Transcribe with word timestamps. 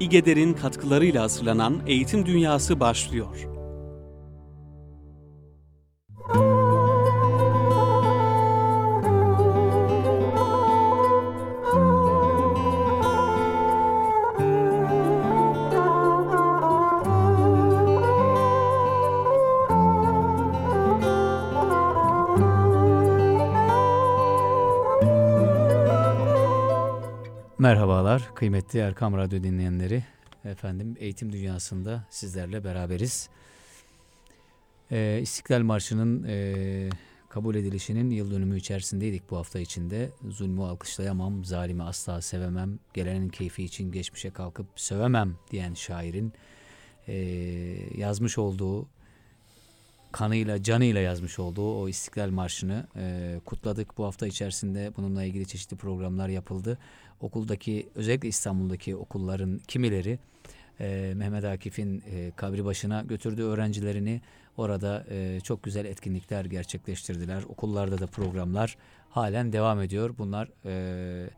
İGEDER'in 0.00 0.54
katkılarıyla 0.54 1.22
hazırlanan 1.22 1.80
Eğitim 1.86 2.26
Dünyası 2.26 2.80
başlıyor. 2.80 3.47
Kıymetli 28.38 28.78
Erkam 28.78 29.16
Radyo 29.16 29.42
dinleyenleri. 29.42 30.04
Efendim 30.44 30.96
eğitim 30.98 31.32
dünyasında 31.32 32.06
sizlerle 32.10 32.64
beraberiz. 32.64 33.28
Ee, 34.90 35.18
İstiklal 35.22 35.62
Marşı'nın 35.62 36.24
e, 36.28 36.88
kabul 37.28 37.54
edilişinin 37.54 38.10
yıl 38.10 38.30
dönümü 38.30 38.56
içerisindeydik 38.56 39.30
bu 39.30 39.36
hafta 39.36 39.58
içinde. 39.58 40.10
Zulmü 40.28 40.62
alkışlayamam, 40.62 41.44
zalimi 41.44 41.82
asla 41.82 42.20
sevemem, 42.22 42.78
gelenin 42.94 43.28
keyfi 43.28 43.64
için 43.64 43.92
geçmişe 43.92 44.30
kalkıp 44.30 44.66
sövemem 44.76 45.36
diyen 45.50 45.74
şairin 45.74 46.32
e, 47.08 47.14
yazmış 47.96 48.38
olduğu 48.38 48.86
kanıyla, 50.12 50.62
canıyla 50.62 51.00
yazmış 51.00 51.38
olduğu 51.38 51.80
o 51.80 51.88
İstiklal 51.88 52.30
Marşı'nı 52.30 52.86
e, 52.96 53.34
kutladık. 53.44 53.98
Bu 53.98 54.04
hafta 54.04 54.26
içerisinde 54.26 54.92
bununla 54.96 55.24
ilgili 55.24 55.46
çeşitli 55.46 55.76
programlar 55.76 56.28
yapıldı. 56.28 56.78
Okuldaki, 57.20 57.88
özellikle 57.94 58.28
İstanbul'daki 58.28 58.96
okulların 58.96 59.60
kimileri 59.68 60.18
e, 60.80 61.12
Mehmet 61.16 61.44
Akif'in 61.44 62.02
e, 62.10 62.32
kabri 62.36 62.64
başına 62.64 63.02
götürdü 63.02 63.42
öğrencilerini. 63.42 64.20
Orada 64.56 65.04
e, 65.10 65.40
çok 65.40 65.62
güzel 65.62 65.84
etkinlikler 65.84 66.44
gerçekleştirdiler. 66.44 67.42
Okullarda 67.42 67.98
da 67.98 68.06
programlar 68.06 68.76
halen 69.10 69.52
devam 69.52 69.80
ediyor. 69.80 70.14
Bunlar 70.18 70.48
e, 70.64 71.30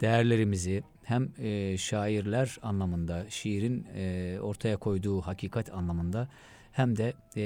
değerlerimizi 0.00 0.82
hem 1.02 1.28
e, 1.38 1.78
şairler 1.78 2.58
anlamında, 2.62 3.30
şiirin 3.30 3.86
e, 3.96 4.38
ortaya 4.40 4.76
koyduğu 4.76 5.20
hakikat 5.20 5.72
anlamında 5.72 6.28
hem 6.72 6.96
de 6.96 7.12
e, 7.36 7.44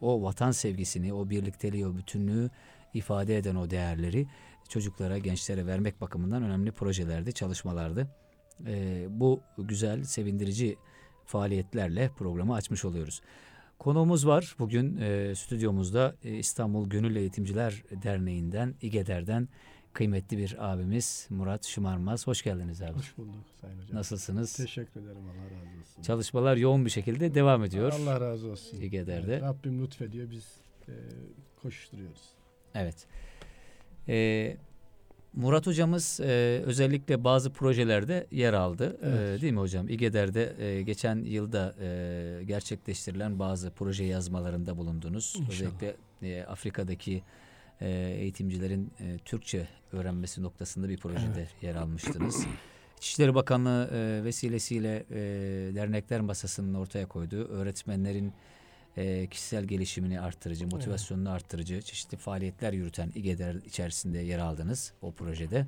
o 0.00 0.22
vatan 0.22 0.50
sevgisini, 0.50 1.12
o 1.12 1.30
birlikteliği, 1.30 1.86
o 1.86 1.96
bütünlüğü 1.96 2.50
ifade 2.94 3.36
eden 3.36 3.54
o 3.54 3.70
değerleri 3.70 4.26
çocuklara, 4.68 5.18
gençlere 5.18 5.66
vermek 5.66 6.00
bakımından 6.00 6.42
önemli 6.42 6.72
projelerdi, 6.72 7.32
çalışmalardı. 7.32 8.08
E, 8.66 9.06
bu 9.10 9.40
güzel, 9.58 10.04
sevindirici 10.04 10.76
faaliyetlerle 11.26 12.10
programı 12.18 12.54
açmış 12.54 12.84
oluyoruz. 12.84 13.20
Konuğumuz 13.78 14.26
var 14.26 14.56
bugün 14.58 14.96
e, 14.96 15.34
stüdyomuzda 15.34 16.14
e, 16.24 16.34
İstanbul 16.34 16.88
Gönül 16.88 17.16
Eğitimciler 17.16 17.82
Derneği'nden, 18.02 18.74
İGEDER'den 18.82 19.48
kıymetli 19.92 20.38
bir 20.38 20.56
abimiz 20.72 21.26
Murat 21.30 21.66
Şımarmaz. 21.66 22.26
Hoş 22.26 22.42
geldiniz 22.42 22.82
abi. 22.82 22.92
Hoş 22.92 23.18
bulduk 23.18 23.34
Sayın 23.60 23.82
Hocam. 23.82 23.96
Nasılsınız? 23.96 24.52
Teşekkür 24.52 25.00
ederim 25.00 25.16
Allah 25.16 25.44
razı 25.44 25.80
olsun. 25.80 26.02
Çalışmalar 26.02 26.56
yoğun 26.56 26.84
bir 26.84 26.90
şekilde 26.90 27.34
devam 27.34 27.64
ediyor. 27.64 27.92
Allah 27.92 28.20
razı 28.20 28.50
olsun. 28.50 28.80
İGEDER'de. 28.80 29.32
Evet, 29.32 29.42
Rabbim 29.42 29.84
lütfediyor 29.84 30.30
biz 30.30 30.44
e, 30.88 30.92
koşuşturuyoruz. 31.62 32.22
Evet. 32.74 33.06
Ee, 34.08 34.56
Murat 35.34 35.66
hocamız 35.66 36.20
e, 36.20 36.62
özellikle 36.66 37.24
bazı 37.24 37.52
projelerde 37.52 38.26
yer 38.30 38.52
aldı. 38.52 38.96
Evet. 39.02 39.38
E, 39.38 39.42
değil 39.42 39.52
mi 39.52 39.58
hocam? 39.58 39.88
İGEDER'de 39.88 40.64
e, 40.64 40.82
geçen 40.82 41.24
yılda 41.24 41.74
e, 41.80 42.42
gerçekleştirilen 42.44 43.38
bazı 43.38 43.70
proje 43.70 44.04
yazmalarında 44.04 44.76
bulundunuz. 44.76 45.34
İnşallah. 45.38 45.50
Özellikle 45.50 45.96
e, 46.22 46.44
Afrika'daki 46.44 47.22
e, 47.80 47.88
eğitimcilerin 48.18 48.92
e, 49.00 49.18
Türkçe 49.24 49.68
öğrenmesi 49.92 50.42
noktasında 50.42 50.88
bir 50.88 50.98
projede 50.98 51.22
Evet. 51.36 51.48
yer 51.62 51.74
almıştınız. 51.74 52.46
İçişleri 52.98 53.34
Bakanlığı 53.34 53.90
e, 53.92 54.24
vesilesiyle 54.24 55.04
e, 55.10 55.16
dernekler 55.74 56.20
masasının 56.20 56.74
ortaya 56.74 57.06
koyduğu 57.06 57.44
öğretmenlerin 57.48 58.32
e, 58.96 59.26
kişisel 59.26 59.64
gelişimini 59.64 60.20
arttırıcı, 60.20 60.66
motivasyonunu 60.66 61.30
arttırıcı 61.30 61.82
çeşitli 61.82 62.16
faaliyetler 62.18 62.72
yürüten 62.72 63.12
İGEDER 63.14 63.54
içerisinde 63.54 64.18
yer 64.18 64.38
aldınız 64.38 64.92
o 65.02 65.12
projede. 65.12 65.66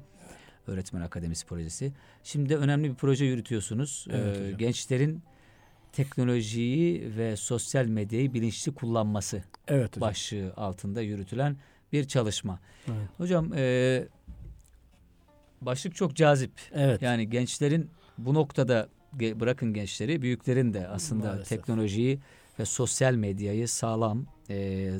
Öğretmen 0.66 1.00
Akademisi 1.00 1.46
projesi. 1.46 1.92
Şimdi 2.24 2.48
de 2.48 2.56
önemli 2.56 2.90
bir 2.90 2.94
proje 2.94 3.24
yürütüyorsunuz. 3.24 4.06
Evet 4.10 4.36
E, 4.36 4.44
hocam. 4.44 4.58
gençlerin 4.58 5.22
teknolojiyi 5.92 7.16
ve 7.16 7.36
sosyal 7.36 7.86
medyayı 7.86 8.34
bilinçli 8.34 8.74
kullanması 8.74 9.42
Evet 9.68 9.96
hocam. 9.96 10.00
başlığı 10.08 10.52
altında 10.56 11.00
yürütülen 11.00 11.56
bir 11.92 12.04
çalışma. 12.04 12.58
Evet. 12.86 13.08
Hocam 13.18 13.52
e, 13.56 14.04
başlık 15.60 15.94
çok 15.94 16.16
cazip. 16.16 16.52
Evet. 16.72 17.02
Yani 17.02 17.30
gençlerin 17.30 17.90
bu 18.18 18.34
noktada 18.34 18.88
bırakın 19.12 19.74
gençleri 19.74 20.22
büyüklerin 20.22 20.74
de 20.74 20.88
aslında 20.88 21.26
Maalesef. 21.26 21.48
teknolojiyi 21.48 22.18
ve 22.58 22.64
sosyal 22.64 23.14
medyayı 23.14 23.68
sağlam, 23.68 24.26
e, 24.50 24.56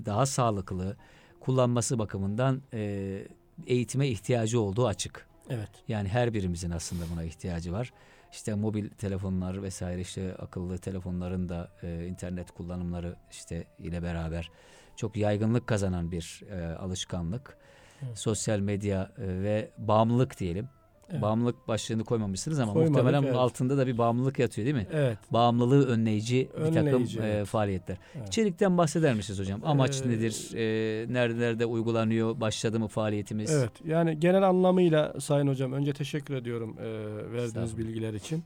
daha 0.07 0.27
sağlıklı 0.27 0.97
kullanması 1.41 1.99
bakımından 1.99 2.63
e, 2.73 3.23
eğitime 3.67 4.09
ihtiyacı 4.09 4.61
olduğu 4.61 4.87
açık. 4.87 5.27
evet. 5.51 5.71
Yani 5.89 6.09
her 6.09 6.35
birimizin 6.35 6.71
aslında 6.71 7.05
buna 7.13 7.25
ihtiyacı 7.25 7.73
var. 7.73 7.93
İşte 8.32 8.54
mobil 8.54 8.91
telefonlar 8.91 9.62
vesaire 9.62 10.00
işte 10.00 10.34
akıllı 10.34 10.78
telefonların 10.78 11.48
da 11.48 11.70
e, 11.82 12.06
internet 12.06 12.50
kullanımları 12.50 13.16
işte 13.31 13.65
ile 13.78 14.03
beraber 14.03 14.50
çok 14.97 15.16
yaygınlık 15.16 15.66
kazanan 15.66 16.12
bir 16.12 16.43
e, 16.50 16.76
alışkanlık. 16.76 17.56
Evet. 18.03 18.19
Sosyal 18.19 18.59
medya 18.59 19.12
e, 19.19 19.26
ve 19.26 19.70
bağımlılık 19.78 20.41
diyelim. 20.41 20.69
Evet. 21.12 21.23
Bağımlılık 21.23 21.69
başlığını 21.69 22.05
koymamışsınız 22.05 22.59
ama 22.59 22.73
Koymadık, 22.73 22.95
muhtemelen 22.95 23.23
evet. 23.23 23.37
altında 23.37 23.78
da 23.78 23.87
bir 23.87 23.99
bağımlılık 23.99 24.39
yatıyor 24.39 24.65
değil 24.65 24.77
mi? 24.77 24.87
Evet. 24.93 25.19
Bağımlılığı 25.31 25.87
önleyici, 25.87 26.49
bir 26.59 26.65
takım 26.65 26.87
Önleyici, 26.87 27.21
e, 27.21 27.23
evet. 27.23 27.47
faaliyetler. 27.47 27.97
Evet. 28.17 28.28
İçerikten 28.28 28.78
bahseder 28.78 29.15
misiniz 29.15 29.41
hocam? 29.41 29.61
Amaç 29.65 30.03
Ee, 30.03 30.09
nedir? 30.09 30.50
E, 30.55 31.12
nerelerde 31.12 31.67
uygulanıyor? 31.67 32.41
Başladı 32.41 32.81
mı 32.81 32.89
faaliyetimiz? 32.89 33.50
Evet. 33.50 33.73
Yani 33.84 34.21
genel 34.21 34.43
anlamıyla 34.43 35.21
Sayın 35.21 35.49
Hocam 35.49 35.73
önce 35.73 35.93
teşekkür 35.93 36.34
ediyorum 36.34 36.77
e, 36.81 36.84
verdiğiniz 37.33 37.79
bilgiler 37.79 38.15
için. 38.15 38.44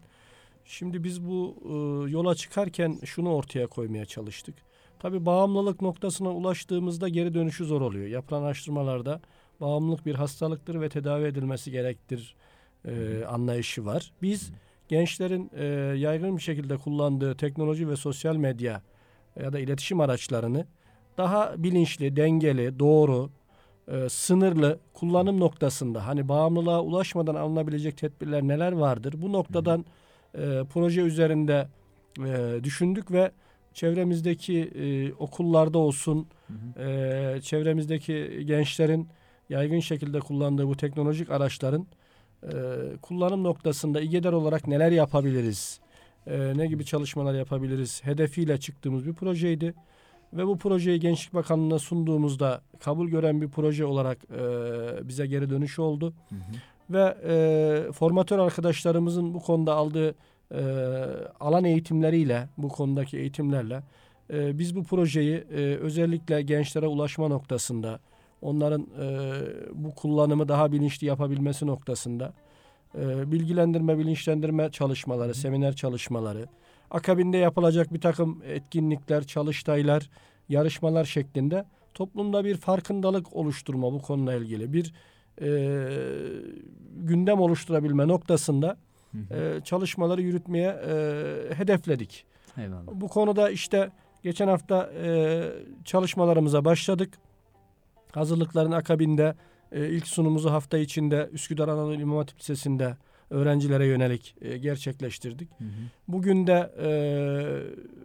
Şimdi 0.64 1.04
biz 1.04 1.28
bu 1.28 1.56
e, 1.64 2.10
yola 2.10 2.34
çıkarken 2.34 2.98
şunu 3.04 3.34
ortaya 3.34 3.66
koymaya 3.66 4.04
çalıştık. 4.04 4.54
Tabii 4.98 5.26
bağımlılık 5.26 5.82
noktasına 5.82 6.30
ulaştığımızda 6.30 7.08
geri 7.08 7.34
dönüşü 7.34 7.64
zor 7.64 7.80
oluyor. 7.80 8.06
Yapılan 8.06 8.42
araştırmalarda 8.42 9.20
bağımlılık 9.60 10.06
bir 10.06 10.14
hastalıktır 10.14 10.80
ve 10.80 10.88
tedavi 10.88 11.24
edilmesi 11.24 11.70
gerektir 11.70 12.36
e, 12.86 13.24
anlayışı 13.24 13.84
var. 13.84 14.12
Biz 14.22 14.50
gençlerin 14.88 15.50
e, 15.56 15.64
yaygın 15.98 16.36
bir 16.36 16.42
şekilde 16.42 16.76
kullandığı 16.76 17.34
teknoloji 17.34 17.88
ve 17.88 17.96
sosyal 17.96 18.36
medya 18.36 18.82
ya 19.40 19.52
da 19.52 19.58
iletişim 19.58 20.00
araçlarını 20.00 20.66
daha 21.18 21.54
bilinçli, 21.58 22.16
dengeli, 22.16 22.78
doğru, 22.78 23.30
e, 23.88 24.08
sınırlı 24.08 24.78
kullanım 24.94 25.40
noktasında 25.40 26.06
hani 26.06 26.28
bağımlılığa 26.28 26.82
ulaşmadan 26.82 27.34
alınabilecek 27.34 27.96
tedbirler 27.96 28.42
neler 28.42 28.72
vardır? 28.72 29.14
Bu 29.22 29.32
noktadan 29.32 29.84
e, 30.34 30.62
proje 30.72 31.00
üzerinde 31.00 31.68
e, 32.18 32.64
düşündük 32.64 33.12
ve 33.12 33.30
çevremizdeki 33.74 34.60
e, 34.60 35.12
okullarda 35.12 35.78
olsun, 35.78 36.26
Hı 36.46 36.52
hı. 36.52 36.88
e, 36.88 37.40
çevremizdeki 37.40 38.42
gençlerin 38.46 39.08
yaygın 39.48 39.80
şekilde 39.80 40.20
kullandığı 40.20 40.68
bu 40.68 40.76
teknolojik 40.76 41.30
araçların 41.30 41.86
e, 42.42 42.50
kullanım 43.02 43.44
noktasında 43.44 44.00
İGEDER 44.00 44.32
olarak 44.32 44.66
neler 44.66 44.92
yapabiliriz? 44.92 45.80
E, 46.26 46.52
ne 46.56 46.66
gibi 46.66 46.84
çalışmalar 46.84 47.34
yapabiliriz? 47.34 48.04
Hedefiyle 48.04 48.60
çıktığımız 48.60 49.06
bir 49.06 49.12
projeydi. 49.12 49.74
Ve 50.32 50.46
bu 50.46 50.58
projeyi 50.58 51.00
Gençlik 51.00 51.34
Bakanlığı'na 51.34 51.78
sunduğumuzda 51.78 52.60
kabul 52.80 53.08
gören 53.08 53.42
bir 53.42 53.48
proje 53.48 53.84
olarak 53.84 54.18
e, 54.24 55.08
bize 55.08 55.26
geri 55.26 55.50
dönüş 55.50 55.78
oldu. 55.78 56.14
Hı 56.28 56.34
hı. 56.34 56.40
Ve 56.90 57.16
e, 57.28 57.92
formatör 57.92 58.38
arkadaşlarımızın 58.38 59.34
bu 59.34 59.40
konuda 59.40 59.74
aldığı 59.74 60.14
e, 60.54 60.62
alan 61.40 61.64
eğitimleriyle, 61.64 62.48
bu 62.58 62.68
konudaki 62.68 63.18
eğitimlerle 63.18 63.82
e, 64.32 64.58
biz 64.58 64.76
bu 64.76 64.84
projeyi 64.84 65.34
e, 65.36 65.76
özellikle 65.76 66.42
gençlere 66.42 66.86
ulaşma 66.86 67.28
noktasında, 67.28 68.00
onların 68.46 68.86
e, 69.00 69.40
bu 69.74 69.94
kullanımı 69.94 70.48
daha 70.48 70.72
bilinçli 70.72 71.06
yapabilmesi 71.06 71.66
noktasında 71.66 72.32
e, 72.94 73.32
bilgilendirme, 73.32 73.98
bilinçlendirme 73.98 74.70
çalışmaları, 74.70 75.34
seminer 75.34 75.76
çalışmaları, 75.76 76.46
akabinde 76.90 77.36
yapılacak 77.36 77.94
bir 77.94 78.00
takım 78.00 78.42
etkinlikler, 78.46 79.24
çalıştaylar, 79.24 80.10
yarışmalar 80.48 81.04
şeklinde 81.04 81.64
toplumda 81.94 82.44
bir 82.44 82.56
farkındalık 82.56 83.36
oluşturma 83.36 83.92
bu 83.92 84.02
konuyla 84.02 84.34
ilgili 84.34 84.72
bir 84.72 84.94
e, 85.42 85.48
gündem 86.96 87.40
oluşturabilme 87.40 88.08
noktasında 88.08 88.76
e, 89.30 89.60
çalışmaları 89.64 90.22
yürütmeye 90.22 90.68
e, 90.68 90.94
hedefledik. 91.54 92.24
Eyvallah. 92.58 92.86
Bu 92.92 93.08
konuda 93.08 93.50
işte 93.50 93.90
geçen 94.22 94.48
hafta 94.48 94.90
e, 95.04 95.42
çalışmalarımıza 95.84 96.64
başladık. 96.64 97.18
Hazırlıkların 98.12 98.72
akabinde 98.72 99.34
e, 99.72 99.88
ilk 99.88 100.06
sunumuzu 100.06 100.50
hafta 100.50 100.78
içinde 100.78 101.28
Üsküdar 101.32 101.68
Anadolu 101.68 101.94
İmam 101.94 102.18
Hatip 102.18 102.40
Lisesi'nde 102.40 102.96
öğrencilere 103.30 103.86
yönelik 103.86 104.34
e, 104.40 104.58
gerçekleştirdik. 104.58 105.48
Hı 105.58 105.64
hı. 105.64 105.68
Bugün 106.08 106.46
de 106.46 106.72
e, 106.78 106.88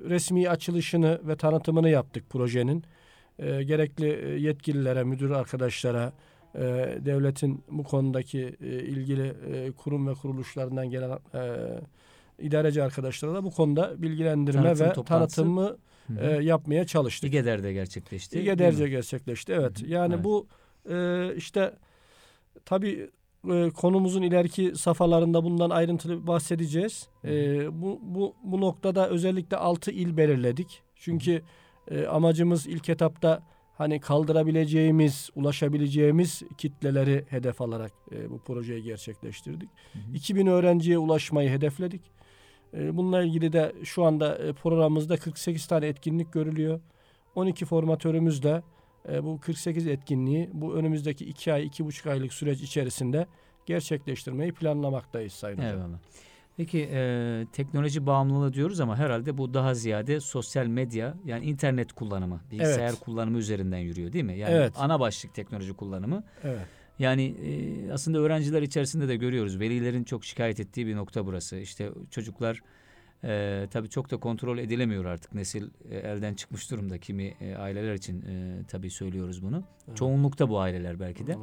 resmi 0.10 0.50
açılışını 0.50 1.20
ve 1.28 1.36
tanıtımını 1.36 1.90
yaptık 1.90 2.30
projenin. 2.30 2.84
E, 3.40 3.64
gerekli 3.64 4.08
e, 4.08 4.40
yetkililere, 4.40 5.04
müdür 5.04 5.32
arkadaşlara, 5.32 6.14
e, 6.56 6.60
devletin 7.06 7.64
bu 7.72 7.84
konudaki 7.84 8.56
e, 8.62 8.68
ilgili 8.68 9.34
e, 9.54 9.72
kurum 9.72 10.08
ve 10.08 10.14
kuruluşlarından 10.14 10.90
gelen 10.90 11.20
e, 11.34 11.42
idareci 12.40 12.84
arkadaşlara 12.84 13.34
da 13.34 13.44
bu 13.44 13.52
konuda 13.52 14.02
bilgilendirme 14.02 14.64
Tanıtım 14.64 14.88
ve 14.88 14.94
toplantısı. 14.94 15.36
tanıtımı 15.36 15.78
Hı 16.18 16.26
e, 16.26 16.44
yapmaya 16.44 16.86
çalıştık. 16.86 17.30
İgeder'de 17.30 17.74
gerçekleşti. 17.74 18.40
mi? 18.84 18.90
gerçekleşti. 18.90 19.54
Evet. 19.54 19.84
Yani 19.88 20.14
Evet. 20.14 20.24
bu 20.24 20.48
e, 20.90 21.28
işte 21.36 21.74
tabii 22.66 23.10
e, 23.52 23.70
konumuzun 23.70 24.22
ileriki 24.22 24.74
safhalarında 24.76 25.44
bundan 25.44 25.70
ayrıntılı 25.70 26.28
bahsedeceğiz. 26.28 27.08
E, 27.26 27.32
bu, 27.82 28.00
bu, 28.02 28.36
bu 28.44 28.62
noktada 28.62 29.10
özellikle 29.10 29.58
6 29.58 29.92
il 29.92 30.18
belirledik. 30.18 30.82
Çünkü 30.96 31.42
e, 31.92 32.06
amacımız 32.06 32.68
ilk 32.68 32.90
etapta 32.90 33.44
hani 33.78 34.00
kaldırabileceğimiz, 34.00 35.30
ulaşabileceğimiz 35.36 36.42
kitleleri 36.58 37.26
hedef 37.30 37.62
alarak 37.62 37.92
e, 38.12 38.30
bu 38.30 38.40
projeyi 38.40 38.84
gerçekleştirdik. 38.84 39.70
Hı 39.94 40.00
hı. 40.00 40.16
2000 40.16 40.48
öğrenciye 40.48 40.98
ulaşmayı 40.98 41.50
hedefledik. 41.50 42.02
E, 42.74 42.98
Bununla 42.98 43.24
ilgili 43.24 43.54
de 43.54 43.76
şu 43.84 44.04
anda 44.04 44.38
e, 44.38 44.54
programımızda 44.54 45.18
48 45.18 45.68
tane 45.68 45.88
etkinlik 45.88 46.34
görülüyor. 46.34 46.80
12 47.36 47.66
formatörümüz 47.66 48.44
de 48.44 48.64
e, 49.12 49.24
bu 49.24 49.40
48 49.40 49.88
etkinliği 49.88 50.50
bu 50.54 50.76
önümüzdeki 50.76 51.26
2 51.26 51.54
ay, 51.54 51.66
2,5 51.66 52.10
aylık 52.12 52.34
süreç 52.34 52.62
içerisinde 52.62 53.28
gerçekleştirmeyi 53.66 54.52
planlamaktayız 54.54 55.34
Sayın 55.34 55.58
Hocam. 55.58 55.70
Eyvallah. 55.72 55.98
Peki 56.58 56.90
e, 56.92 57.46
teknoloji 57.54 58.06
bağımlılığı 58.06 58.54
diyoruz 58.54 58.80
ama 58.80 58.98
herhalde 58.98 59.38
bu 59.38 59.54
daha 59.54 59.74
ziyade 59.74 60.20
sosyal 60.20 60.66
medya 60.66 61.14
yani 61.26 61.46
internet 61.46 61.94
kullanımı, 61.94 62.42
bilgisayar 62.52 62.90
Evet. 62.90 63.00
kullanımı 63.00 63.38
üzerinden 63.38 63.78
yürüyor 63.78 64.14
değil 64.14 64.26
mi? 64.26 64.38
Yani 64.38 64.54
Evet. 64.54 64.74
ana 64.78 65.00
başlık 65.00 65.34
teknoloji 65.34 65.74
kullanımı. 65.74 66.24
Evet. 66.44 66.68
Yani 67.00 67.24
e, 67.24 67.92
aslında 67.92 68.20
öğrenciler 68.20 68.62
içerisinde 68.62 69.08
de 69.08 69.16
görüyoruz. 69.16 69.60
Velilerin 69.60 70.04
çok 70.04 70.26
şikayet 70.26 70.60
ettiği 70.60 70.88
bir 70.88 70.96
nokta 70.96 71.26
burası. 71.26 71.58
İşte 71.58 71.90
çocuklar 72.12 72.62
e, 73.24 73.68
tabii 73.72 73.90
çok 73.90 74.12
da 74.12 74.18
kontrol 74.18 74.58
edilemiyor 74.58 75.06
artık. 75.06 75.34
Nesil 75.34 75.70
e, 75.90 75.98
elden 75.98 76.34
çıkmış 76.34 76.72
durumda. 76.72 76.98
Kimi 76.98 77.24
e, 77.24 77.56
aileler 77.56 77.94
için 77.94 78.22
e, 78.22 78.64
tabii 78.68 78.90
söylüyoruz 78.90 79.44
bunu. 79.44 79.64
Evet. 79.88 79.98
Çoğunlukta 79.98 80.50
bu 80.50 80.60
aileler 80.60 81.00
belki 81.00 81.28
de. 81.28 81.34
Hı. 81.34 81.40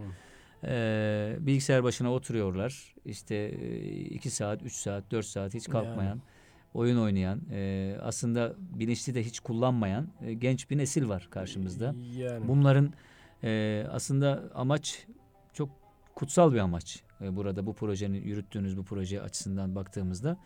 Ee, 0.64 1.36
bilgisayar 1.40 1.84
başına 1.84 2.12
oturuyorlar. 2.12 2.94
İşte 3.04 3.34
e, 3.34 3.86
iki 3.90 4.30
saat, 4.30 4.62
üç 4.62 4.72
saat, 4.72 5.10
dört 5.10 5.26
saat 5.26 5.54
hiç 5.54 5.68
kalkmayan, 5.68 6.22
oyun 6.74 6.98
oynayan, 6.98 7.40
e, 7.52 7.94
aslında 8.02 8.54
bilinçli 8.58 9.14
de 9.14 9.24
hiç 9.24 9.40
kullanmayan 9.40 10.08
e, 10.26 10.34
genç 10.34 10.70
bir 10.70 10.78
nesil 10.78 11.08
var 11.08 11.28
karşımızda. 11.30 11.94
Yani. 12.16 12.48
Bunların 12.48 12.92
e, 13.44 13.84
aslında 13.90 14.50
amaç 14.54 15.06
kutsal 16.18 16.52
bir 16.52 16.58
amaç. 16.58 17.02
E, 17.20 17.36
burada 17.36 17.66
bu 17.66 17.74
projenin 17.74 18.22
yürüttüğünüz 18.22 18.76
bu 18.76 18.84
proje 18.84 19.22
açısından 19.22 19.74
baktığımızda 19.74 20.36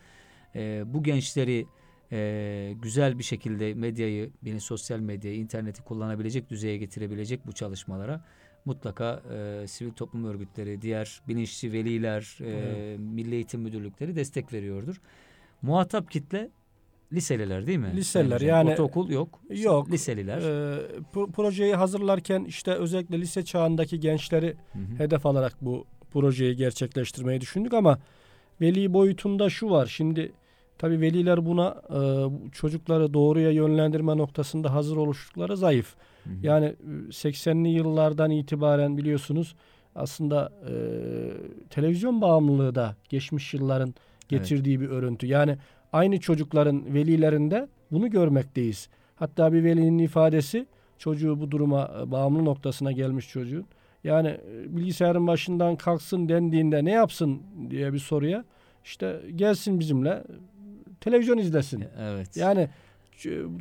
e, 0.55 0.83
bu 0.85 1.03
gençleri 1.03 1.65
e, 2.11 2.73
güzel 2.81 3.19
bir 3.19 3.23
şekilde 3.23 3.73
medyayı, 3.73 4.31
yine 4.43 4.59
sosyal 4.59 4.99
medyayı, 4.99 5.37
interneti 5.37 5.81
kullanabilecek 5.81 6.49
düzeye 6.49 6.77
getirebilecek 6.77 7.47
bu 7.47 7.51
çalışmalara 7.51 8.25
mutlaka 8.65 9.21
e, 9.33 9.67
sivil 9.67 9.91
toplum 9.91 10.25
örgütleri, 10.25 10.81
diğer 10.81 11.21
bilinçli 11.27 11.73
veliler, 11.73 12.37
e, 12.41 12.49
Evet. 12.49 12.99
milli 12.99 13.35
eğitim 13.35 13.61
müdürlükleri 13.61 14.15
destek 14.15 14.53
veriyordur. 14.53 15.01
Muhatap 15.61 16.11
kitle 16.11 16.49
liseliler 17.13 17.67
değil 17.67 17.79
mi? 17.79 17.91
Liseliler, 17.95 18.41
yani- 18.41 18.69
ortaokul 18.69 19.09
yok. 19.09 19.39
Yok. 19.49 19.91
Liseliler. 19.91 20.39
Pro- 21.13 21.31
projeyi 21.31 21.75
hazırlarken 21.75 22.43
işte 22.43 22.71
özellikle 22.73 23.21
lise 23.21 23.45
çağındaki 23.45 23.99
gençleri 23.99 24.55
Hı 24.73 24.79
hı. 24.79 25.03
hedef 25.03 25.25
alarak 25.25 25.53
bu 25.61 25.85
projeyi 26.11 26.55
gerçekleştirmeyi 26.55 27.41
düşündük 27.41 27.73
ama 27.73 27.99
veli 28.61 28.93
boyutunda 28.93 29.49
şu 29.49 29.69
var. 29.69 29.85
Şimdi 29.85 30.31
tabii 30.77 31.01
veliler 31.01 31.45
buna 31.45 31.81
e, 31.89 31.99
çocukları 32.51 33.13
doğruya 33.13 33.51
yönlendirme 33.51 34.17
noktasında 34.17 34.73
hazır 34.73 34.97
oluştukları 34.97 35.57
zayıf. 35.57 35.95
Hı 36.23 36.29
hı. 36.29 36.33
Yani 36.43 36.65
e, 36.65 37.09
80'li 37.09 37.69
yıllardan 37.69 38.31
itibaren 38.31 38.97
biliyorsunuz 38.97 39.55
aslında 39.95 40.51
e, 40.69 40.73
televizyon 41.69 42.21
bağımlılığı 42.21 42.75
da 42.75 42.95
geçmiş 43.09 43.53
yılların 43.53 43.93
getirdiği 44.29 44.81
bir 44.81 44.89
örüntü. 44.89 45.27
Yani 45.27 45.57
aynı 45.93 46.19
çocukların 46.19 46.93
velilerinde 46.93 47.67
bunu 47.91 48.09
görmekteyiz. 48.09 48.89
Hatta 49.15 49.53
bir 49.53 49.63
velinin 49.63 49.97
ifadesi 49.97 50.65
çocuğu 50.97 51.39
bu 51.39 51.51
duruma 51.51 51.91
e, 52.01 52.11
bağımlı 52.11 52.45
noktasına 52.45 52.91
gelmiş 52.91 53.29
çocuğun. 53.29 53.65
Yani 54.03 54.27
e, 54.27 54.75
bilgisayarın 54.77 55.27
başından 55.27 55.75
kalksın 55.75 56.29
dendiğinde 56.29 56.85
ne 56.85 56.91
yapsın 56.91 57.41
diye 57.69 57.93
bir 57.93 57.99
soruya 57.99 58.45
işte 58.85 59.21
gelsin 59.35 59.79
bizimle 59.79 60.23
televizyon 61.01 61.37
izlesin. 61.37 61.83
Evet. 61.99 62.37
Yani 62.37 62.69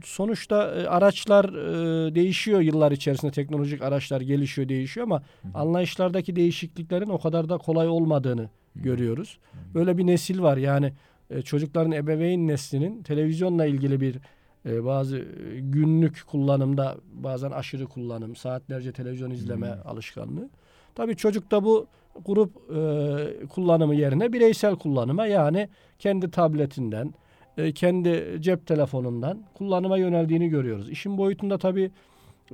sonuçta 0.05 0.75
e, 0.75 0.87
araçlar 0.87 1.45
e, 1.45 2.15
değişiyor 2.15 2.61
yıllar 2.61 2.93
içerisinde 2.93 3.33
teknolojik 3.33 3.83
araçlar 3.83 4.21
gelişiyor 4.21 4.69
değişiyor 4.69 5.07
ama 5.07 5.23
Hı 5.43 5.49
hı. 5.49 5.59
anlayışlardaki 5.59 6.37
değişikliklerin 6.37 7.09
o 7.09 7.19
kadar 7.19 7.49
da 7.49 7.59
kolay 7.59 7.89
olmadığını 7.89 8.43
Hı. 8.43 8.49
görüyoruz. 8.75 9.39
Hı. 9.53 9.75
Böyle 9.75 9.99
bir 9.99 10.07
nesil 10.07 10.43
var 10.43 10.57
yani 10.57 10.93
e, 11.35 11.43
çocukların 11.43 11.93
ebeveyn 11.93 12.49
neslinin 12.49 13.03
televizyonla 13.03 13.67
ilgili 13.67 14.01
bir 14.01 14.19
e, 14.67 14.85
bazı 14.85 15.19
e, 15.19 15.25
günlük 15.61 16.27
kullanımda 16.27 16.97
bazen 17.13 17.51
aşırı 17.51 17.87
kullanım, 17.87 18.37
saatlerce 18.37 18.93
televizyon 18.93 19.31
izleme 19.31 19.67
Hmm. 19.67 19.91
alışkanlığı. 19.91 20.51
Tabii 20.95 21.17
çocukta 21.17 21.65
bu 21.65 21.87
grup 22.25 22.57
e, 22.77 23.47
kullanımı 23.47 23.95
yerine 23.95 24.33
bireysel 24.33 24.77
kullanıma 24.77 25.27
yani 25.27 25.69
kendi 25.99 26.31
tabletinden, 26.31 27.15
e, 27.59 27.73
kendi 27.73 28.37
cep 28.41 28.67
telefonundan 28.67 29.43
kullanıma 29.55 29.99
yöneldiğini 29.99 30.49
görüyoruz. 30.49 30.91
İşin 30.91 31.19
boyutunda 31.19 31.59
tabii 31.59 31.91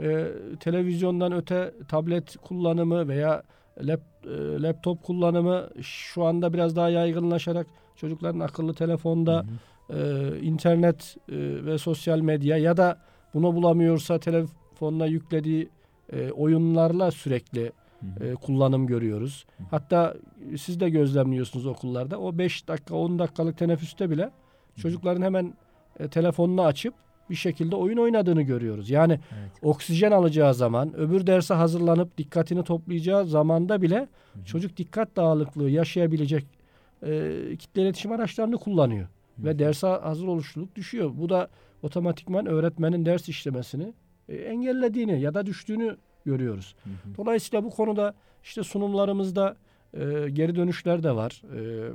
e, 0.00 0.26
televizyondan 0.60 1.32
öte 1.32 1.74
tablet 1.88 2.36
kullanımı 2.36 3.08
veya 3.08 3.42
lap, 3.82 4.00
e, 4.24 4.62
laptop 4.62 5.02
kullanımı 5.02 5.68
şu 5.82 6.24
anda 6.24 6.52
biraz 6.52 6.76
daha 6.76 6.88
yaygınlaşarak 6.88 7.66
çocukların 7.98 8.40
akıllı 8.40 8.74
telefonda, 8.74 9.44
Hı 9.88 9.94
hı. 9.94 10.34
e, 10.34 10.40
internet 10.40 11.16
e, 11.28 11.34
ve 11.66 11.78
sosyal 11.78 12.20
medya 12.20 12.56
ya 12.56 12.76
da 12.76 12.98
bunu 13.34 13.54
bulamıyorsa 13.54 14.18
telefonuna 14.18 15.06
yüklediği 15.06 15.68
e, 16.12 16.30
oyunlarla 16.30 17.10
sürekli 17.10 17.72
Hı 18.00 18.06
hı. 18.24 18.24
e, 18.24 18.34
kullanım 18.34 18.86
görüyoruz. 18.86 19.46
Hı. 19.58 19.64
Hatta 19.70 20.14
siz 20.56 20.80
de 20.80 20.90
gözlemliyorsunuz 20.90 21.66
okullarda. 21.66 22.20
O 22.20 22.38
5 22.38 22.68
dakika 22.68 22.94
10 22.94 23.18
dakikalık 23.18 23.58
teneffüste 23.58 24.10
bile 24.10 24.30
çocukların 24.76 25.22
hemen 25.22 25.54
e, 26.00 26.08
telefonunu 26.08 26.62
açıp 26.64 26.94
bir 27.30 27.34
şekilde 27.34 27.76
oyun 27.76 27.96
oynadığını 27.96 28.42
görüyoruz. 28.42 28.90
Yani 28.90 29.12
Evet. 29.12 29.50
oksijen 29.62 30.10
alacağı 30.12 30.54
zaman, 30.54 30.96
öbür 30.96 31.26
derse 31.26 31.54
hazırlanıp 31.54 32.18
dikkatini 32.18 32.64
toplayacağı 32.64 33.26
zamanda 33.26 33.82
bile 33.82 33.96
Hı 33.98 34.40
hı. 34.40 34.44
çocuk 34.44 34.76
dikkat 34.76 35.16
dağınıklığı 35.16 35.70
yaşayabilecek 35.70 36.57
e, 37.02 37.56
kitle 37.58 37.82
iletişim 37.82 38.12
araçlarını 38.12 38.56
kullanıyor. 38.56 39.06
Hı 39.40 39.44
Ve 39.44 39.58
derse 39.58 39.86
hazır 39.86 40.26
oluşluluk 40.26 40.76
düşüyor. 40.76 41.10
Bu 41.14 41.28
da 41.28 41.48
otomatikman 41.82 42.46
öğretmenin 42.46 43.06
ders 43.06 43.28
işlemesini 43.28 43.92
e, 44.28 44.36
engellediğini 44.36 45.20
ya 45.20 45.34
da 45.34 45.46
düştüğünü 45.46 45.96
görüyoruz. 46.24 46.74
Hı 46.84 46.90
hı. 46.90 47.16
Dolayısıyla 47.16 47.64
bu 47.64 47.70
konuda 47.70 48.14
işte 48.42 48.62
sunumlarımızda 48.62 49.56
e, 49.94 50.00
geri 50.30 50.56
dönüşler 50.56 51.02
de 51.02 51.16
var. 51.16 51.42
E, 51.56 51.92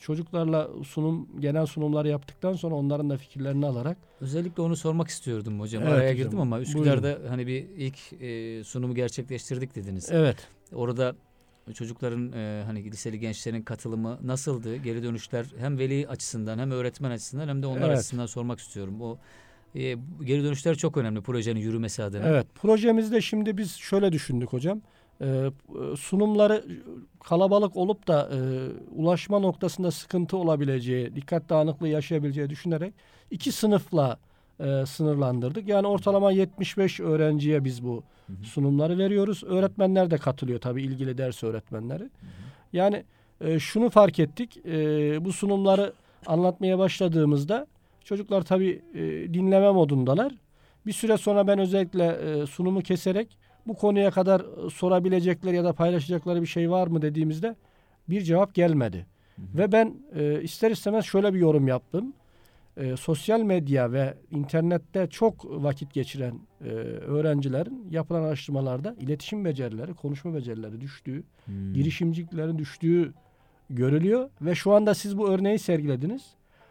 çocuklarla 0.00 0.68
sunum 0.84 1.40
genel 1.40 1.66
sunumlar 1.66 2.04
yaptıktan 2.04 2.52
sonra 2.52 2.74
onların 2.74 3.10
da 3.10 3.16
fikirlerini 3.16 3.66
alarak 3.66 3.96
Özellikle 4.20 4.62
onu 4.62 4.76
sormak 4.76 5.08
istiyordum 5.08 5.60
hocam. 5.60 5.82
Evet 5.82 5.92
Araya 5.92 6.12
hocam. 6.12 6.24
girdim 6.24 6.40
ama 6.40 6.60
Üsküdar'da 6.60 7.18
hani 7.28 7.46
bir 7.46 7.64
ilk 7.76 8.22
e, 8.22 8.64
sunumu 8.64 8.94
gerçekleştirdik 8.94 9.74
dediniz. 9.74 10.08
evet 10.12 10.48
Orada 10.74 11.14
çocukların 11.74 12.32
e, 12.32 12.62
hani 12.66 12.84
liseli 12.84 13.18
gençlerin 13.20 13.62
katılımı 13.62 14.18
nasıldı? 14.22 14.76
Geri 14.76 15.02
dönüşler 15.02 15.46
hem 15.58 15.78
veli 15.78 16.08
açısından 16.08 16.58
hem 16.58 16.70
öğretmen 16.70 17.10
açısından 17.10 17.48
hem 17.48 17.62
de 17.62 17.66
onlar 17.66 17.88
Evet. 17.88 17.98
açısından 17.98 18.26
sormak 18.26 18.58
istiyorum. 18.58 19.00
O 19.00 19.18
e, 19.74 19.80
geri 20.24 20.44
dönüşler 20.44 20.74
çok 20.74 20.96
önemli 20.96 21.20
projenin 21.20 21.60
yürümesi 21.60 22.02
adına. 22.02 22.26
evet 22.26 22.46
projemizde 22.54 23.20
şimdi 23.20 23.56
biz 23.58 23.76
şöyle 23.76 24.12
düşündük 24.12 24.52
hocam. 24.52 24.80
e, 25.20 25.50
sunumları 25.98 26.64
kalabalık 27.24 27.76
olup 27.76 28.08
da 28.08 28.30
e, 28.32 28.38
ulaşma 28.96 29.38
noktasında 29.38 29.90
sıkıntı 29.90 30.36
olabileceği, 30.36 31.16
dikkat 31.16 31.48
dağınıklığı 31.48 31.88
yaşayabileceği 31.88 32.50
düşünerek 32.50 32.94
iki 33.30 33.52
sınıfla 33.52 34.18
e, 34.62 34.86
sınırlandırdık. 34.86 35.68
Yani 35.68 35.86
ortalama 35.86 36.32
75 36.32 37.00
öğrenciye 37.00 37.64
biz 37.64 37.84
bu 37.84 38.02
Hı 38.26 38.32
hı. 38.32 38.44
sunumları 38.44 38.98
veriyoruz. 38.98 39.44
Öğretmenler 39.44 40.10
de 40.10 40.18
katılıyor 40.18 40.60
tabii 40.60 40.82
ilgili 40.82 41.18
ders 41.18 41.42
öğretmenleri. 41.42 42.10
Yani 42.72 43.04
e, 43.40 43.58
şunu 43.58 43.90
fark 43.90 44.18
ettik. 44.18 44.56
e, 44.66 45.24
bu 45.24 45.32
sunumları 45.32 45.92
anlatmaya 46.26 46.78
başladığımızda 46.78 47.66
çocuklar 48.04 48.42
tabii 48.42 48.82
e, 48.94 49.00
dinleme 49.34 49.70
modundalar. 49.70 50.32
Bir 50.86 50.92
süre 50.92 51.16
sonra 51.16 51.46
ben 51.46 51.58
özellikle 51.58 52.06
e, 52.06 52.46
sunumu 52.46 52.80
keserek 52.80 53.38
bu 53.66 53.74
konuya 53.74 54.10
kadar 54.10 54.40
e, 54.40 54.70
sorabilecekleri 54.70 55.56
ya 55.56 55.64
da 55.64 55.72
paylaşacakları 55.72 56.42
bir 56.42 56.46
şey 56.46 56.70
var 56.70 56.86
mı 56.86 57.02
dediğimizde 57.02 57.56
bir 58.08 58.20
cevap 58.20 58.54
gelmedi. 58.54 59.06
Ve 59.38 59.72
ben 59.72 59.94
e, 60.14 60.42
ister 60.42 60.70
istemez 60.70 61.04
şöyle 61.04 61.34
bir 61.34 61.38
yorum 61.38 61.68
yaptım. 61.68 62.12
E, 62.76 62.96
sosyal 62.96 63.40
medya 63.40 63.92
ve 63.92 64.14
internette 64.30 65.06
çok 65.06 65.44
vakit 65.44 65.94
geçiren 65.94 66.34
e, 66.64 66.68
öğrencilerin 66.68 67.86
yapılan 67.90 68.22
araştırmalarda 68.22 68.96
iletişim 69.00 69.44
becerileri, 69.44 69.94
konuşma 69.94 70.34
becerileri 70.34 70.80
düştüğü, 70.80 71.24
Hmm. 71.44 71.72
girişimciliklerin 71.74 72.58
düştüğü 72.58 73.14
görülüyor 73.70 74.30
ve 74.42 74.54
şu 74.54 74.72
anda 74.72 74.94
siz 74.94 75.18
bu 75.18 75.28
örneği 75.30 75.58
sergilediniz. 75.58 76.22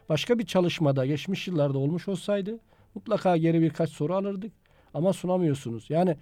Başka 0.08 0.38
bir 0.38 0.46
çalışmada 0.46 1.06
geçmiş 1.06 1.48
yıllarda 1.48 1.78
olmuş 1.78 2.08
olsaydı 2.08 2.58
mutlaka 2.94 3.36
geri 3.36 3.60
birkaç 3.60 3.90
soru 3.90 4.14
alırdık 4.14 4.52
ama 4.94 5.12
sunamıyorsunuz. 5.12 5.86
Yani 5.90 6.16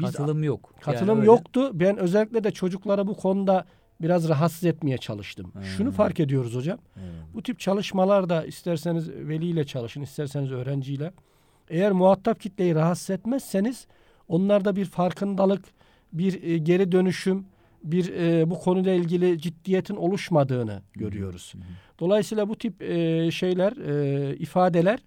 biz 0.00 0.06
Katılım 0.12 0.42
yok. 0.44 0.74
katılım 0.80 1.08
Yani 1.08 1.18
öyle. 1.18 1.26
yoktu. 1.26 1.70
Ben 1.74 1.96
özellikle 1.96 2.44
de 2.44 2.50
çocuklara 2.50 3.06
bu 3.06 3.14
konuda 3.14 3.64
biraz 4.02 4.28
rahatsız 4.28 4.64
etmeye 4.64 4.98
çalıştım. 4.98 5.52
Hmm. 5.52 5.62
Şunu 5.62 5.90
fark 5.90 6.20
ediyoruz 6.20 6.54
hocam. 6.54 6.78
Evet. 6.96 7.10
Bu 7.34 7.42
tip 7.42 7.58
çalışmalarda 7.60 8.44
isterseniz 8.44 9.10
veliyle 9.10 9.64
çalışın, 9.64 10.02
isterseniz 10.02 10.52
öğrenciyle. 10.52 11.12
Eğer 11.68 11.92
muhatap 11.92 12.40
kitleyi 12.40 12.74
rahatsız 12.74 13.10
etmezseniz 13.10 13.86
onlarda 14.28 14.76
bir 14.76 14.84
farkındalık, 14.84 15.64
bir 16.12 16.42
e, 16.42 16.58
geri 16.58 16.92
dönüşüm, 16.92 17.46
bir 17.84 18.14
e, 18.14 18.50
bu 18.50 18.58
konuyla 18.58 18.94
ilgili 18.94 19.38
ciddiyetin 19.38 19.96
oluşmadığını 19.96 20.82
görüyoruz. 20.92 21.54
Hı. 21.54 21.58
Dolayısıyla 22.00 22.48
bu 22.48 22.56
tip 22.58 22.82
e, 22.82 23.30
şeyler, 23.30 23.72
e, 23.76 24.36
ifadeler 24.36 25.00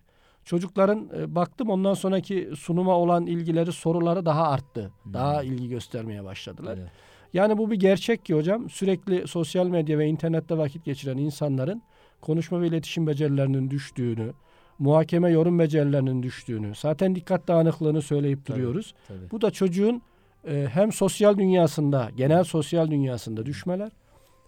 çocukların 0.45 1.09
e, 1.17 1.35
baktım 1.35 1.69
ondan 1.69 1.93
sonraki 1.93 2.49
sunuma 2.57 2.97
olan 2.97 3.25
ilgileri, 3.25 3.71
soruları 3.71 4.25
daha 4.25 4.47
arttı. 4.47 4.91
Daha 5.13 5.43
ilgi 5.43 5.69
göstermeye 5.69 6.23
başladılar. 6.23 6.77
Evet. 6.77 6.91
Yani 7.33 7.57
bu 7.57 7.71
bir 7.71 7.75
gerçek 7.75 8.25
ki 8.25 8.33
hocam 8.33 8.69
sürekli 8.69 9.27
sosyal 9.27 9.67
medya 9.67 9.97
ve 9.97 10.07
internette 10.07 10.57
vakit 10.57 10.85
geçiren 10.85 11.17
insanların 11.17 11.81
konuşma 12.21 12.61
ve 12.61 12.67
iletişim 12.67 13.07
becerilerinin 13.07 13.69
düştüğünü, 13.69 14.33
muhakeme 14.79 15.31
yorum 15.31 15.59
becerilerinin 15.59 16.23
düştüğünü, 16.23 16.75
zaten 16.75 17.15
dikkat 17.15 17.47
dağınıklığını 17.47 18.01
söyleyip 18.01 18.45
Tabii. 18.45 18.57
duruyoruz. 18.57 18.93
Tabii. 19.07 19.31
Bu 19.31 19.41
da 19.41 19.51
çocuğun 19.51 20.01
e, 20.47 20.67
hem 20.71 20.91
sosyal 20.91 21.37
dünyasında, 21.37 22.09
genel 22.15 22.43
sosyal 22.43 22.91
dünyasında 22.91 23.45
düşmeler 23.45 23.91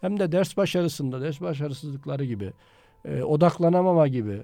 hem 0.01 0.19
de 0.19 0.31
ders 0.31 0.57
başarısında, 0.57 1.21
ders 1.21 1.41
başarısızlıkları 1.41 2.25
gibi, 2.25 2.53
e, 3.05 3.23
odaklanamama 3.23 4.07
gibi. 4.07 4.41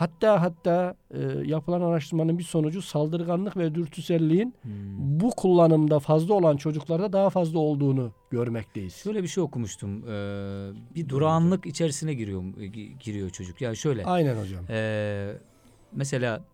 Hatta 0.00 0.42
hatta 0.42 0.94
e, 1.10 1.20
yapılan 1.44 1.80
araştırmanın 1.80 2.38
bir 2.38 2.42
sonucu 2.42 2.82
saldırganlık 2.82 3.56
ve 3.56 3.74
dürtüselliğin 3.74 4.54
Hmm. 4.62 4.72
bu 5.20 5.30
kullanımda 5.30 5.98
fazla 6.00 6.34
olan 6.34 6.56
çocuklarda 6.56 7.12
daha 7.12 7.30
fazla 7.30 7.58
olduğunu 7.58 8.12
görmekteyiz. 8.30 8.94
Şöyle 8.94 9.22
bir 9.22 9.28
şey 9.28 9.42
okumuştum. 9.42 10.02
Ee, 10.08 10.70
bir 10.94 11.08
durağanlık 11.08 11.66
içerisine 11.66 12.14
giriyor 12.14 12.42
gi- 12.42 12.98
giriyor 12.98 13.30
çocuk. 13.30 13.60
Yani 13.60 13.76
şöyle. 13.76 14.04
Aynen 14.04 14.36
hocam. 14.42 14.64
Ee, 14.68 15.32
mesela 15.92 16.44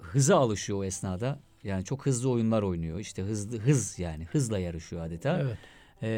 hıza 0.00 0.36
alışıyor 0.36 0.78
o 0.78 0.84
esnada. 0.84 1.38
Yani 1.64 1.84
çok 1.84 2.06
hızlı 2.06 2.30
oyunlar 2.30 2.62
oynuyor. 2.62 2.98
İşte 2.98 3.22
hızlı 3.22 3.58
hız 3.58 3.98
yani 3.98 4.24
hızla 4.24 4.58
yarışıyor 4.58 5.06
adeta. 5.06 5.38
Evet. 5.42 5.58
Ee, 6.02 6.08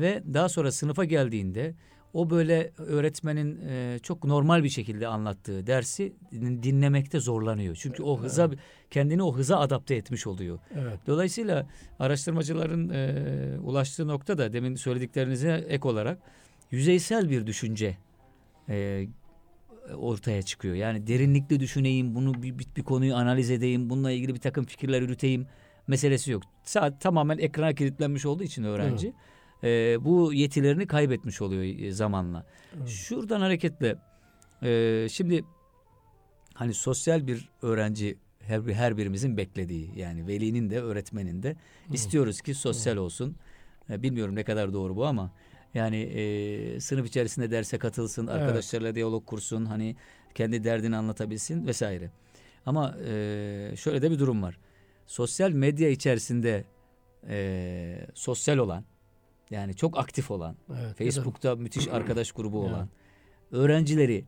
ve 0.00 0.22
daha 0.34 0.48
sonra 0.48 0.72
sınıfa 0.72 1.04
geldiğinde 1.04 1.74
o 2.14 2.30
böyle 2.30 2.72
öğretmenin 2.78 3.60
e, 3.68 3.98
çok 4.02 4.24
normal 4.24 4.64
bir 4.64 4.68
şekilde 4.68 5.08
anlattığı 5.08 5.66
dersi 5.66 6.12
din- 6.32 6.62
dinlemekte 6.62 7.20
zorlanıyor. 7.20 7.76
Çünkü 7.80 8.02
o 8.02 8.20
hıza 8.20 8.50
kendini 8.90 9.22
o 9.22 9.36
hıza 9.36 9.58
adapte 9.58 9.94
etmiş 9.94 10.26
oluyor. 10.26 10.58
Evet. 10.74 10.98
Dolayısıyla 11.06 11.66
araştırmacıların 11.98 12.88
e, 12.88 13.58
ulaştığı 13.58 14.08
nokta 14.08 14.38
da 14.38 14.52
demin 14.52 14.74
söylediklerinize 14.74 15.64
ek 15.68 15.88
olarak 15.88 16.18
yüzeysel 16.70 17.30
bir 17.30 17.46
düşünce 17.46 17.96
e, 18.68 19.06
ortaya 19.96 20.42
çıkıyor. 20.42 20.74
Yani 20.74 21.06
derinlikli 21.06 21.60
düşüneyim, 21.60 22.14
bunu 22.14 22.42
bir, 22.42 22.58
bir, 22.58 22.66
bir 22.76 22.82
konuyu 22.82 23.14
analiz 23.14 23.50
edeyim, 23.50 23.90
bununla 23.90 24.10
ilgili 24.10 24.34
bir 24.34 24.40
takım 24.40 24.64
fikirler 24.64 25.02
yürüteyim 25.02 25.46
meselesi 25.86 26.32
yok. 26.32 26.42
Saat 26.62 27.00
tamamen 27.00 27.38
ekrana 27.38 27.74
kilitlenmiş 27.74 28.26
olduğu 28.26 28.42
için 28.42 28.64
öğrenci 28.64 29.12
e, 29.62 29.96
bu 30.04 30.32
yetilerini 30.32 30.86
kaybetmiş 30.86 31.42
oluyor 31.42 31.86
e, 31.86 31.92
zamanla. 31.92 32.46
Evet. 32.78 32.88
Şuradan 32.88 33.40
hareketle 33.40 33.96
e, 34.62 35.06
şimdi 35.10 35.44
hani 36.54 36.74
sosyal 36.74 37.26
bir 37.26 37.48
öğrenci 37.62 38.18
her, 38.40 38.60
her 38.60 38.96
birimizin 38.96 39.36
beklediği 39.36 39.90
yani 39.96 40.26
velinin 40.26 40.70
de 40.70 40.80
öğretmenin 40.80 41.42
de 41.42 41.56
istiyoruz 41.92 42.40
ki 42.40 42.54
sosyal 42.54 42.96
olsun. 42.96 43.36
E, 43.90 44.02
bilmiyorum 44.02 44.34
ne 44.34 44.44
kadar 44.44 44.72
doğru 44.72 44.96
bu 44.96 45.06
ama 45.06 45.32
yani 45.74 45.96
e, 45.96 46.80
sınıf 46.80 47.06
içerisinde 47.06 47.50
derse 47.50 47.78
katılsın, 47.78 48.26
Evet. 48.26 48.42
arkadaşlarla 48.42 48.94
diyalog 48.94 49.26
kursun, 49.26 49.64
hani 49.64 49.96
kendi 50.34 50.64
derdini 50.64 50.96
anlatabilsin 50.96 51.66
vesaire. 51.66 52.10
Ama 52.66 52.96
e, 53.06 53.72
şöyle 53.76 54.02
de 54.02 54.10
bir 54.10 54.18
durum 54.18 54.42
var. 54.42 54.58
Sosyal 55.06 55.50
medya 55.50 55.88
içerisinde 55.88 56.64
e, 57.28 58.06
sosyal 58.14 58.58
olan 58.58 58.84
yani 59.50 59.74
çok 59.74 59.98
aktif 59.98 60.30
olan 60.30 60.56
Evet. 60.70 60.98
Facebook'ta 60.98 61.56
müthiş 61.56 61.88
arkadaş 61.92 62.32
grubu 62.32 62.60
olan 62.60 62.88
öğrencileri 63.52 64.24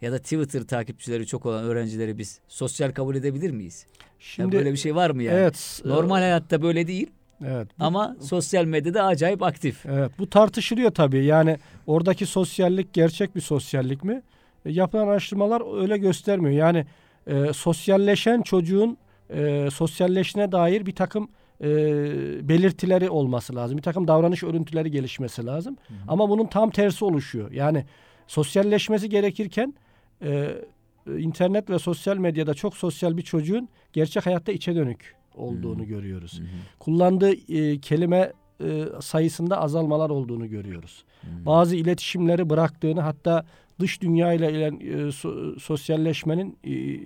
ya 0.00 0.12
da 0.12 0.18
Twitter 0.18 0.62
takipçileri 0.62 1.26
çok 1.26 1.46
olan 1.46 1.64
öğrencileri 1.64 2.18
biz 2.18 2.40
sosyal 2.48 2.92
kabul 2.92 3.14
edebilir 3.14 3.50
miyiz? 3.50 3.86
Şimdi 4.18 4.56
böyle 4.56 4.72
bir 4.72 4.76
şey 4.76 4.94
var 4.94 5.10
mı 5.10 5.22
yani? 5.22 5.38
evet. 5.38 5.82
e, 5.84 5.88
Normal 5.88 6.16
hayatta 6.16 6.62
böyle 6.62 6.86
değil 6.86 7.10
Evet. 7.46 7.68
Bu, 7.78 7.84
ama 7.84 8.16
sosyal 8.20 8.64
medyada 8.64 9.04
acayip 9.04 9.42
aktif. 9.42 9.86
evet. 9.86 10.10
Bu 10.18 10.30
tartışılıyor 10.30 10.90
tabii. 10.90 11.24
Yani 11.24 11.58
oradaki 11.86 12.26
sosyallik 12.26 12.92
gerçek 12.92 13.36
bir 13.36 13.40
sosyallik 13.40 14.04
mi? 14.04 14.22
E, 14.66 14.72
yapılan 14.72 15.08
araştırmalar 15.08 15.82
öyle 15.82 15.98
göstermiyor. 15.98 16.54
Yani 16.54 16.86
e, 17.26 17.52
sosyalleşen 17.52 18.42
çocuğun 18.42 18.96
e, 19.30 19.68
sosyalleşine 19.72 20.52
dair 20.52 20.86
bir 20.86 20.94
takım 20.94 21.28
e, 21.62 21.68
belirtileri 22.48 23.10
olması 23.10 23.56
lazım. 23.56 23.76
Bir 23.78 23.82
takım 23.82 24.08
davranış 24.08 24.42
örüntüleri 24.42 24.90
gelişmesi 24.90 25.46
lazım. 25.46 25.76
Ama 26.08 26.28
bunun 26.30 26.46
tam 26.46 26.70
tersi 26.70 27.04
oluşuyor. 27.04 27.50
Yani 27.52 27.84
sosyalleşmesi 28.26 29.08
gerekirken 29.08 29.74
e, 30.24 30.54
internet 31.18 31.70
ve 31.70 31.78
sosyal 31.78 32.16
medyada 32.16 32.54
çok 32.54 32.76
sosyal 32.76 33.16
bir 33.16 33.22
çocuğun 33.22 33.68
gerçek 33.92 34.26
hayatta 34.26 34.52
içe 34.52 34.74
dönük 34.76 35.14
olduğunu 35.34 35.78
Hmm. 35.78 35.86
görüyoruz. 35.86 36.38
Hı 36.38 36.42
hı, 36.42 36.46
Kullandığı 36.78 37.32
e, 37.52 37.78
kelime 37.78 38.32
e, 38.64 38.84
sayısında 39.00 39.60
azalmalar 39.60 40.10
olduğunu 40.10 40.48
görüyoruz. 40.48 41.04
hı. 41.22 41.46
Bazı 41.46 41.76
iletişimleri 41.76 42.50
bıraktığını 42.50 43.00
hatta 43.00 43.46
dış 43.80 44.02
dünya 44.02 44.32
ile 44.32 44.50
ile, 44.52 44.66
e, 44.66 44.94
so- 45.08 45.60
sosyalleşmenin 45.60 46.56
e, 46.64 47.00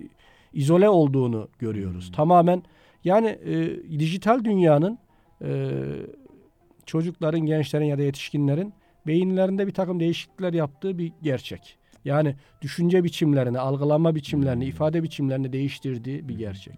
izole 0.53 0.89
olduğunu 0.89 1.47
görüyoruz. 1.59 2.07
Hmm. 2.07 2.13
Tamamen 2.13 2.63
yani 3.07 3.27
e, 3.27 3.99
dijital 3.99 4.43
dünyanın 4.43 4.97
e, 5.43 5.47
çocukların, 6.85 7.39
gençlerin 7.39 7.85
ya 7.85 7.97
da 7.97 8.01
yetişkinlerin 8.01 8.73
beyinlerinde 9.07 9.67
bir 9.67 9.73
takım 9.73 9.99
değişiklikler 9.99 10.53
yaptığı 10.53 10.97
bir 10.97 11.11
gerçek. 11.21 11.77
Yani 12.05 12.35
düşünce 12.61 13.03
biçimlerini, 13.03 13.59
algılama 13.59 14.15
biçimlerini, 14.15 14.63
Hmm. 14.63 14.69
ifade 14.69 15.03
biçimlerini 15.03 15.53
değiştirdiği 15.53 16.29
bir 16.29 16.37
gerçek. 16.37 16.73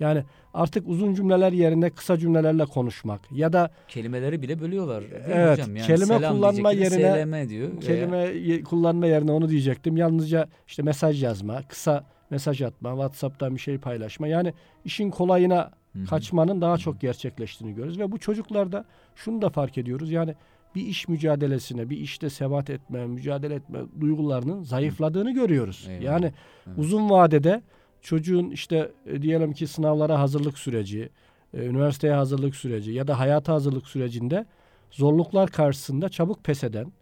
Yani 0.00 0.22
artık 0.54 0.88
uzun 0.88 1.14
cümleler 1.14 1.52
yerine 1.52 1.90
kısa 1.90 2.18
cümlelerle 2.18 2.64
konuşmak 2.64 3.20
ya 3.32 3.52
da 3.52 3.70
Kelimeleri 3.88 4.42
bile 4.42 4.60
bölüyorlar. 4.60 5.04
Evet, 5.26 5.52
hocam? 5.58 5.76
Yani 5.76 5.86
kelime 5.86 6.04
selam 6.18 6.36
kullanma 6.36 6.72
yerine 6.72 6.88
seleme 6.88 7.48
diyor. 7.48 7.68
veya- 7.70 7.80
kelime 7.80 8.18
ye- 8.18 8.62
kullanma 8.62 9.06
yerine 9.06 9.32
onu 9.32 9.48
diyecektim. 9.48 9.96
Yalnızca 9.96 10.48
işte 10.66 10.82
mesaj 10.82 11.22
yazma, 11.22 11.62
kısa 11.68 12.04
mesaj 12.34 12.62
atma, 12.62 12.90
WhatsApp'tan 12.90 13.54
bir 13.54 13.60
şey 13.60 13.78
paylaşma. 13.78 14.26
Yani 14.28 14.52
işin 14.84 15.10
kolayına 15.10 15.70
Hı 15.92 15.98
hı. 15.98 16.04
kaçmanın 16.04 16.60
daha 16.60 16.78
çok 16.78 17.00
gerçekleştiğini 17.00 17.74
görüyoruz 17.74 17.98
ve 17.98 18.12
bu 18.12 18.18
çocuklarda 18.18 18.84
şunu 19.14 19.42
da 19.42 19.48
fark 19.48 19.78
ediyoruz. 19.78 20.10
Yani 20.10 20.34
bir 20.74 20.86
iş 20.86 21.08
mücadelesine, 21.08 21.90
bir 21.90 21.96
işte 21.98 22.30
sebat 22.30 22.70
etme, 22.70 23.06
mücadele 23.06 23.54
etme 23.54 23.78
duygularının 24.00 24.62
zayıfladığını 24.62 25.34
görüyoruz. 25.34 25.86
Eyvallah. 25.88 26.04
Yani 26.04 26.32
Evet. 26.66 26.78
uzun 26.78 27.10
vadede 27.10 27.62
çocuğun 28.02 28.50
işte 28.50 28.90
e, 29.06 29.22
diyelim 29.22 29.52
ki 29.52 29.66
sınavlara 29.66 30.18
hazırlık 30.18 30.58
süreci, 30.58 31.08
e, 31.54 31.64
üniversiteye 31.66 32.14
hazırlık 32.14 32.56
süreci 32.56 32.92
ya 32.92 33.08
da 33.08 33.18
hayata 33.18 33.52
hazırlık 33.52 33.86
sürecinde 33.88 34.46
zorluklar 34.90 35.50
karşısında 35.50 36.08
çabuk 36.08 36.44
pes 36.44 36.64
eden, 36.64 36.92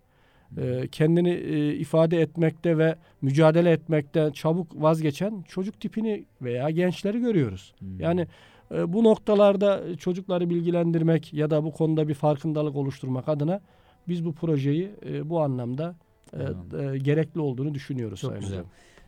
e, 0.56 0.88
kendini 0.92 1.30
e, 1.30 1.74
ifade 1.74 2.20
etmekte 2.20 2.78
ve 2.78 2.96
mücadele 3.22 3.70
etmekten 3.70 4.30
çabuk 4.30 4.82
vazgeçen 4.82 5.44
çocuk 5.48 5.80
tipini 5.80 6.24
veya 6.42 6.70
gençleri 6.70 7.20
görüyoruz. 7.20 7.74
Hmm. 7.78 8.00
Yani 8.00 8.26
e, 8.74 8.92
bu 8.92 9.04
noktalarda 9.04 9.96
çocukları 9.96 10.50
bilgilendirmek 10.50 11.32
ya 11.34 11.50
da 11.50 11.64
bu 11.64 11.72
konuda 11.72 12.08
bir 12.08 12.14
farkındalık 12.14 12.76
oluşturmak 12.76 13.28
adına 13.28 13.60
biz 14.08 14.24
bu 14.24 14.32
projeyi 14.32 14.90
e, 15.06 15.30
bu 15.30 15.40
anlamda 15.40 15.96
e, 16.32 16.42
e, 16.42 16.98
gerekli 16.98 17.40
olduğunu 17.40 17.74
düşünüyoruz. 17.74 18.20
Çok 18.20 18.40
güzel. 18.40 18.58
Hocam. 18.58 18.66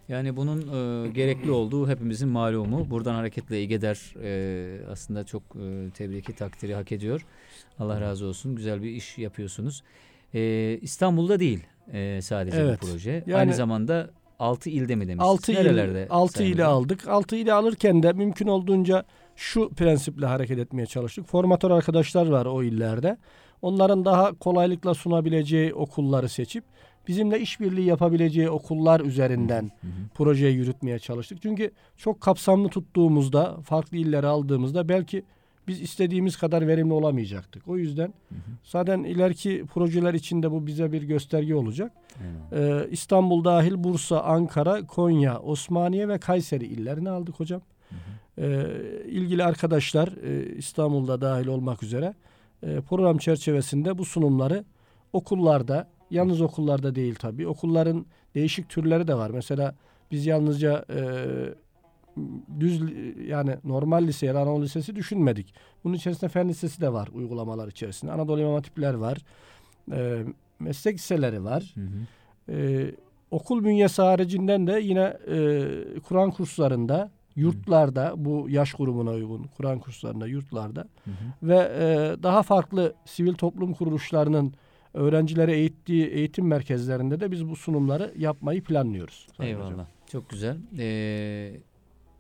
Yani 0.09 0.37
bunun 0.37 0.61
e, 0.61 1.09
gerekli 1.11 1.51
olduğu 1.51 1.89
hepimizin 1.89 2.29
malumu. 2.29 2.91
Buradan 2.91 3.15
hareketle 3.15 3.63
İGEDER 3.63 4.15
e, 4.23 4.87
aslında 4.91 5.25
çok 5.25 5.43
e, 5.43 5.91
tebriki 5.91 6.33
takdiri 6.33 6.75
hak 6.75 6.93
ediyor. 6.93 7.27
Allah 7.79 8.01
razı 8.01 8.27
olsun. 8.27 8.57
Güzel 8.57 8.83
bir 8.83 8.91
iş 8.91 9.19
yapıyorsunuz. 9.19 9.83
E, 10.35 10.79
İstanbul'da 10.83 11.41
değil 11.41 11.65
e, 11.93 12.21
sadece 12.23 12.57
Evet. 12.57 12.83
bu 12.83 12.87
proje. 12.87 13.25
Yani- 13.27 13.37
Aynı 13.37 13.55
zamanda 13.55 14.11
6 14.39 14.71
ilde 14.71 14.95
mi 14.97 15.09
demiştiniz? 15.09 15.31
6 15.31 15.53
il, 15.53 15.57
Nerelerde? 15.57 16.07
6 16.11 16.33
Sayın 16.33 16.49
ili 16.53 16.55
Hocam? 16.63 16.73
aldık. 16.73 17.09
6 17.09 17.37
ili 17.37 17.53
alırken 17.53 18.03
de 18.03 18.13
mümkün 18.13 18.47
olduğunca 18.47 19.05
şu 19.37 19.69
prensiple 19.71 20.27
hareket 20.27 20.59
etmeye 20.59 20.87
çalıştık. 20.87 21.27
Formatör 21.27 21.71
arkadaşlar 21.71 22.27
var 22.27 22.47
o 22.47 22.63
illerde. 22.63 23.17
Onların 23.63 24.05
daha 24.05 24.33
kolaylıkla 24.39 24.95
sunabileceği 24.95 25.75
okulları 25.75 26.29
seçip 26.29 26.65
bizimle 27.09 27.41
işbirliği 27.41 27.87
yapabileceği 27.87 28.51
okullar 28.51 29.01
üzerinden 29.01 29.63
Hı 29.81 29.87
hı. 29.87 29.91
projeyi 30.15 30.57
yürütmeye 30.57 30.99
çalıştık. 30.99 31.43
Çünkü 31.43 31.71
çok 31.97 32.21
kapsamlı 32.21 32.69
tuttuğumuzda, 32.69 33.57
farklı 33.65 33.97
illeri 33.97 34.27
aldığımızda 34.27 34.89
belki 34.89 35.23
biz 35.69 35.81
istediğimiz 35.81 36.37
kadar 36.37 36.67
verimli 36.67 36.93
olamayacaktık. 36.93 37.69
O 37.69 37.77
yüzden 37.77 38.07
Hı 38.29 38.35
hı. 38.35 38.39
zaten 38.65 39.05
ileriki 39.05 39.65
projeler 39.75 40.15
içinde 40.15 40.51
bu 40.51 40.67
bize 40.67 40.93
bir 40.93 41.03
gösterge 41.03 41.55
olacak. 41.55 41.93
Ee, 42.53 42.87
İstanbul 42.91 43.45
dahil 43.45 43.85
Bursa, 43.85 44.21
Ankara, 44.21 44.87
Konya, 44.87 45.39
Osmaniye 45.39 46.09
ve 46.09 46.19
Kayseri 46.19 46.67
illerini 46.67 47.11
aldık 47.11 47.41
hocam. 47.41 47.63
Hı 47.89 47.95
hı. 47.95 48.47
Ee, 48.47 49.05
ilgili 49.07 49.45
arkadaşlar 49.45 50.09
e, 50.09 50.57
İstanbul'da 50.57 51.21
dahil 51.21 51.47
olmak 51.47 51.83
üzere 51.83 52.15
e, 52.63 52.81
program 52.81 53.19
çerçevesinde 53.19 53.99
bu 53.99 54.05
sunumları 54.05 54.65
okullarda, 55.13 55.89
yalnız 56.11 56.41
okullarda 56.41 56.95
değil 56.95 57.15
tabii. 57.15 57.49
Okulların 57.49 58.07
değişik 58.35 58.69
türleri 58.69 59.09
de 59.09 59.15
var. 59.15 59.31
Mesela 59.31 59.75
biz 60.11 60.27
yalnızca 60.27 60.85
e, 60.91 61.01
düz 62.61 62.83
yani 63.29 63.57
normal 63.65 64.07
lise 64.07 64.27
ya 64.27 64.35
da 64.35 64.41
Anadolu 64.41 64.63
Lisesi 64.63 64.97
düşünmedik. 64.97 65.55
Bunun 65.85 65.95
içerisinde 65.95 66.29
fen 66.29 66.49
lisesi 66.49 66.81
de 66.81 66.93
var 66.93 67.09
uygulamalar 67.13 67.69
içerisinde. 67.69 68.13
Anadolu 68.13 68.41
İmam 68.41 68.55
Hatipler 68.55 68.95
var. 68.95 69.19
E, 69.93 70.25
meslek 70.61 70.95
liseleri 70.95 71.45
var. 71.45 71.75
Hı 71.75 71.81
hı. 71.81 72.07
Ee, 72.49 72.95
okul 73.31 73.65
bünyesi 73.65 74.03
haricinden 74.03 74.67
de 74.67 74.81
yine 74.81 75.17
e, 75.29 76.01
Kur'an 76.01 76.31
kurslarında, 76.31 77.11
yurtlarda 77.37 78.13
bu 78.17 78.47
yaş 78.49 78.73
grubuna 78.75 79.11
uygun 79.11 79.47
Kur'an 79.57 79.79
kurslarında, 79.79 80.27
yurtlarda 80.27 80.89
Hı 81.05 81.11
hı. 81.11 81.49
ve 81.49 81.57
e, 81.57 82.23
daha 82.23 82.43
farklı 82.43 82.95
sivil 83.05 83.35
toplum 83.35 83.75
kuruluşlarının 83.75 84.55
öğrencileri 84.95 85.53
eğittiği 85.53 86.07
eğitim 86.07 86.47
merkezlerinde 86.47 87.21
de 87.21 87.31
biz 87.31 87.49
bu 87.49 87.57
sunumları 87.57 88.15
yapmayı 88.19 88.63
planlıyoruz. 88.63 89.27
Eyvallah. 89.41 89.73
hocam. 89.73 89.87
Çok 90.07 90.31
güzel. 90.31 90.57
Ee, 90.79 91.53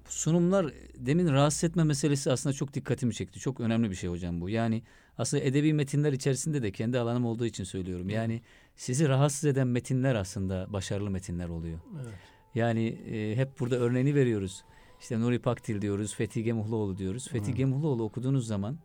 sunumlar 0.08 0.66
demin 0.98 1.28
rahatsız 1.28 1.64
etme 1.64 1.84
meselesi 1.84 2.32
aslında 2.32 2.52
çok 2.52 2.74
dikkatimi 2.74 3.14
çekti. 3.14 3.40
Çok 3.40 3.60
önemli 3.60 3.90
bir 3.90 3.94
şey 3.94 4.10
hocam 4.10 4.40
bu. 4.40 4.50
Yani 4.50 4.82
aslında 5.18 5.44
edebi 5.44 5.72
metinler 5.72 6.12
içerisinde 6.12 6.62
de 6.62 6.72
kendi 6.72 6.98
alanım 6.98 7.24
olduğu 7.24 7.46
için 7.46 7.64
söylüyorum. 7.64 8.10
Yani 8.10 8.42
sizi 8.76 9.08
rahatsız 9.08 9.44
eden 9.44 9.66
metinler 9.66 10.14
aslında 10.14 10.66
başarılı 10.72 11.10
metinler 11.10 11.48
oluyor. 11.48 11.78
Evet. 12.02 12.14
Yani 12.54 12.86
e, 12.88 13.36
hep 13.36 13.60
burada 13.60 13.76
örneğini 13.76 14.14
veriyoruz. 14.14 14.64
İşte 15.00 15.20
Nuri 15.20 15.38
Pakdil 15.38 15.80
diyoruz, 15.80 16.14
Fethi 16.14 16.42
Gemuhluoğlu 16.42 16.98
diyoruz. 16.98 17.28
Fethi. 17.28 17.54
Gemuhluoğlu 17.54 18.02
okuduğunuz 18.02 18.46
zaman, 18.46 18.78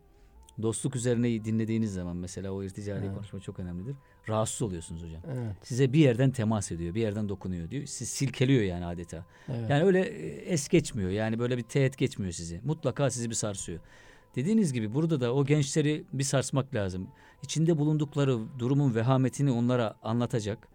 dostluk 0.64 0.96
üzerine 0.96 1.46
dinlediğiniz 1.46 1.94
zaman 1.94 2.18
mesela 2.18 2.52
o 2.52 2.64
irticali 2.64 3.06
Evet. 3.06 3.16
konuşma 3.16 3.40
çok 3.40 3.60
önemlidir. 3.60 3.96
Rahatsız 4.30 4.62
oluyorsunuz 4.62 5.04
hocam. 5.04 5.22
Evet. 5.34 5.56
Size 5.64 5.94
bir 5.94 6.00
yerden 6.00 6.32
temas 6.32 6.72
ediyor, 6.72 6.96
bir 6.96 7.02
yerden 7.02 7.30
dokunuyor 7.30 7.72
diyor. 7.72 7.86
Sizi 7.86 8.12
silkeliyor 8.12 8.64
yani 8.64 8.86
adeta. 8.86 9.26
Evet. 9.50 9.70
Yani 9.70 9.84
öyle 9.84 10.02
e, 10.02 10.28
es 10.54 10.68
geçmiyor. 10.68 11.10
Yani 11.10 11.40
böyle 11.40 11.58
bir 11.58 11.64
teğet 11.64 11.98
geçmiyor 11.98 12.32
sizi. 12.32 12.62
Mutlaka 12.64 13.10
sizi 13.10 13.30
bir 13.30 13.36
sarsıyor. 13.36 13.80
Dediğiniz 14.36 14.74
gibi 14.74 14.94
burada 14.94 15.22
da 15.22 15.34
o 15.34 15.46
gençleri 15.46 16.04
bir 16.14 16.24
sarsmak 16.24 16.76
lazım. 16.76 17.08
İçinde 17.44 17.78
bulundukları 17.78 18.40
durumun 18.60 18.96
vehametini 18.96 19.52
onlara 19.52 19.96
anlatacak. 20.04 20.68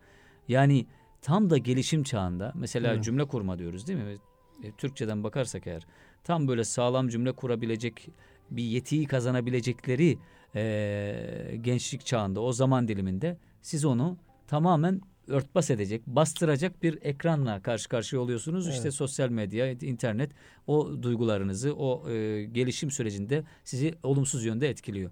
Yani 0.49 0.87
tam 1.23 1.51
da 1.51 1.59
gelişim 1.59 2.03
çağında 2.03 2.53
mesela 2.55 2.95
Evet. 2.95 3.05
cümle 3.05 3.25
kurma 3.25 3.59
diyoruz 3.59 3.87
değil 3.87 3.99
mi? 3.99 4.17
E, 4.63 4.73
Türkçeden 4.73 5.25
bakarsak 5.25 5.67
eğer 5.67 5.87
tam 6.25 6.49
böyle 6.49 6.65
sağlam 6.65 7.09
cümle 7.09 7.33
kurabilecek 7.33 8.09
bir 8.51 8.63
yetiyi 8.63 9.07
kazanabilecekleri 9.07 10.19
e, 10.55 11.59
gençlik 11.61 12.07
çağında 12.07 12.41
o 12.41 12.53
zaman 12.53 12.89
diliminde 12.89 13.39
siz 13.63 13.85
onu 13.85 14.17
tamamen 14.47 15.01
örtbas 15.29 15.71
edecek, 15.71 16.07
bastıracak 16.07 16.83
bir 16.83 16.99
ekranla 17.03 17.63
karşı 17.63 17.89
karşıya 17.89 18.23
oluyorsunuz. 18.23 18.69
İşte 18.69 18.83
Evet. 18.83 18.95
sosyal 18.95 19.29
medya, 19.29 19.71
internet 19.71 20.31
o 20.67 21.03
duygularınızı, 21.03 21.75
o 21.75 22.11
e, 22.11 22.45
gelişim 22.45 22.91
sürecinde 22.91 23.45
sizi 23.65 23.95
olumsuz 24.03 24.45
yönde 24.45 24.69
etkiliyor. 24.69 25.11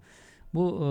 Bu 0.55 0.85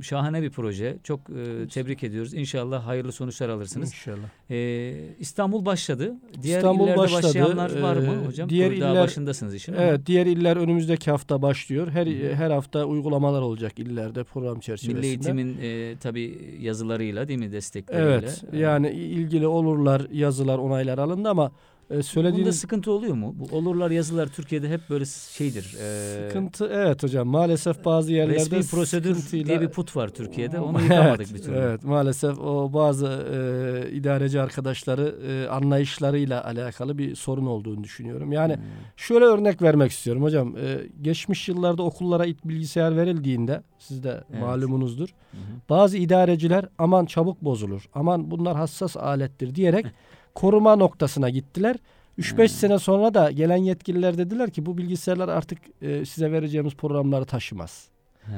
e, 0.00 0.02
şahane 0.02 0.42
bir 0.42 0.50
proje. 0.50 0.98
Çok 1.02 1.20
e, 1.30 1.68
tebrik 1.68 2.02
ediyoruz. 2.04 2.34
İnşallah 2.34 2.86
hayırlı 2.86 3.12
sonuçlar 3.12 3.48
alırsınız. 3.48 3.88
İnşallah. 3.88 4.50
E, 4.50 4.92
İstanbul 5.18 5.64
başladı. 5.66 6.14
Diğer 6.42 6.56
İstanbul 6.58 6.84
illerde 6.84 6.98
başladı. 6.98 7.22
başlayanlar 7.22 7.80
var 7.80 7.96
mı 7.96 8.24
hocam? 8.26 8.48
diğer 8.48 8.80
Daha 8.80 8.90
iller- 8.92 9.02
başındasınız 9.02 9.54
işin. 9.54 9.72
ama 9.72 9.82
Evet, 9.82 10.06
diğer 10.06 10.26
iller 10.26 10.56
önümüzdeki 10.56 11.10
hafta 11.10 11.42
başlıyor. 11.42 11.88
Her 11.90 12.06
Hı. 12.06 12.34
her 12.34 12.50
hafta 12.50 12.84
uygulamalar 12.84 13.42
olacak 13.42 13.78
illerde 13.78 14.24
program 14.24 14.60
çerçevesinde. 14.60 14.94
Milli 14.94 15.06
Eğitim'in 15.06 15.58
e, 15.62 15.96
tabii 16.00 16.56
yazılarıyla 16.60 17.28
değil 17.28 17.38
mi 17.38 17.52
destekleriyle? 17.52 18.08
Evet. 18.12 18.44
Yani 18.52 18.90
ilgili 18.90 19.46
olurlar, 19.46 20.02
yazılar, 20.12 20.58
onaylar 20.58 20.98
alındı 20.98 21.28
ama 21.28 21.52
e, 21.92 22.32
Bunda 22.32 22.52
sıkıntı 22.52 22.92
oluyor 22.92 23.14
mu? 23.14 23.34
Bu 23.38 23.56
olurlar 23.56 23.90
yazılar 23.90 24.26
Türkiye'de 24.26 24.68
hep 24.68 24.80
böyle 24.90 25.04
şeydir. 25.32 25.76
e, 25.80 26.28
sıkıntı 26.28 26.70
evet 26.72 27.02
hocam. 27.02 27.28
Maalesef 27.28 27.84
bazı 27.84 28.12
yerlerde 28.12 28.38
resmi 28.56 28.62
prosedür 28.76 29.14
sıkıntıyla- 29.14 29.46
diye 29.46 29.60
bir 29.60 29.68
put 29.68 29.96
var 29.96 30.08
Türkiye'de. 30.08 30.60
Onu 30.60 30.82
yıkamadık 30.82 31.34
bir 31.34 31.42
türlü. 31.42 31.56
Evet, 31.56 31.84
maalesef 31.84 32.38
o 32.38 32.72
bazı 32.72 33.06
e, 33.06 33.90
idareci 33.92 34.40
arkadaşları 34.40 35.14
e, 35.28 35.48
anlayışlarıyla 35.48 36.44
alakalı 36.44 36.98
bir 36.98 37.14
sorun 37.14 37.46
olduğunu 37.46 37.84
düşünüyorum. 37.84 38.32
Yani 38.32 38.54
Hmm. 38.54 38.62
şöyle 38.96 39.24
örnek 39.24 39.62
vermek 39.62 39.90
istiyorum 39.90 40.22
hocam. 40.22 40.56
E, 40.56 40.78
geçmiş 41.02 41.48
yıllarda 41.48 41.82
okullara 41.82 42.24
ilk 42.26 42.44
bilgisayar 42.44 42.96
verildiğinde 42.96 43.62
siz 43.78 44.02
de 44.04 44.20
Evet. 44.32 44.40
malumunuzdur. 44.42 45.08
Hı 45.08 45.36
hı. 45.36 45.40
Bazı 45.68 45.96
idareciler 45.98 46.68
aman 46.78 47.06
çabuk 47.06 47.42
bozulur. 47.42 47.88
Aman 47.94 48.30
bunlar 48.30 48.56
hassas 48.56 48.96
alettir 48.96 49.54
diyerek 49.54 49.86
koruma 50.34 50.76
noktasına 50.76 51.30
gittiler. 51.30 51.76
3-5 52.18 52.38
Hmm. 52.38 52.48
sene 52.48 52.78
sonra 52.78 53.14
da 53.14 53.30
gelen 53.30 53.56
yetkililer 53.56 54.18
dediler 54.18 54.50
ki 54.50 54.66
bu 54.66 54.78
bilgisayarlar 54.78 55.28
artık 55.28 55.58
e, 55.82 56.04
size 56.04 56.32
vereceğimiz 56.32 56.74
programları 56.74 57.24
taşımaz. 57.24 57.88
He. 58.26 58.32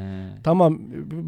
Tamam 0.45 0.79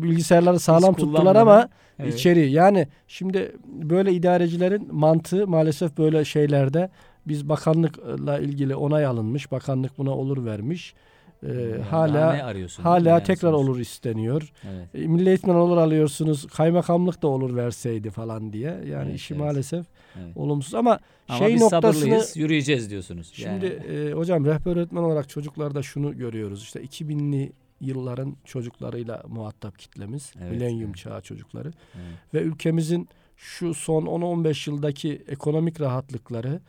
bilgisayarları 0.03 0.59
sağlam 0.59 0.93
Hiç 0.95 1.01
tuttular 1.01 1.37
ama 1.37 1.69
evet. 1.99 2.15
içeri 2.15 2.51
yani 2.51 2.89
şimdi 3.09 3.57
böyle 3.67 4.13
idarecilerin 4.13 4.95
mantığı 4.95 5.47
maalesef 5.47 5.99
böyle 5.99 6.25
şeylerde 6.25 6.91
biz 7.29 7.49
bakanlıkla 7.49 8.39
ilgili 8.39 8.77
onay 8.77 9.07
alınmış. 9.07 9.53
Bakanlık 9.53 9.99
buna 9.99 10.11
olur 10.11 10.45
vermiş. 10.45 10.95
E, 11.43 11.53
Yani 11.53 11.83
hala 11.83 12.55
hala 12.83 13.09
yani 13.11 13.23
tekrar 13.23 13.51
sonuçta? 13.53 13.57
olur 13.71 13.79
isteniyor. 13.79 14.53
Evet. 14.71 15.05
E, 15.05 15.07
Milli 15.09 15.29
eğitimden 15.29 15.55
olur 15.55 15.77
alıyorsunuz. 15.77 16.47
Kaymakamlık 16.47 17.23
da 17.23 17.29
olur 17.29 17.57
verseydi 17.57 18.11
falan 18.11 18.53
diye. 18.53 18.71
Yani 18.71 19.07
Evet, 19.09 19.17
işi 19.17 19.35
evet. 19.35 19.45
maalesef 19.45 19.87
evet. 20.25 20.37
olumsuz 20.37 20.75
ama, 20.75 20.99
Ama 21.29 21.39
şey 21.39 21.55
biz 21.55 21.61
noktasını 21.61 21.93
sabırlıyız, 21.93 22.37
yürüyeceğiz 22.37 22.91
diyorsunuz. 22.91 23.33
şimdi 23.35 23.83
Yani. 23.89 23.99
e, 23.99 24.13
hocam 24.13 24.45
rehber 24.45 24.77
öğretmen 24.77 25.03
olarak 25.03 25.29
çocuklarda 25.29 25.83
şunu 25.83 26.17
görüyoruz. 26.17 26.63
İşte 26.63 26.81
2000'li 26.85 27.53
yılların 27.81 28.37
çocuklarıyla 28.45 29.23
muhatap 29.29 29.79
kitlemiz. 29.79 30.33
Evet, 30.41 30.53
milenyum 30.53 30.87
evet. 30.87 30.97
çağı 30.97 31.21
çocukları 31.21 31.73
Evet. 31.95 32.35
ve 32.35 32.41
ülkemizin 32.41 33.09
şu 33.37 33.75
son 33.75 34.03
10-15 34.03 34.71
yıldaki 34.71 35.23
ekonomik 35.29 35.81
rahatlıkları 35.81 36.61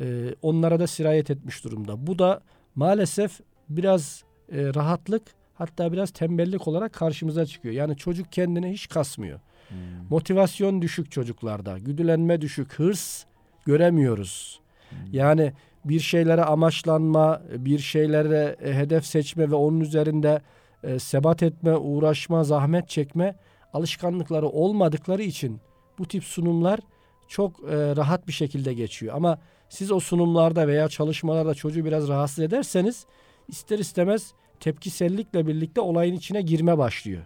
e, 0.00 0.34
onlara 0.42 0.80
da 0.80 0.86
sirayet 0.86 1.30
etmiş 1.30 1.64
durumda. 1.64 2.06
Bu 2.06 2.18
da 2.18 2.40
maalesef 2.74 3.40
biraz 3.68 4.24
e, 4.52 4.74
rahatlık 4.74 5.22
hatta 5.54 5.92
biraz 5.92 6.10
tembellik 6.10 6.68
olarak 6.68 6.92
karşımıza 6.92 7.46
çıkıyor. 7.46 7.74
Yani 7.74 7.96
çocuk 7.96 8.32
kendini 8.32 8.72
hiç 8.72 8.88
kasmıyor. 8.88 9.40
Hmm. 9.68 9.76
Motivasyon 10.10 10.82
düşük 10.82 11.10
çocuklarda, 11.10 11.78
güdülenme 11.78 12.40
düşük, 12.40 12.72
hırs 12.72 13.24
göremiyoruz. 13.64 14.60
Hmm. 14.90 14.98
Yani 15.12 15.52
bir 15.84 16.00
şeylere 16.00 16.44
amaçlanma, 16.44 17.42
bir 17.56 17.78
şeylere 17.78 18.56
e, 18.62 18.74
hedef 18.74 19.06
seçme 19.06 19.50
ve 19.50 19.54
onun 19.54 19.80
üzerinde 19.80 20.40
e, 20.82 20.98
sebat 20.98 21.42
etme, 21.42 21.76
uğraşma, 21.76 22.44
zahmet 22.44 22.88
çekme 22.88 23.36
alışkanlıkları 23.72 24.48
olmadıkları 24.48 25.22
için 25.22 25.60
bu 25.98 26.08
tip 26.08 26.24
sunumlar 26.24 26.80
çok 27.28 27.60
e, 27.60 27.96
rahat 27.96 28.28
bir 28.28 28.32
şekilde 28.32 28.74
geçiyor. 28.74 29.14
Ama 29.14 29.38
siz 29.68 29.92
o 29.92 30.00
sunumlarda 30.00 30.68
veya 30.68 30.88
çalışmalarda 30.88 31.54
çocuğu 31.54 31.84
biraz 31.84 32.08
rahatsız 32.08 32.38
ederseniz 32.38 33.06
ister 33.48 33.78
istemez 33.78 34.32
tepkisellikle 34.60 35.46
birlikte 35.46 35.80
olayın 35.80 36.14
içine 36.14 36.42
girme 36.42 36.78
başlıyor. 36.78 37.22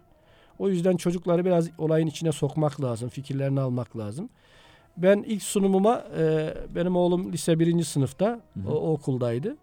O 0.61 0.69
yüzden 0.69 0.97
çocukları 0.97 1.45
biraz 1.45 1.69
olayın 1.79 2.07
içine 2.07 2.33
sokmak 2.33 2.83
lazım, 2.83 3.09
fikirlerini 3.09 3.61
almak 3.61 3.97
lazım. 3.97 4.29
Ben 4.97 5.25
ilk 5.27 5.43
sunumuma 5.43 6.05
e, 6.19 6.55
benim 6.75 6.97
oğlum 6.97 7.33
lise 7.33 7.59
birinci 7.59 7.85
sınıfta 7.85 8.27
Hı 8.27 8.61
hı. 8.61 8.69
o, 8.69 8.75
o 8.75 8.93
okuldaydı. 8.93 9.57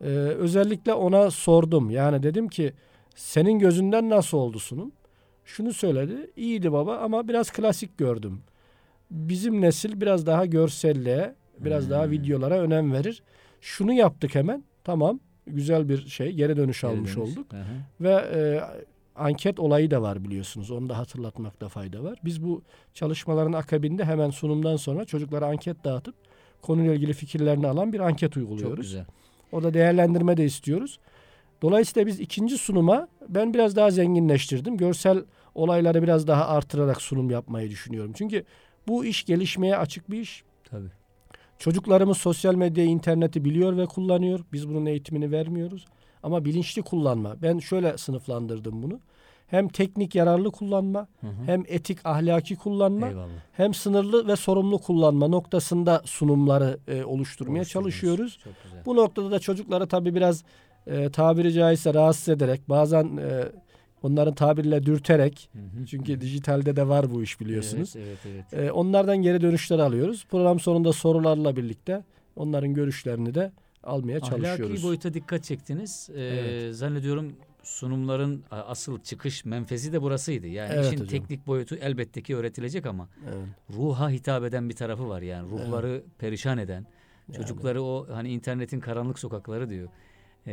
E, 0.00 0.06
özellikle 0.14 0.94
ona 0.94 1.30
sordum. 1.30 1.90
Yani 1.90 2.22
dedim 2.22 2.48
ki 2.48 2.72
senin 3.14 3.58
gözünden 3.58 4.10
nasıl 4.10 4.38
oldu 4.38 4.58
sunum? 4.58 4.92
Şunu 5.44 5.72
söyledi. 5.72 6.30
İyiydi 6.36 6.72
baba 6.72 6.96
ama 6.96 7.28
biraz 7.28 7.50
klasik 7.50 7.98
gördüm. 7.98 8.40
Bizim 9.10 9.60
nesil 9.60 10.00
biraz 10.00 10.26
daha 10.26 10.46
görselliğe, 10.46 11.34
biraz 11.58 11.90
daha 11.90 12.04
Hmm. 12.04 12.10
videolara 12.10 12.58
önem 12.60 12.92
verir. 12.92 13.22
Şunu 13.60 13.92
yaptık 13.92 14.34
hemen. 14.34 14.64
Tamam. 14.84 15.20
Güzel 15.46 15.88
bir 15.88 16.06
şey. 16.06 16.32
Geri 16.32 16.56
dönüş 16.56 16.84
almış 16.84 17.14
Geldiniz. 17.14 17.38
olduk. 17.38 17.52
Hı. 17.52 17.56
Ve 18.00 18.10
e, 18.10 18.60
anket 19.16 19.60
olayı 19.60 19.90
da 19.90 20.02
var 20.02 20.24
biliyorsunuz. 20.24 20.70
Onu 20.70 20.88
da 20.88 20.98
hatırlatmakta 20.98 21.68
fayda 21.68 22.04
var. 22.04 22.18
Biz 22.24 22.42
bu 22.44 22.62
çalışmaların 22.94 23.52
akabinde 23.52 24.04
hemen 24.04 24.30
sunumdan 24.30 24.76
sonra 24.76 25.04
çocuklara 25.04 25.46
anket 25.46 25.84
dağıtıp 25.84 26.14
konuyla 26.62 26.94
ilgili 26.94 27.12
fikirlerini 27.12 27.66
alan 27.66 27.92
bir 27.92 28.00
anket 28.00 28.32
Çok 28.32 28.42
uyguluyoruz. 28.42 28.76
güzel. 28.82 29.04
Orada 29.52 29.74
değerlendirme 29.74 30.36
de 30.36 30.44
istiyoruz. 30.44 30.98
Dolayısıyla 31.62 32.06
biz 32.06 32.20
ikinci 32.20 32.58
sunuma 32.58 33.08
ben 33.28 33.54
biraz 33.54 33.76
daha 33.76 33.90
zenginleştirdim. 33.90 34.76
Görsel 34.76 35.24
olayları 35.54 36.02
biraz 36.02 36.26
daha 36.26 36.48
artırarak 36.48 37.02
sunum 37.02 37.30
yapmayı 37.30 37.70
düşünüyorum. 37.70 38.12
Çünkü 38.16 38.44
bu 38.88 39.04
iş 39.04 39.24
gelişmeye 39.24 39.76
açık 39.76 40.10
bir 40.10 40.20
iş. 40.20 40.44
Tabii. 40.64 40.88
Çocuklarımız 41.58 42.16
sosyal 42.16 42.54
medyayı, 42.54 42.90
interneti 42.90 43.44
biliyor 43.44 43.76
ve 43.76 43.86
kullanıyor. 43.86 44.40
Biz 44.52 44.68
bunun 44.68 44.86
eğitimini 44.86 45.30
vermiyoruz. 45.30 45.86
Ama 46.22 46.44
bilinçli 46.44 46.82
kullanma. 46.82 47.36
Ben 47.42 47.58
şöyle 47.58 47.98
sınıflandırdım 47.98 48.82
bunu. 48.82 49.00
Hem 49.46 49.68
teknik 49.68 50.14
yararlı 50.14 50.50
kullanma, 50.50 51.08
Hı 51.20 51.26
hı. 51.26 51.32
hem 51.46 51.62
etik 51.68 52.06
ahlaki 52.06 52.56
kullanma, 52.56 53.08
Eyvallah. 53.08 53.28
hem 53.52 53.74
sınırlı 53.74 54.26
ve 54.26 54.36
sorumlu 54.36 54.78
kullanma 54.78 55.28
noktasında 55.28 56.02
sunumları 56.04 56.78
e, 56.88 57.04
oluşturmaya 57.04 57.64
çalışıyoruz. 57.64 58.38
Bu 58.86 58.96
noktada 58.96 59.30
da 59.30 59.38
çocukları 59.38 59.86
tabii 59.86 60.14
biraz 60.14 60.44
e, 60.86 61.10
tabiri 61.10 61.52
caizse 61.52 61.94
rahatsız 61.94 62.28
ederek, 62.28 62.68
bazen 62.68 63.04
e, 63.16 63.42
onların 64.02 64.34
tabirle 64.34 64.86
dürterek, 64.86 65.48
Hı 65.52 65.58
hı. 65.58 65.86
çünkü 65.86 66.20
dijitalde 66.20 66.76
de 66.76 66.88
var 66.88 67.10
bu 67.14 67.22
iş 67.22 67.40
biliyorsunuz. 67.40 67.94
Evet, 67.96 68.18
evet, 68.32 68.44
evet. 68.52 68.68
E, 68.68 68.72
onlardan 68.72 69.16
geri 69.22 69.40
dönüşler 69.40 69.78
alıyoruz. 69.78 70.26
Program 70.30 70.60
sonunda 70.60 70.92
sorularla 70.92 71.56
birlikte 71.56 72.04
onların 72.36 72.74
görüşlerini 72.74 73.34
de 73.34 73.52
almaya 73.84 74.20
çalışıyoruz. 74.20 74.70
Ahlaki 74.70 74.82
boyuta 74.82 75.14
dikkat 75.14 75.44
çektiniz. 75.44 76.10
Ee, 76.14 76.20
Evet. 76.22 76.74
Zannediyorum 76.74 77.32
sunumların 77.62 78.44
asıl 78.50 79.00
çıkış 79.02 79.44
menfezi 79.44 79.92
de 79.92 80.02
burasıydı. 80.02 80.46
Yani 80.46 80.72
Evet 80.74 80.84
işin 80.86 80.94
hocam. 80.96 81.06
teknik 81.08 81.46
boyutu 81.46 81.74
elbette 81.76 82.22
ki 82.22 82.36
öğretilecek 82.36 82.86
ama 82.86 83.08
Evet. 83.28 83.46
ruha 83.76 84.10
hitap 84.10 84.44
eden 84.44 84.68
bir 84.68 84.74
tarafı 84.76 85.08
var 85.08 85.22
yani. 85.22 85.50
Ruhları 85.50 86.02
perişan 86.18 86.58
eden, 86.58 86.86
Yani. 87.28 87.36
çocukları 87.36 87.82
o 87.82 88.06
hani 88.10 88.28
internetin 88.32 88.80
karanlık 88.80 89.18
sokakları 89.18 89.70
diyor. 89.70 89.88
Ee, 90.46 90.52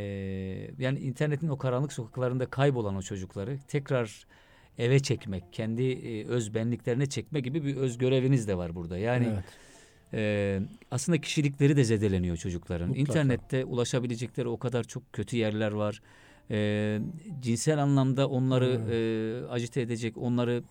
yani 0.78 0.98
internetin 0.98 1.48
o 1.48 1.58
karanlık 1.58 1.92
sokaklarında 1.92 2.46
kaybolan 2.46 2.96
o 2.96 3.02
çocukları 3.02 3.58
tekrar 3.68 4.26
eve 4.78 5.00
çekmek, 5.00 5.52
kendi 5.52 5.82
e, 5.82 6.24
öz 6.26 6.54
benliklerine 6.54 7.06
çekme 7.06 7.40
gibi 7.40 7.64
bir 7.64 7.76
öz 7.76 7.98
göreviniz 7.98 8.48
de 8.48 8.56
var 8.56 8.74
burada. 8.74 8.98
Yani 8.98 9.26
Evet. 9.34 9.44
Ee, 10.14 10.60
aslında 10.90 11.20
kişilikleri 11.20 11.76
de 11.76 11.84
zedeleniyor 11.84 12.36
çocukların. 12.36 12.88
Mutlaka. 12.88 13.10
İnternette 13.12 13.64
ulaşabilecekleri 13.64 14.48
o 14.48 14.56
kadar 14.56 14.84
çok 14.84 15.12
kötü 15.12 15.36
yerler 15.36 15.72
var. 15.72 16.02
Ee, 16.50 17.00
cinsel 17.40 17.82
anlamda 17.82 18.28
onları 18.28 18.80
e, 18.90 18.96
acite 19.48 19.80
edecek, 19.80 20.18
onları 20.18 20.62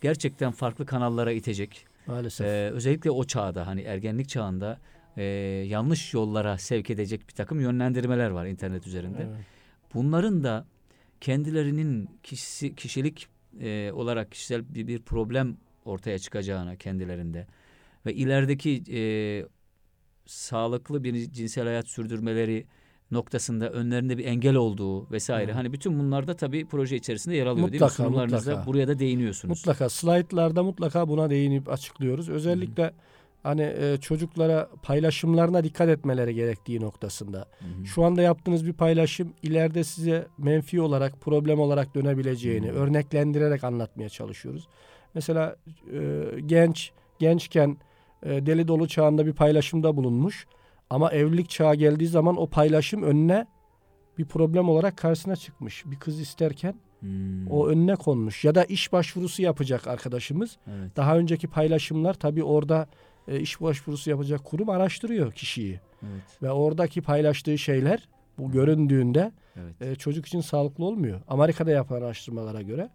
gerçekten 0.00 0.52
farklı 0.52 0.86
kanallara 0.86 1.32
itecek. 1.32 1.86
Maalesef. 2.06 2.46
Ee, 2.46 2.70
özellikle 2.70 3.10
o 3.10 3.24
çağda 3.24 3.66
hani 3.66 3.80
ergenlik 3.80 4.28
çağında 4.28 4.78
e, 5.16 5.22
yanlış 5.68 6.14
yollara 6.14 6.58
sevk 6.58 6.90
edecek 6.90 7.28
bir 7.28 7.34
takım 7.34 7.60
yönlendirmeler 7.60 8.30
var 8.30 8.46
internet 8.46 8.86
üzerinde. 8.86 9.26
Evet. 9.30 9.44
Bunların 9.94 10.44
da 10.44 10.66
kendilerinin 11.20 12.08
kişisi, 12.22 12.74
kişilik 12.74 13.28
e, 13.60 13.92
olarak 13.92 14.30
kişisel 14.30 14.74
bir, 14.74 14.86
bir 14.86 15.02
problem 15.02 15.56
ortaya 15.84 16.18
çıkacağına 16.18 16.76
kendilerinde 16.76 17.46
ve 18.06 18.14
ilerideki 18.14 18.82
e, 18.92 19.02
sağlıklı 20.26 21.04
bir 21.04 21.32
cinsel 21.32 21.64
hayat 21.64 21.88
sürdürmeleri 21.88 22.66
noktasında 23.10 23.70
önlerinde 23.70 24.18
bir 24.18 24.24
engel 24.24 24.54
olduğu 24.54 25.10
vesaire. 25.10 25.44
Evet. 25.44 25.54
Hani 25.54 25.72
bütün 25.72 25.98
bunlar 25.98 26.28
da 26.28 26.36
tabii 26.36 26.66
proje 26.66 26.96
içerisinde 26.96 27.36
yer 27.36 27.46
alıyor 27.46 27.56
değil 27.56 27.80
mi? 27.80 27.84
Mutlaka, 27.84 27.94
Sunumlarınızda 27.94 28.50
mutlaka. 28.50 28.66
buraya 28.66 28.88
da 28.88 28.98
değiniyorsunuz. 28.98 29.58
Mutlaka 29.58 29.88
slaytlarda 29.88 30.62
mutlaka 30.62 31.08
buna 31.08 31.30
değinip 31.30 31.68
açıklıyoruz. 31.68 32.28
Özellikle 32.28 32.92
hani 33.42 33.62
e, 33.62 33.96
çocuklara 34.00 34.68
paylaşımlarına 34.82 35.64
dikkat 35.64 35.88
etmeleri 35.88 36.34
gerektiği 36.34 36.80
noktasında. 36.80 37.38
Hı 37.38 37.64
hı. 37.80 37.86
Şu 37.86 38.04
anda 38.04 38.22
yaptığınız 38.22 38.66
bir 38.66 38.72
paylaşım 38.72 39.32
ileride 39.42 39.84
size 39.84 40.26
menfi 40.38 40.80
olarak, 40.80 41.20
problem 41.20 41.60
olarak 41.60 41.94
dönebileceğini 41.94 42.68
Hı. 42.68 42.72
örneklendirerek 42.72 43.64
anlatmaya 43.64 44.08
çalışıyoruz. 44.08 44.68
Mesela 45.14 45.56
e, 45.92 46.24
genç 46.46 46.92
gençken 47.18 47.76
e, 48.22 48.46
deli 48.46 48.68
dolu 48.68 48.88
çağında 48.88 49.26
bir 49.26 49.32
paylaşımda 49.32 49.96
bulunmuş 49.96 50.46
ama 50.90 51.10
evlilik 51.12 51.50
çağı 51.50 51.74
geldiği 51.74 52.06
zaman 52.06 52.36
o 52.40 52.46
paylaşım 52.46 53.02
önüne 53.02 53.46
bir 54.18 54.24
problem 54.24 54.68
olarak 54.68 54.96
karşısına 54.96 55.36
çıkmış. 55.36 55.84
Bir 55.86 55.96
kız 55.98 56.20
isterken 56.20 56.74
Hmm, 57.00 57.50
o 57.50 57.66
önüne 57.68 57.96
konmuş 57.96 58.44
ya 58.44 58.54
da 58.54 58.64
iş 58.64 58.92
başvurusu 58.92 59.42
yapacak 59.42 59.86
arkadaşımız. 59.86 60.56
evet. 60.66 60.96
Daha 60.96 61.16
önceki 61.18 61.48
paylaşımlar 61.48 62.14
tabii 62.14 62.44
orada 62.44 62.86
e, 63.28 63.40
iş 63.40 63.60
başvurusu 63.60 64.10
yapacak 64.10 64.44
kurum 64.44 64.68
araştırıyor 64.68 65.32
kişiyi 65.32 65.80
Evet. 66.02 66.22
ve 66.42 66.50
oradaki 66.50 67.02
paylaştığı 67.02 67.58
şeyler 67.58 68.08
bu 68.38 68.50
göründüğünde 68.50 69.32
Evet. 69.56 69.82
e, 69.82 69.94
çocuk 69.94 70.26
için 70.26 70.40
sağlıklı 70.40 70.84
olmuyor. 70.84 71.20
Amerika'da 71.28 71.70
yapılan 71.70 72.02
araştırmalara 72.02 72.62
göre 72.62 72.90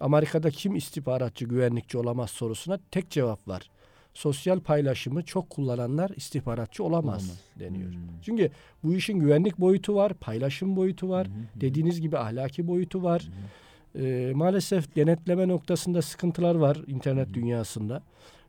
Amerika'da 0.00 0.50
kim 0.50 0.76
istihbaratçı, 0.76 1.44
güvenlikçi 1.44 1.98
olamaz 1.98 2.30
sorusuna 2.30 2.78
tek 2.90 3.10
cevap 3.10 3.48
var. 3.48 3.70
Sosyal 4.14 4.60
paylaşımı 4.60 5.22
çok 5.22 5.50
kullananlar 5.50 6.10
istihbaratçı 6.16 6.84
olamaz, 6.84 7.22
Olamaz. 7.22 7.40
deniyor. 7.58 7.92
Hmm. 7.92 8.00
Çünkü 8.22 8.50
bu 8.84 8.94
işin 8.94 9.18
güvenlik 9.18 9.58
boyutu 9.58 9.94
var, 9.94 10.14
paylaşım 10.14 10.76
boyutu 10.76 11.08
var, 11.08 11.26
hı. 11.26 11.60
dediğiniz 11.60 12.00
gibi 12.00 12.18
ahlaki 12.18 12.68
boyutu 12.68 13.02
var. 13.02 13.22
Hı. 13.22 14.02
Ee, 14.02 14.32
maalesef 14.34 14.96
denetleme 14.96 15.48
noktasında 15.48 16.02
sıkıntılar 16.02 16.54
var 16.54 16.78
internet 16.86 17.28
hı. 17.28 17.34
dünyasında. 17.34 18.02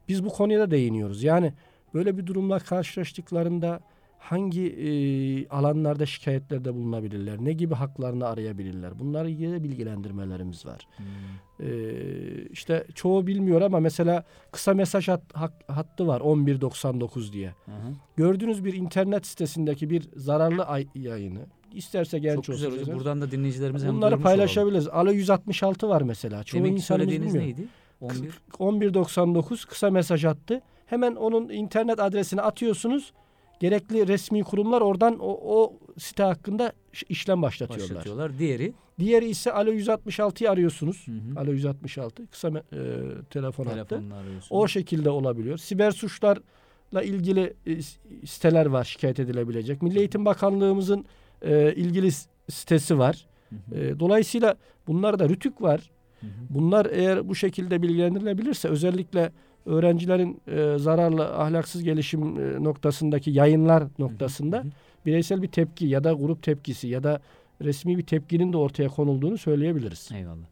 Biz 0.07 0.25
bu 0.25 0.29
konuya 0.29 0.59
da 0.59 0.71
değiniyoruz. 0.71 1.23
Yani 1.23 1.53
böyle 1.93 2.17
bir 2.17 2.25
durumla 2.25 2.59
karşılaştıklarında 2.59 3.79
hangi 4.23 4.67
e, 4.67 4.89
alanlarda 5.47 6.05
şikayetlerde 6.05 6.73
bulunabilirler? 6.73 7.37
Ne 7.39 7.53
gibi 7.53 7.73
haklarını 7.75 8.27
arayabilirler? 8.27 8.99
Bunlarla 8.99 9.29
ilgili 9.29 9.63
bilgilendirmelerimiz 9.63 10.65
var. 10.65 10.87
Hmm. 10.97 11.05
Ee, 11.67 12.45
işte 12.51 12.87
çoğu 12.95 13.27
bilmiyor 13.27 13.61
ama 13.61 13.79
mesela 13.79 14.23
kısa 14.51 14.73
mesaj 14.73 15.07
hat, 15.07 15.21
hak- 15.33 15.63
hattı 15.67 16.07
var 16.07 16.21
1199 16.21 17.33
diye. 17.33 17.47
Aha. 17.67 17.75
Gördüğünüz 18.15 18.65
bir 18.65 18.73
internet 18.73 19.25
sitesindeki 19.27 19.89
bir 19.89 20.09
zararlı 20.15 20.63
ay- 20.65 20.87
yayını 20.95 21.39
isterse 21.73 22.19
genç 22.19 22.35
Çok 22.45 22.55
güzel 22.55 22.71
olsun, 22.71 22.81
hocam. 22.81 22.95
Buradan 22.95 23.21
da 23.21 23.31
dinleyicilerimize 23.31 23.87
hem 23.87 23.95
Bunları 23.95 24.09
olalım. 24.09 24.23
paylaşabiliriz. 24.23 24.87
Alo 24.87 25.11
166 25.11 25.89
var 25.89 26.01
mesela. 26.01 26.43
Çoğu 26.43 26.59
Deminki 26.59 26.75
insanımız 26.75 27.07
bilmiyor. 27.07 27.35
neydi? 27.43 27.67
11. 28.01 28.31
1199 28.59 29.65
kısa 29.65 29.89
mesaj 29.89 30.25
attı. 30.25 30.61
Hemen 30.85 31.15
onun 31.15 31.49
internet 31.49 31.99
adresini 31.99 32.41
atıyorsunuz. 32.41 33.13
Gerekli 33.63 34.07
resmi 34.07 34.43
kurumlar 34.43 34.81
oradan 34.81 35.19
o, 35.19 35.39
o 35.55 35.79
site 35.97 36.23
hakkında 36.23 36.73
işlem 37.09 37.41
başlatıyorlar. 37.41 37.89
başlatıyorlar. 37.89 38.39
Diğeri 38.39 38.73
Diğeri 38.99 39.29
ise 39.29 39.51
Alo 39.51 39.71
166'yı 39.71 40.51
arıyorsunuz. 40.51 41.07
Hı 41.07 41.11
hı. 41.11 41.39
Alo 41.39 41.51
166 41.51 42.27
kısa 42.27 42.47
e, 42.49 42.61
telefon 43.29 43.65
hattı. 43.65 44.01
O 44.49 44.67
şekilde 44.67 45.09
olabiliyor. 45.09 45.57
Siber 45.57 45.91
suçlarla 45.91 47.03
ilgili 47.03 47.53
e, 47.65 47.81
siteler 48.27 48.65
var 48.65 48.83
şikayet 48.83 49.19
edilebilecek. 49.19 49.81
Milli 49.81 49.99
Eğitim 49.99 50.25
Bakanlığımızın 50.25 51.05
e, 51.41 51.73
ilgili 51.75 52.09
sitesi 52.49 52.99
var. 52.99 53.25
Hı 53.49 53.55
hı. 53.55 53.79
E, 53.79 53.99
dolayısıyla 53.99 54.55
bunlarda 54.87 55.29
rütük 55.29 55.61
var. 55.61 55.91
Hı 56.19 56.27
hı. 56.27 56.29
Bunlar 56.49 56.87
eğer 56.91 57.29
bu 57.29 57.35
şekilde 57.35 57.81
bilgilendirilebilirse 57.81 58.67
özellikle 58.67 59.31
öğrencilerin 59.65 60.41
e, 60.47 60.77
zararlı 60.77 61.37
ahlaksız 61.37 61.83
gelişim 61.83 62.21
e, 62.21 62.63
noktasındaki 62.63 63.31
yayınlar 63.31 63.83
noktasında 63.99 64.63
bireysel 65.05 65.41
bir 65.41 65.47
tepki 65.47 65.85
ya 65.85 66.03
da 66.03 66.13
grup 66.13 66.43
tepkisi 66.43 66.87
ya 66.87 67.03
da 67.03 67.21
resmi 67.61 67.97
bir 67.97 68.05
tepkinin 68.05 68.53
de 68.53 68.57
ortaya 68.57 68.89
konulduğunu 68.89 69.37
söyleyebiliriz. 69.37 70.09
Eyvallah. 70.15 70.45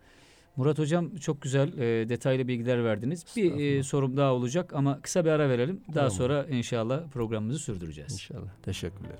Murat 0.55 0.79
Hocam 0.79 1.15
çok 1.15 1.41
güzel 1.41 1.77
e, 1.77 2.09
detaylı 2.09 2.47
bilgiler 2.47 2.83
verdiniz. 2.83 3.25
Bir 3.35 3.77
e, 3.77 3.83
sorum 3.83 4.17
daha 4.17 4.33
olacak 4.33 4.73
ama 4.73 5.01
kısa 5.01 5.25
bir 5.25 5.29
ara 5.29 5.49
verelim. 5.49 5.81
Daha 5.87 5.93
Tamam. 5.93 6.11
sonra 6.11 6.45
inşallah 6.45 7.07
programımızı 7.07 7.59
sürdüreceğiz. 7.59 8.13
İnşallah. 8.13 8.49
Teşekkürler. 8.63 9.17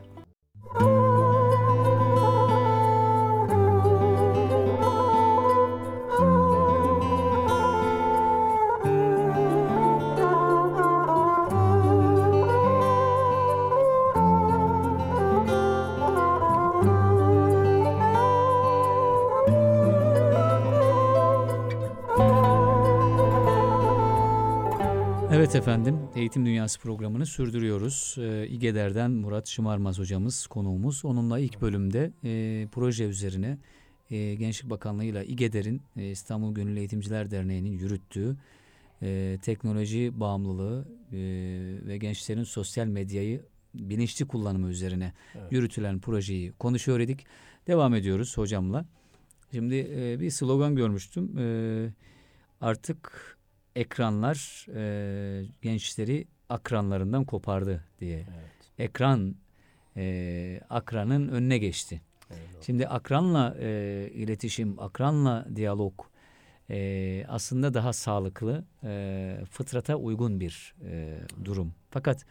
Evet 25.52 25.62
efendim, 25.62 26.00
Eğitim 26.16 26.46
Dünyası 26.46 26.80
programını 26.80 27.26
sürdürüyoruz. 27.26 28.16
Ee, 28.20 28.48
İGEDER'den 28.48 29.12
Murat 29.12 29.48
Şımarmaz 29.48 30.00
hocamız 30.00 30.48
konuğumuz. 30.48 31.06
Onunla 31.06 31.40
ilk 31.40 31.62
bölümde 31.62 32.12
e, 32.24 32.68
proje 32.72 33.06
üzerine 33.06 33.58
e, 34.12 34.36
Gençlik 34.36 34.70
Bakanlığı 34.70 35.04
ile 35.04 35.26
İGEDER'in 35.26 35.82
e, 35.98 36.12
İstanbul 36.12 36.54
Gönüllü 36.54 36.80
Eğitimciler 36.80 37.32
Derneği'nin 37.32 37.72
yürüttüğü 37.72 38.36
e, 39.02 39.38
teknoloji 39.42 40.20
bağımlılığı 40.20 40.86
e, 41.12 41.18
ve 41.88 41.98
gençlerin 41.98 42.44
sosyal 42.44 42.86
medyayı 42.86 43.42
bilinçli 43.74 44.28
kullanımı 44.28 44.70
üzerine 44.70 45.14
Evet. 45.36 45.52
yürütülen 45.52 46.00
projeyi 46.00 46.52
konuşuyor 46.52 47.00
idik. 47.00 47.26
Devam 47.68 47.96
ediyoruz 47.96 48.38
hocamla. 48.38 48.86
Şimdi 49.54 49.76
e, 49.96 50.20
bir 50.20 50.30
slogan 50.30 50.76
görmüştüm. 50.76 51.38
E, 51.38 51.46
artık 52.62 53.38
ekranlar 53.76 54.68
e, 54.76 55.46
gençleri 55.62 56.28
akranlarından 56.50 57.24
kopardı 57.26 57.84
diye. 58.00 58.18
Evet. 58.18 58.72
Ekran 58.78 59.36
e, 59.98 60.62
akranın 60.70 61.28
önüne 61.28 61.58
geçti. 61.58 62.02
Eyvallah. 62.30 62.62
Şimdi 62.66 62.88
akranla 62.88 63.56
e, 63.60 64.10
iletişim, 64.14 64.80
akranla 64.80 65.48
diyalog 65.56 65.94
e, 66.70 67.26
aslında 67.28 67.74
daha 67.74 67.94
sağlıklı, 67.94 68.66
e, 68.84 69.38
fıtrata 69.50 69.96
uygun 69.96 70.40
bir 70.40 70.76
e, 70.86 71.20
durum. 71.46 71.74
Fakat 71.90 72.26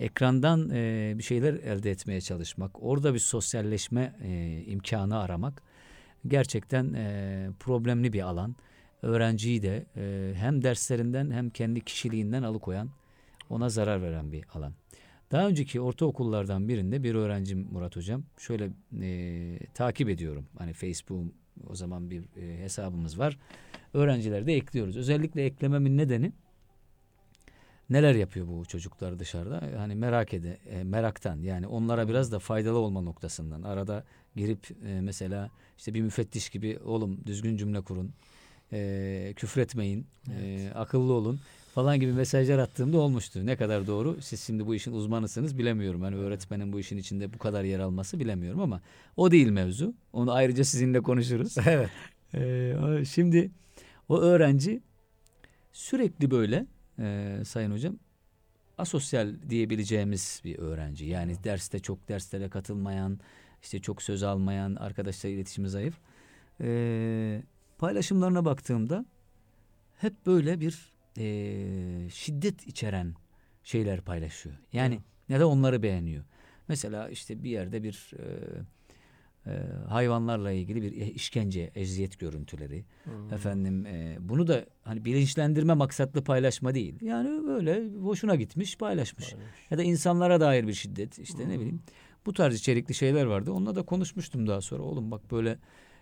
ekrandan 0.00 0.70
e, 0.70 1.14
bir 1.18 1.22
şeyler 1.22 1.54
elde 1.54 1.90
etmeye 1.90 2.20
çalışmak, 2.20 2.82
orada 2.82 3.14
bir 3.14 3.18
sosyalleşme 3.18 4.16
e, 4.22 4.62
imkanı 4.66 5.18
aramak 5.18 5.62
gerçekten 6.26 6.94
e, 6.94 7.48
problemli 7.60 8.12
bir 8.12 8.20
alan. 8.20 8.56
Öğrenciyi 9.02 9.62
de 9.62 9.86
e, 9.96 10.34
hem 10.36 10.62
derslerinden 10.62 11.30
hem 11.30 11.50
kendi 11.50 11.80
kişiliğinden 11.80 12.42
alıkoyan, 12.42 12.90
ona 13.50 13.68
zarar 13.68 14.02
veren 14.02 14.32
bir 14.32 14.44
alan. 14.54 14.74
Daha 15.30 15.48
önceki 15.48 15.80
ortaokullardan 15.80 16.68
birinde 16.68 17.02
bir 17.02 17.14
öğrencim 17.14 17.68
Murat 17.72 17.96
Hocam 17.96 18.22
şöyle 18.38 18.70
e, 19.00 19.58
takip 19.74 20.08
ediyorum. 20.08 20.46
Hani 20.58 20.72
Facebook 20.72 21.32
o 21.68 21.74
zaman 21.74 22.10
bir 22.10 22.24
e, 22.36 22.62
hesabımız 22.62 23.18
var. 23.18 23.38
Öğrencileri 23.94 24.46
de 24.46 24.54
ekliyoruz. 24.54 24.96
Özellikle 24.96 25.44
eklememin 25.44 25.98
nedeni 25.98 26.32
neler 27.90 28.14
yapıyor 28.14 28.46
bu 28.48 28.64
çocuklar 28.64 29.18
dışarıda? 29.18 29.62
Hani 29.76 29.94
merak 29.94 30.34
ede, 30.34 30.58
e, 30.70 30.84
meraktan 30.84 31.40
yani 31.40 31.66
onlara 31.66 32.08
biraz 32.08 32.32
da 32.32 32.38
faydalı 32.38 32.78
olma 32.78 33.00
noktasından. 33.00 33.62
Arada 33.62 34.04
girip 34.36 34.70
e, 34.84 35.00
mesela 35.00 35.50
işte 35.78 35.94
bir 35.94 36.02
müfettiş 36.02 36.50
gibi 36.50 36.78
oğlum 36.84 37.26
düzgün 37.26 37.56
cümle 37.56 37.80
kurun. 37.80 38.12
E, 38.72 39.32
küfretmeyin. 39.36 40.06
e, 40.40 40.70
akıllı 40.74 41.12
olun 41.12 41.40
falan 41.74 42.00
gibi 42.00 42.12
mesajlar 42.12 42.58
attığımda 42.58 42.98
olmuştu. 42.98 43.46
Ne 43.46 43.56
kadar 43.56 43.86
doğru? 43.86 44.16
Siz 44.22 44.40
şimdi 44.40 44.66
bu 44.66 44.74
işin 44.74 44.92
uzmanısınız 44.92 45.58
bilemiyorum. 45.58 46.02
Hani 46.02 46.16
öğretmenin 46.16 46.72
bu 46.72 46.80
işin 46.80 46.96
içinde 46.96 47.32
bu 47.34 47.38
kadar 47.38 47.64
yer 47.64 47.78
alması 47.78 48.20
bilemiyorum 48.20 48.60
ama 48.60 48.80
o 49.16 49.30
değil 49.30 49.48
mevzu. 49.48 49.94
Onu 50.12 50.32
ayrıca 50.32 50.64
sizinle 50.64 51.00
konuşuruz. 51.00 51.56
Evet. 51.66 51.90
O- 52.82 53.04
şimdi 53.04 53.50
o 54.08 54.18
öğrenci 54.20 54.80
sürekli 55.72 56.30
böyle 56.30 56.66
e, 56.98 57.36
sayın 57.46 57.70
hocam 57.70 57.96
asosyal 58.78 59.34
diyebileceğimiz 59.50 60.40
bir 60.44 60.58
öğrenci. 60.58 61.04
Yani 61.06 61.44
derste 61.44 61.78
çok 61.78 62.08
derslere 62.08 62.48
katılmayan, 62.48 63.20
işte 63.62 63.78
çok 63.78 64.02
söz 64.02 64.22
almayan, 64.22 64.74
arkadaşlarla 64.74 65.36
iletişimi 65.36 65.68
zayıf. 65.68 65.94
Ee, 66.60 67.42
paylaşımlarına 67.80 68.44
baktığımda 68.44 69.04
hep 69.96 70.26
böyle 70.26 70.60
bir 70.60 70.92
e, 71.18 72.10
şiddet 72.10 72.66
içeren 72.66 73.14
şeyler 73.64 74.00
paylaşıyor. 74.00 74.54
Yani 74.72 75.00
ya 75.28 75.40
da 75.40 75.48
onları 75.48 75.82
beğeniyor. 75.82 76.24
Mesela 76.68 77.08
işte 77.08 77.42
bir 77.42 77.50
yerde 77.50 77.82
bir 77.82 78.10
e, 78.18 78.24
e, 79.46 79.52
hayvanlarla 79.88 80.52
ilgili 80.52 80.82
bir 80.82 80.92
işkence, 80.92 81.70
eziyet 81.74 82.18
görüntüleri. 82.18 82.84
Hmm. 83.04 83.32
Efendim 83.32 83.86
e, 83.86 84.16
bunu 84.20 84.46
da 84.46 84.66
hani 84.82 85.04
bilinçlendirme 85.04 85.74
maksatlı 85.74 86.24
paylaşma 86.24 86.74
değil. 86.74 86.94
Yani 87.00 87.46
böyle 87.46 87.88
hoşuna 87.94 88.34
gitmiş 88.34 88.76
paylaşmış. 88.76 89.34
Ya 89.70 89.78
da 89.78 89.82
insanlara 89.82 90.40
dair 90.40 90.66
bir 90.66 90.74
şiddet 90.74 91.18
işte 91.18 91.48
ne 91.48 91.54
bileyim. 91.54 91.82
Bu 92.26 92.32
tarz 92.32 92.54
içerikli 92.54 92.94
şeyler 92.94 93.24
vardı. 93.24 93.52
Onunla 93.52 93.74
da 93.74 93.82
konuşmuştum 93.82 94.46
daha 94.46 94.60
sonra. 94.60 94.82
Oğlum 94.82 95.10
bak 95.10 95.30
böyle 95.30 95.58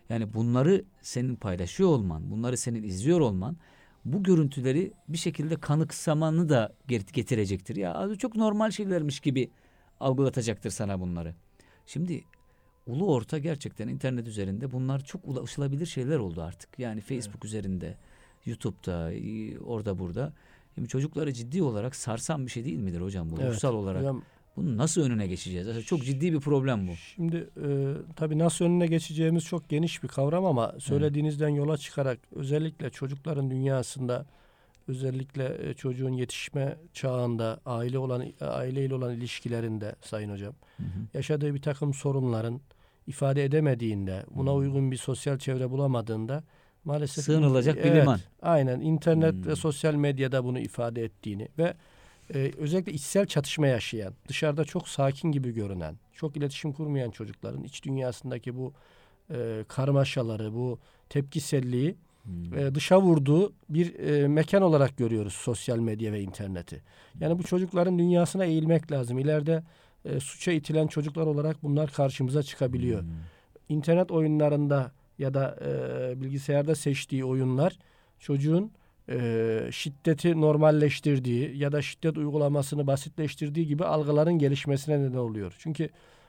yani 0.08 0.34
bunları 0.34 0.84
senin 1.02 1.36
paylaşıyor 1.36 1.88
olman, 1.88 2.30
bunları 2.30 2.56
senin 2.56 2.82
izliyor 2.82 3.20
olman 3.20 3.56
bu 4.04 4.22
görüntüleri 4.22 4.92
bir 5.08 5.18
şekilde 5.18 5.56
kanıksamanı 5.56 6.48
da 6.48 6.72
get- 6.88 7.12
getirecektir. 7.12 7.76
Ya 7.76 8.08
çok 8.18 8.36
normal 8.36 8.70
şeylermiş 8.70 9.20
gibi 9.20 9.50
algılatacaktır 10.00 10.70
sana 10.70 11.00
bunları. 11.00 11.34
Şimdi 11.86 12.24
ulu 12.86 13.14
orta 13.14 13.38
gerçekten 13.38 13.88
internet 13.88 14.28
üzerinde 14.28 14.72
bunlar 14.72 15.04
çok 15.04 15.28
ulaşılabilir 15.28 15.86
şeyler 15.86 16.18
oldu 16.18 16.42
artık. 16.42 16.78
Yani 16.78 17.00
Facebook 17.00 17.44
üzerinde, 17.44 17.96
YouTube'da, 18.46 19.12
orada 19.64 19.98
burada. 19.98 20.32
Şimdi 20.74 20.88
çocukları 20.88 21.32
ciddi 21.32 21.62
olarak 21.62 21.96
sarsan 21.96 22.46
bir 22.46 22.50
şey 22.50 22.64
değil 22.64 22.78
midir 22.78 23.00
hocam 23.00 23.30
bu? 23.30 23.36
Evet. 23.40 23.54
Ruhsal 23.54 23.74
olarak. 23.74 24.00
Hocam, 24.00 24.22
Bunun 24.58 24.76
nasıl 24.78 25.02
önüne 25.02 25.26
geçeceğiz? 25.26 25.68
Aslında 25.68 25.84
çok 25.84 26.04
ciddi 26.04 26.32
bir 26.32 26.40
problem 26.40 26.88
bu. 26.88 26.92
Şimdi 26.96 27.36
e, 27.36 27.68
tabii 28.16 28.38
nasıl 28.38 28.64
önüne 28.64 28.86
geçeceğimiz 28.86 29.44
çok 29.44 29.68
geniş 29.68 30.02
bir 30.02 30.08
kavram 30.08 30.44
ama 30.44 30.74
söylediğinizden 30.78 31.48
yola 31.48 31.76
çıkarak 31.78 32.18
özellikle 32.34 32.90
çocukların 32.90 33.50
dünyasında 33.50 34.26
özellikle 34.88 35.68
e, 35.70 35.74
çocuğun 35.74 36.12
yetişme 36.12 36.76
çağında 36.92 37.60
aile 37.66 37.98
olan 37.98 38.24
aileyle 38.40 38.94
olan 38.94 39.14
ilişkilerinde 39.14 39.94
sayın 40.00 40.30
hocam 40.32 40.52
Hı 40.76 40.82
hı. 40.82 40.88
yaşadığı 41.14 41.54
bir 41.54 41.62
takım 41.62 41.94
sorunların 41.94 42.60
ifade 43.06 43.44
edemediğinde 43.44 44.24
buna 44.34 44.50
Hmm. 44.50 44.58
uygun 44.58 44.90
bir 44.90 44.96
sosyal 44.96 45.38
çevre 45.38 45.70
bulamadığında 45.70 46.44
maalesef 46.84 47.24
Sığınılacak 47.24 47.76
bir 47.76 47.82
Evet, 47.82 48.02
liman. 48.02 48.20
Aynen 48.42 48.80
internet 48.80 49.34
Hmm. 49.34 49.46
ve 49.46 49.56
sosyal 49.56 49.94
medyada 49.94 50.44
bunu 50.44 50.58
ifade 50.58 51.04
ettiğini 51.04 51.48
ve 51.58 51.74
e, 52.34 52.52
özellikle 52.58 52.92
içsel 52.92 53.26
çatışma 53.26 53.66
yaşayan, 53.66 54.14
dışarıda 54.28 54.64
çok 54.64 54.88
sakin 54.88 55.32
gibi 55.32 55.54
görünen, 55.54 55.96
çok 56.12 56.36
iletişim 56.36 56.72
kurmayan 56.72 57.10
çocukların 57.10 57.64
iç 57.64 57.84
dünyasındaki 57.84 58.56
bu 58.56 58.72
e, 59.30 59.64
karmaşaları, 59.68 60.54
bu 60.54 60.78
tepkiselliği 61.08 61.96
Hmm. 62.28 62.58
e, 62.58 62.74
dışa 62.74 63.00
vurduğu 63.02 63.52
bir 63.68 63.98
e, 63.98 64.28
mekan 64.28 64.62
olarak 64.62 64.96
görüyoruz 64.96 65.32
sosyal 65.32 65.78
medya 65.78 66.12
ve 66.12 66.20
interneti. 66.20 66.82
Yani 67.20 67.38
bu 67.38 67.42
çocukların 67.42 67.98
dünyasına 67.98 68.44
eğilmek 68.44 68.92
lazım. 68.92 69.18
İleride 69.18 69.62
e, 70.04 70.20
suça 70.20 70.52
itilen 70.52 70.86
çocuklar 70.86 71.26
olarak 71.26 71.62
bunlar 71.62 71.90
karşımıza 71.90 72.42
çıkabiliyor. 72.42 73.00
Hmm. 73.02 73.08
İnternet 73.68 74.10
oyunlarında 74.10 74.92
ya 75.18 75.34
da 75.34 75.58
e, 75.64 76.20
bilgisayarda 76.20 76.74
seçtiği 76.74 77.24
oyunlar 77.24 77.78
çocuğun 78.18 78.72
e, 79.08 79.68
şiddeti 79.72 80.40
normalleştirdiği 80.40 81.58
ya 81.58 81.72
da 81.72 81.82
şiddet 81.82 82.18
uygulamasını 82.18 82.86
basitleştirdiği 82.86 83.66
gibi 83.66 83.84
algıların 83.84 84.38
gelişmesine 84.38 85.00
neden 85.00 85.18
oluyor. 85.18 85.54
Çünkü 85.58 85.88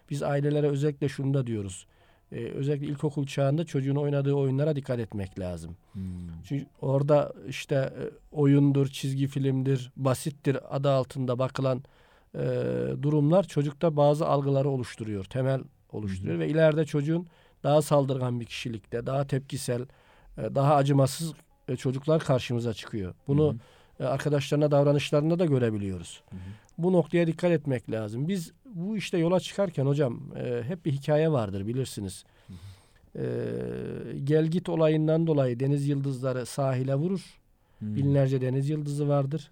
biz 0.09 0.23
ailelere 0.23 0.67
özellikle 0.67 1.09
şunu 1.09 1.33
da 1.33 1.47
diyoruz. 1.47 1.85
E, 2.31 2.35
özellikle 2.35 2.87
ilkokul 2.87 3.25
çağında 3.25 3.65
çocuğun 3.65 3.95
oynadığı 3.95 4.33
oyunlara 4.33 4.75
dikkat 4.75 4.99
etmek 4.99 5.39
lazım. 5.39 5.75
Hmm. 5.93 6.01
Çünkü 6.43 6.65
orada 6.81 7.33
işte 7.47 7.75
e, 7.75 8.03
oyundur, 8.31 8.87
çizgi 8.87 9.27
filmdir, 9.27 9.91
basittir 9.97 10.75
adı 10.75 10.89
altında 10.89 11.39
bakılan 11.39 11.83
e, 12.35 12.41
durumlar 13.01 13.43
çocukta 13.43 13.95
bazı 13.95 14.27
algıları 14.27 14.69
oluşturuyor, 14.69 15.25
temel 15.25 15.61
oluşturuyor 15.91 16.39
ve 16.39 16.47
ileride 16.47 16.85
çocuğun 16.85 17.27
daha 17.63 17.81
saldırgan 17.81 18.39
bir 18.39 18.45
kişilikte, 18.45 19.05
daha 19.05 19.27
tepkisel, 19.27 19.81
e, 20.37 20.55
daha 20.55 20.75
acımasız 20.75 21.33
e, 21.69 21.75
çocuklar 21.75 22.23
karşımıza 22.23 22.73
çıkıyor. 22.73 23.13
Bunu 23.27 23.53
Hı 23.53 23.57
e, 23.99 24.03
arkadaşlarına 24.03 24.71
davranışlarında 24.71 25.39
da 25.39 25.45
görebiliyoruz. 25.45 26.23
Hı 26.29 26.35
hı. 26.35 26.39
Bu 26.77 26.93
noktaya 26.93 27.27
dikkat 27.27 27.51
etmek 27.51 27.91
lazım. 27.91 28.27
Biz 28.27 28.51
bu 28.65 28.97
işte 28.97 29.17
yola 29.17 29.39
çıkarken 29.39 29.85
hocam 29.85 30.21
e, 30.35 30.63
hep 30.63 30.85
bir 30.85 30.91
hikaye 30.91 31.31
vardır 31.31 31.67
bilirsiniz. 31.67 32.23
E, 33.15 33.23
gel 34.23 34.45
git 34.45 34.69
olayından 34.69 35.27
dolayı 35.27 35.59
deniz 35.59 35.87
yıldızları 35.87 36.45
sahile 36.45 36.95
vurur. 36.95 37.39
Hmm. 37.79 37.95
Binlerce 37.95 38.41
deniz 38.41 38.69
yıldızı 38.69 39.09
vardır. 39.09 39.51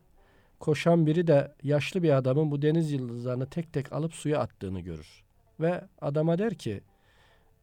Koşan 0.60 1.08
biri 1.08 1.28
de 1.28 1.52
yaşlı 1.64 2.04
bir 2.04 2.18
adamın 2.18 2.52
bu 2.52 2.62
deniz 2.62 2.92
yıldızlarını 2.92 3.46
tek 3.46 3.74
tek 3.74 3.94
alıp 3.94 4.14
suya 4.14 4.40
attığını 4.40 4.80
görür. 4.80 5.24
Ve 5.60 5.84
adama 6.02 6.38
der 6.38 6.54
ki 6.54 6.82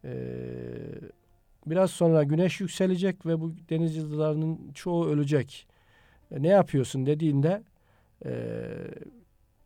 eee, 0.05 0.11
biraz 1.66 1.90
sonra 1.90 2.22
güneş 2.22 2.61
yükselecek 2.61 3.27
ve 3.27 3.40
bu 3.40 3.55
deniz 3.70 3.96
yıldızlarının 3.96 4.72
çoğu 4.74 5.07
ölecek. 5.07 5.66
E, 6.31 6.42
ne 6.42 6.48
yapıyorsun 6.48 7.07
dediğinde 7.07 7.62
eee, 8.24 8.33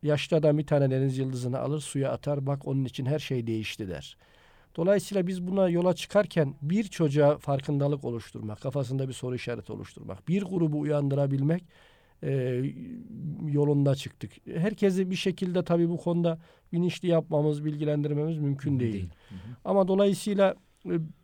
yaşlı 0.03 0.37
adam 0.37 0.57
bir 0.57 0.65
tane 0.65 0.91
deniz 0.91 1.17
yıldızını 1.17 1.59
alır 1.59 1.79
suya 1.79 2.11
atar 2.11 2.47
bak 2.47 2.67
onun 2.67 2.85
için 2.85 3.05
her 3.05 3.19
şey 3.19 3.47
değişti 3.47 3.87
der. 3.87 4.17
Dolayısıyla 4.75 5.27
biz 5.27 5.47
buna 5.47 5.69
yola 5.69 5.93
çıkarken 5.95 6.55
bir 6.61 6.83
çocuğa 6.83 7.37
farkındalık 7.37 8.05
oluşturmak, 8.05 8.61
kafasında 8.61 9.07
bir 9.07 9.13
soru 9.13 9.35
işareti 9.35 9.71
oluşturmak, 9.73 10.27
bir 10.27 10.43
grubu 10.43 10.79
uyandırabilmek 10.79 11.63
e, 12.23 12.63
yolunda 13.47 13.95
çıktık. 13.95 14.31
Herkesi 14.55 15.11
bir 15.11 15.15
şekilde 15.15 15.63
tabii 15.63 15.89
bu 15.89 15.97
konuda 15.97 16.39
bilinçli 16.73 17.07
yapmamız, 17.07 17.65
bilgilendirmemiz 17.65 18.37
mümkün 18.37 18.79
değil. 18.79 19.09
Hı 19.29 19.35
hı. 19.35 19.39
Ama 19.65 19.87
dolayısıyla 19.87 20.51
e, 20.51 20.55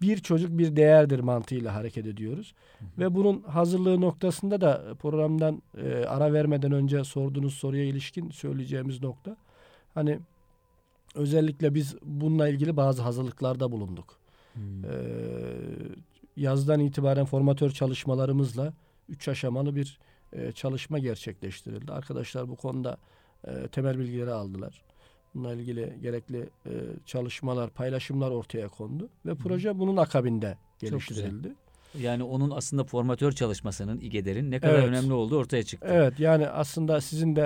bir 0.01 0.17
çocuk 0.17 0.57
bir 0.57 0.75
değerdir 0.75 1.19
mantığıyla 1.19 1.75
hareket 1.75 2.05
ediyoruz. 2.05 2.53
Ve 2.97 3.15
bunun 3.15 3.43
hazırlığı 3.43 4.01
noktasında 4.01 4.61
da 4.61 4.95
programdan 4.99 5.61
e, 5.77 6.05
ara 6.05 6.33
vermeden 6.33 6.71
önce 6.71 7.03
sorduğunuz 7.03 7.53
soruya 7.53 7.83
ilişkin 7.83 8.29
söyleyeceğimiz 8.29 9.01
nokta. 9.01 9.37
Hani 9.93 10.19
özellikle 11.15 11.75
biz 11.75 11.95
bununla 12.01 12.49
ilgili 12.49 12.77
bazı 12.77 13.01
hazırlıklarda 13.01 13.71
bulunduk. 13.71 14.19
Hmm. 14.53 14.85
Ee, 14.85 14.89
yazdan 16.35 16.79
itibaren 16.79 17.25
formatör 17.25 17.69
çalışmalarımızla 17.69 18.73
üç 19.09 19.27
aşamalı 19.27 19.75
bir 19.75 19.99
e, 20.33 20.51
çalışma 20.51 20.99
gerçekleştirildi. 20.99 21.91
Arkadaşlar 21.91 22.49
bu 22.49 22.55
konuda 22.55 22.97
e, 23.47 23.67
temel 23.67 23.99
bilgileri 23.99 24.31
aldılar. 24.31 24.81
Bununla 25.35 25.53
ilgili 25.53 25.93
gerekli 26.01 26.37
e, 26.65 26.71
çalışmalar, 27.05 27.69
paylaşımlar 27.69 28.31
ortaya 28.31 28.67
kondu 28.67 29.09
ve 29.25 29.35
proje 29.35 29.79
bunun 29.79 29.97
akabinde 29.97 30.57
geliştirildi. 30.79 31.53
Yani 31.99 32.23
onun 32.23 32.51
aslında 32.51 32.83
formatör 32.83 33.31
çalışmasının 33.31 33.99
İGEDER'in 33.99 34.51
ne 34.51 34.59
kadar 34.59 34.73
Evet. 34.73 34.87
önemli 34.87 35.13
olduğu 35.13 35.37
ortaya 35.37 35.63
çıktı. 35.63 35.87
Evet 35.91 36.19
yani 36.19 36.47
aslında 36.47 37.01
sizin 37.01 37.35
de 37.35 37.41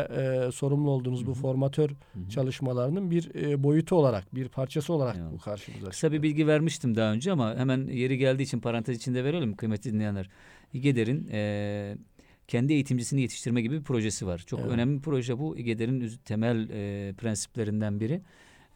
e, 0.48 0.52
sorumlu 0.52 0.90
olduğunuz 0.92 1.26
bu 1.26 1.32
Hı 1.32 1.36
hı. 1.36 1.40
formatör 1.40 1.90
Hı 1.90 1.94
hı. 2.26 2.30
çalışmalarının 2.30 3.12
bir 3.12 3.36
e, 3.36 3.64
boyutu 3.64 3.96
olarak, 3.96 4.36
bir 4.36 4.48
parçası 4.50 4.94
olarak 4.94 5.16
Eyvallah. 5.16 5.32
bu 5.34 5.38
karşımıza 5.38 5.90
Kısa 5.90 6.12
bir 6.12 6.22
bilgi 6.24 6.48
vermiştim 6.48 6.96
daha 6.96 7.12
önce 7.14 7.32
ama 7.32 7.56
hemen 7.56 7.88
yeri 7.88 8.18
geldiği 8.18 8.44
için 8.44 8.60
parantez 8.60 8.98
içinde 8.98 9.24
verelim 9.24 9.56
kıymetli 9.56 9.94
dinleyenler. 9.94 10.30
İGEDER'in 10.74 11.28
eee, 11.28 11.98
kendi 12.50 12.74
eğitimcisini 12.74 13.22
yetiştirme 13.22 13.62
gibi 13.62 13.78
bir 13.80 13.84
projesi 13.84 14.28
var. 14.28 14.44
Çok 14.48 14.60
Evet. 14.60 14.72
önemli 14.72 14.98
bir 14.98 15.02
proje 15.02 15.40
bu. 15.40 15.58
İGEDER'in 15.58 16.12
temel 16.26 16.70
eee, 16.70 17.14
prensiplerinden 17.14 18.00
biri. 18.00 18.22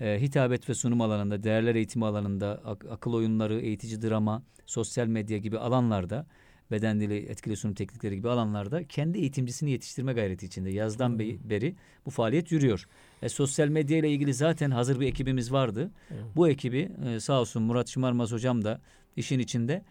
Eee, 0.01 0.21
hitabet 0.21 0.69
ve 0.69 0.73
sunum 0.73 1.01
alanında, 1.01 1.43
değerler 1.43 1.75
eğitimi 1.75 2.05
alanında, 2.05 2.61
ak- 2.65 2.85
akıl 2.91 3.13
oyunları, 3.13 3.59
eğitici 3.61 4.01
drama, 4.01 4.43
sosyal 4.65 5.07
medya 5.07 5.37
gibi 5.37 5.57
alanlarda, 5.59 6.25
beden 6.71 6.99
dili, 6.99 7.17
etkili 7.17 7.55
sunum 7.55 7.75
teknikleri 7.75 8.15
gibi 8.15 8.29
alanlarda 8.29 8.83
kendi 8.83 9.17
eğitimcisini 9.17 9.71
yetiştirme 9.71 10.13
gayreti 10.13 10.45
içinde 10.45 10.69
yazdan 10.69 11.19
be- 11.19 11.49
beri 11.49 11.75
bu 12.05 12.09
faaliyet 12.09 12.51
yürüyor. 12.51 12.87
E, 13.21 13.29
sosyal 13.29 13.67
medya 13.67 13.97
ile 13.97 14.09
ilgili 14.11 14.33
zaten 14.33 14.71
hazır 14.71 14.99
bir 14.99 15.07
ekibimiz 15.07 15.51
vardı. 15.51 15.91
Evet. 16.11 16.23
Bu 16.35 16.49
ekibi 16.49 16.89
e, 17.05 17.19
sağ 17.19 17.41
olsun 17.41 17.63
Murat 17.63 17.89
Şımarmaz 17.89 18.31
hocam 18.31 18.63
da 18.63 18.81
işin 19.15 19.39
içinde 19.39 19.83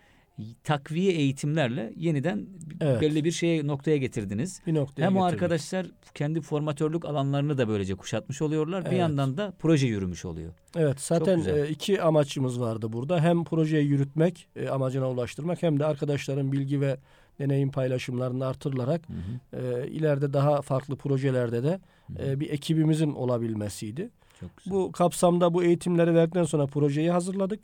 takviye 0.64 1.12
eğitimlerle 1.12 1.92
yeniden 1.96 2.46
Evet. 2.80 3.00
belli 3.00 3.24
bir 3.24 3.30
şeye 3.30 3.66
noktaya 3.66 3.96
getirdiniz. 3.96 4.60
Bir 4.66 4.74
noktaya 4.74 5.06
Hem 5.06 5.16
o 5.16 5.24
arkadaşlar 5.24 5.86
kendi 6.14 6.40
formatörlük 6.40 7.04
alanlarını 7.04 7.58
da 7.58 7.68
böylece 7.68 7.94
kuşatmış 7.94 8.42
oluyorlar. 8.42 8.84
Bir 8.84 8.88
Evet. 8.90 8.98
yandan 8.98 9.36
da 9.36 9.52
proje 9.58 9.86
yürümüş 9.86 10.24
oluyor. 10.24 10.52
Evet 10.76 11.00
zaten 11.00 11.42
e, 11.46 11.68
iki 11.68 12.02
amaçımız 12.02 12.60
vardı 12.60 12.92
burada. 12.92 13.20
Hem 13.20 13.44
projeyi 13.44 13.86
yürütmek, 13.86 14.48
e, 14.56 14.68
amacına 14.68 15.10
ulaştırmak 15.10 15.62
hem 15.62 15.80
de 15.80 15.86
arkadaşların 15.86 16.52
bilgi 16.52 16.80
ve 16.80 16.96
deneyim 17.38 17.70
paylaşımlarını 17.70 18.46
artırılarak 18.46 19.02
Hı 19.08 19.56
hı. 19.56 19.82
e, 19.82 19.88
ileride 19.88 20.32
daha 20.32 20.62
farklı 20.62 20.96
projelerde 20.96 21.62
de 21.62 21.80
Hı 22.16 22.22
hı. 22.22 22.30
e, 22.30 22.40
bir 22.40 22.50
ekibimizin 22.50 23.12
olabilmesiydi. 23.12 24.10
Çok 24.40 24.56
güzel. 24.56 24.72
Bu 24.74 24.92
kapsamda 24.92 25.54
bu 25.54 25.64
eğitimleri 25.64 26.14
verdikten 26.14 26.44
sonra 26.44 26.66
projeyi 26.66 27.10
hazırladık 27.10 27.60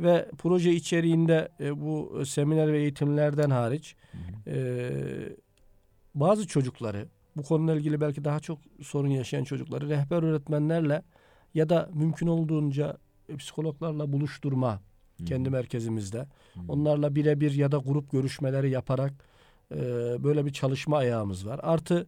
ve 0.00 0.28
proje 0.38 0.72
içeriğinde 0.72 1.48
e, 1.60 1.80
bu 1.80 2.22
seminer 2.26 2.72
ve 2.72 2.78
eğitimlerden 2.78 3.50
hariç 3.50 3.96
e, 4.46 4.90
bazı 6.14 6.46
çocukları 6.46 7.08
bu 7.36 7.42
konuyla 7.42 7.74
ilgili 7.74 8.00
belki 8.00 8.24
daha 8.24 8.40
çok 8.40 8.58
sorun 8.82 9.08
yaşayan 9.08 9.44
çocukları 9.44 9.88
rehber 9.88 10.22
öğretmenlerle 10.22 11.02
ya 11.54 11.68
da 11.68 11.90
mümkün 11.94 12.26
olduğunca 12.26 12.96
e, 13.28 13.36
psikologlarla 13.36 14.12
buluşturma 14.12 14.80
hı. 15.20 15.24
kendi 15.24 15.50
merkezimizde. 15.50 16.18
Hı. 16.18 16.60
Onlarla 16.68 17.14
birebir 17.14 17.54
ya 17.54 17.72
da 17.72 17.76
grup 17.76 18.12
görüşmeleri 18.12 18.70
yaparak 18.70 19.12
e, 19.74 19.78
böyle 20.24 20.46
bir 20.46 20.52
çalışma 20.52 20.96
ayağımız 20.96 21.46
var. 21.46 21.60
Artı 21.62 22.06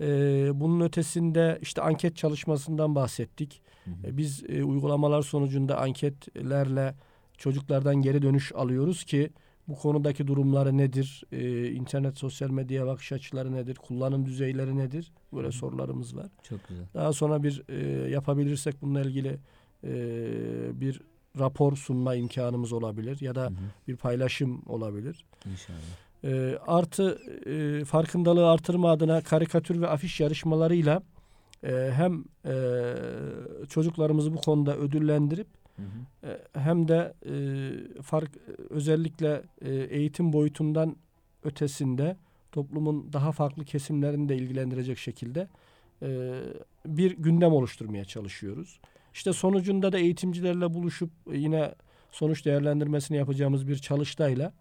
e, 0.00 0.06
bunun 0.54 0.80
ötesinde 0.80 1.58
işte 1.62 1.82
anket 1.82 2.16
çalışmasından 2.16 2.94
bahsettik. 2.94 3.62
Hı. 3.84 3.90
E, 4.04 4.16
Biz 4.16 4.44
e, 4.48 4.64
uygulamalar 4.64 5.22
sonucunda 5.22 5.80
anketlerle 5.80 6.94
çocuklardan 7.38 7.96
geri 7.96 8.22
dönüş 8.22 8.52
alıyoruz 8.54 9.04
ki 9.04 9.30
bu 9.68 9.76
konudaki 9.76 10.26
durumları 10.26 10.78
nedir? 10.78 11.24
E, 11.32 11.70
internet, 11.70 12.18
sosyal 12.18 12.50
medya 12.50 12.86
bakış 12.86 13.12
açıları 13.12 13.52
nedir? 13.52 13.74
Kullanım 13.74 14.26
düzeyleri 14.26 14.76
nedir? 14.76 15.12
Böyle 15.32 15.48
Hı 15.48 15.52
sorularımız 15.52 16.16
var. 16.16 16.26
Çok 16.42 16.68
güzel. 16.68 16.84
Daha 16.94 17.12
sonra 17.12 17.42
bir 17.42 17.62
e, 17.68 18.10
yapabilirsek 18.10 18.82
bununla 18.82 19.00
ilgili 19.00 19.38
e, 19.84 19.90
bir 20.80 21.00
rapor 21.38 21.76
sunma 21.76 22.14
imkanımız 22.14 22.72
olabilir 22.72 23.20
ya 23.20 23.34
da 23.34 23.46
hı. 23.46 23.52
bir 23.88 23.96
paylaşım 23.96 24.62
olabilir. 24.66 25.24
İnşallah. 25.46 25.78
E, 26.24 26.58
artı 26.66 27.18
e, 27.46 27.84
farkındalığı 27.84 28.50
artırma 28.50 28.90
adına 28.90 29.20
karikatür 29.20 29.80
ve 29.80 29.88
afiş 29.88 30.20
yarışmalarıyla 30.20 31.02
e, 31.64 31.90
hem 31.92 32.24
e, 32.44 32.54
çocuklarımızı 33.68 34.34
bu 34.34 34.40
konuda 34.40 34.76
ödüllendirip 34.76 35.46
Hı 35.76 35.82
e, 36.28 36.38
hem 36.52 36.88
de 36.88 37.14
e, 37.26 38.02
fark 38.02 38.30
özellikle 38.70 39.42
e, 39.62 39.74
eğitim 39.74 40.32
boyutundan 40.32 40.96
ötesinde 41.44 42.16
toplumun 42.52 43.12
daha 43.12 43.32
farklı 43.32 43.64
kesimlerini 43.64 44.28
de 44.28 44.36
ilgilendirecek 44.36 44.98
şekilde 44.98 45.48
e, 46.02 46.40
bir 46.86 47.16
gündem 47.16 47.52
oluşturmaya 47.52 48.04
çalışıyoruz. 48.04 48.80
İşte 49.14 49.32
sonucunda 49.32 49.92
da 49.92 49.98
eğitimcilerle 49.98 50.74
buluşup 50.74 51.10
e, 51.32 51.38
yine 51.38 51.74
sonuç 52.10 52.44
değerlendirmesini 52.44 53.16
yapacağımız 53.16 53.68
bir 53.68 53.76
çalıştayla 53.76 54.52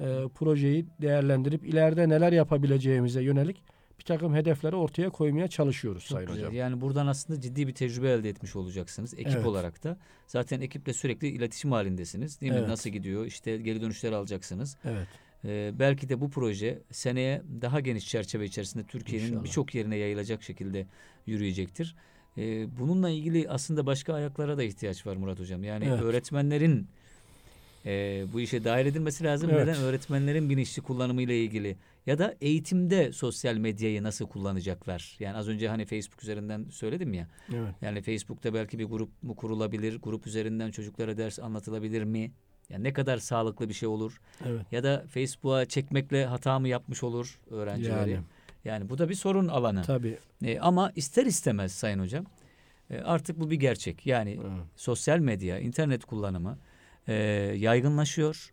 e, 0.00 0.04
projeyi 0.34 0.86
değerlendirip 1.02 1.64
ileride 1.66 2.08
neler 2.08 2.32
yapabileceğimize 2.32 3.22
yönelik 3.22 3.62
bir 4.02 4.06
takım 4.06 4.34
hedefleri 4.34 4.76
ortaya 4.76 5.10
koymaya 5.10 5.48
çalışıyoruz 5.48 6.04
Çok 6.04 6.16
Sayın 6.16 6.28
güzel. 6.28 6.42
Hocam. 6.42 6.54
Yani 6.54 6.80
buradan 6.80 7.06
aslında 7.06 7.40
ciddi 7.40 7.68
bir 7.68 7.74
tecrübe 7.74 8.10
elde 8.10 8.28
etmiş 8.28 8.56
olacaksınız 8.56 9.14
ekip 9.14 9.32
Evet. 9.36 9.46
olarak 9.46 9.84
da. 9.84 9.98
Zaten 10.26 10.60
ekiple 10.60 10.92
sürekli 10.92 11.28
iletişim 11.28 11.72
halindesiniz 11.72 12.40
değil 12.40 12.52
mi? 12.52 12.58
Evet. 12.58 12.68
Nasıl 12.68 12.90
gidiyor? 12.90 13.26
İşte 13.26 13.56
geri 13.56 13.80
dönüşler 13.80 14.12
alacaksınız. 14.12 14.76
Evet. 14.84 15.06
Ee, 15.44 15.72
belki 15.78 16.08
de 16.08 16.20
bu 16.20 16.30
proje 16.30 16.82
seneye 16.90 17.42
daha 17.62 17.80
geniş 17.80 18.08
çerçeve 18.08 18.44
içerisinde 18.44 18.84
Türkiye'nin 18.84 19.44
birçok 19.44 19.74
yerine 19.74 19.96
yayılacak 19.96 20.42
şekilde 20.42 20.86
yürüyecektir. 21.26 21.96
Ee, 22.38 22.66
bununla 22.78 23.10
ilgili 23.10 23.48
aslında 23.48 23.86
başka 23.86 24.14
ayaklara 24.14 24.58
da 24.58 24.62
ihtiyaç 24.62 25.06
var 25.06 25.16
Murat 25.16 25.40
Hocam. 25.40 25.64
Yani 25.64 25.84
Evet. 25.88 26.02
öğretmenlerin 26.02 26.88
e, 27.86 28.24
bu 28.32 28.40
işe 28.40 28.64
dahil 28.64 28.86
edilmesi 28.86 29.24
lazım. 29.24 29.50
Evet. 29.52 29.66
Neden? 29.66 29.80
Öğretmenlerin 29.82 30.50
bilinçli 30.50 30.82
kullanımı 30.82 31.22
ile 31.22 31.44
ilgili. 31.44 31.76
Ya 32.06 32.18
da 32.18 32.34
eğitimde 32.40 33.12
sosyal 33.12 33.56
medyayı 33.56 34.02
nasıl 34.02 34.26
kullanacaklar? 34.26 35.16
Yani 35.20 35.36
az 35.36 35.48
önce 35.48 35.68
hani 35.68 35.86
Facebook 35.86 36.22
üzerinden 36.22 36.66
söyledim 36.70 37.14
ya. 37.14 37.28
Evet. 37.54 37.74
Yani 37.82 38.02
Facebook'ta 38.02 38.54
belki 38.54 38.78
bir 38.78 38.84
grup 38.84 39.22
mu 39.22 39.36
kurulabilir? 39.36 39.98
Grup 40.02 40.26
üzerinden 40.26 40.70
çocuklara 40.70 41.16
ders 41.16 41.38
anlatılabilir 41.38 42.04
mi? 42.04 42.32
Yani 42.68 42.84
ne 42.84 42.92
kadar 42.92 43.18
sağlıklı 43.18 43.68
bir 43.68 43.74
şey 43.74 43.88
olur? 43.88 44.20
Evet. 44.46 44.66
Ya 44.72 44.82
da 44.84 45.04
Facebook'a 45.08 45.64
çekmekle 45.66 46.26
hata 46.26 46.58
mı 46.58 46.68
yapmış 46.68 47.02
olur 47.02 47.40
öğrencileri? 47.50 48.10
Yani, 48.10 48.22
Yani 48.64 48.88
bu 48.88 48.98
da 48.98 49.08
bir 49.08 49.14
sorun 49.14 49.48
alanı. 49.48 49.82
tabii. 49.82 50.18
E, 50.44 50.58
ama 50.60 50.92
ister 50.96 51.26
istemez 51.26 51.72
Sayın 51.72 51.98
Hocam 51.98 52.24
e, 52.90 52.98
artık 52.98 53.40
bu 53.40 53.50
bir 53.50 53.56
gerçek. 53.56 54.06
Yani 54.06 54.30
Evet. 54.40 54.50
sosyal 54.76 55.18
medya, 55.18 55.58
internet 55.58 56.04
kullanımı 56.04 56.58
e, 57.08 57.14
yaygınlaşıyor. 57.58 58.52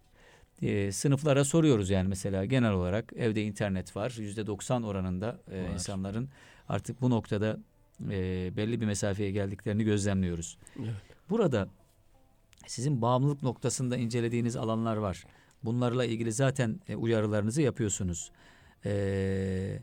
e, 0.61 0.91
sınıflara 0.91 1.43
soruyoruz 1.45 1.89
yani 1.89 2.07
mesela 2.07 2.45
genel 2.45 2.71
olarak 2.71 3.13
evde 3.15 3.43
internet 3.43 3.95
var. 3.95 4.15
Yüzde 4.19 4.47
90 4.47 4.83
oranında 4.83 5.39
e, 5.51 5.63
Var. 5.63 5.69
insanların 5.69 6.29
artık 6.69 7.01
bu 7.01 7.09
noktada 7.09 7.59
e, 8.09 8.51
belli 8.57 8.81
bir 8.81 8.85
mesafeye 8.85 9.31
geldiklerini 9.31 9.83
gözlemliyoruz. 9.83 10.57
Evet. 10.79 10.93
Burada 11.29 11.67
sizin 12.67 13.01
bağımlılık 13.01 13.43
noktasında 13.43 13.97
incelediğiniz 13.97 14.55
alanlar 14.55 14.97
var. 14.97 15.25
Bunlarla 15.63 16.05
ilgili 16.05 16.31
zaten 16.31 16.79
e, 16.87 16.95
uyarılarınızı 16.95 17.61
yapıyorsunuz. 17.61 18.31
Ee, 18.85 19.79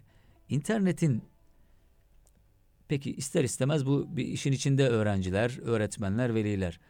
internetin 0.49 1.23
peki 2.89 3.15
ister 3.15 3.45
istemez 3.45 3.87
bu 3.87 4.17
bir 4.17 4.25
işin 4.25 4.53
içinde 4.53 4.89
öğrenciler, 4.89 5.59
öğretmenler, 5.63 6.35
veliler. 6.35 6.81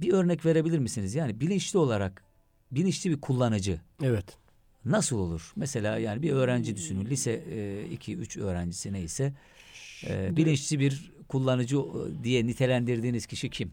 Bir 0.00 0.12
örnek 0.12 0.46
verebilir 0.46 0.78
misiniz? 0.78 1.14
Yani 1.14 1.40
bilinçli 1.40 1.78
olarak 1.78 2.22
bilinçli 2.70 3.10
bir 3.10 3.20
kullanıcı 3.20 3.80
Evet. 4.02 4.24
nasıl 4.84 5.18
olur? 5.18 5.52
Mesela 5.56 5.98
yani 5.98 6.22
bir 6.22 6.32
öğrenci 6.32 6.76
düşünün. 6.76 7.04
Lise 7.04 7.44
2-3 7.90 8.40
öğrencisi 8.40 8.92
neyse. 8.92 9.32
e, 10.08 10.36
bilinçli 10.36 10.78
bir 10.80 11.12
kullanıcı 11.28 11.76
e, 11.76 12.24
diye 12.24 12.46
nitelendirdiğiniz 12.46 13.26
kişi 13.26 13.50
kim? 13.50 13.72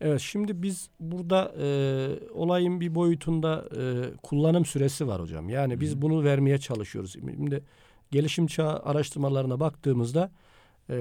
Evet 0.00 0.20
şimdi 0.20 0.62
biz 0.62 0.88
burada 1.00 1.54
e, 1.60 1.66
olayın 2.32 2.80
bir 2.80 2.94
boyutunda 2.94 3.68
e, 3.76 3.80
kullanım 4.22 4.64
süresi 4.64 5.06
var 5.06 5.20
hocam. 5.22 5.48
Yani 5.48 5.80
biz 5.80 6.02
bunu 6.02 6.24
vermeye 6.24 6.58
çalışıyoruz. 6.58 7.12
Şimdi 7.12 7.62
gelişim 8.10 8.46
çağı 8.46 8.78
araştırmalarına 8.78 9.60
baktığımızda 9.60 10.30
e, 10.90 10.96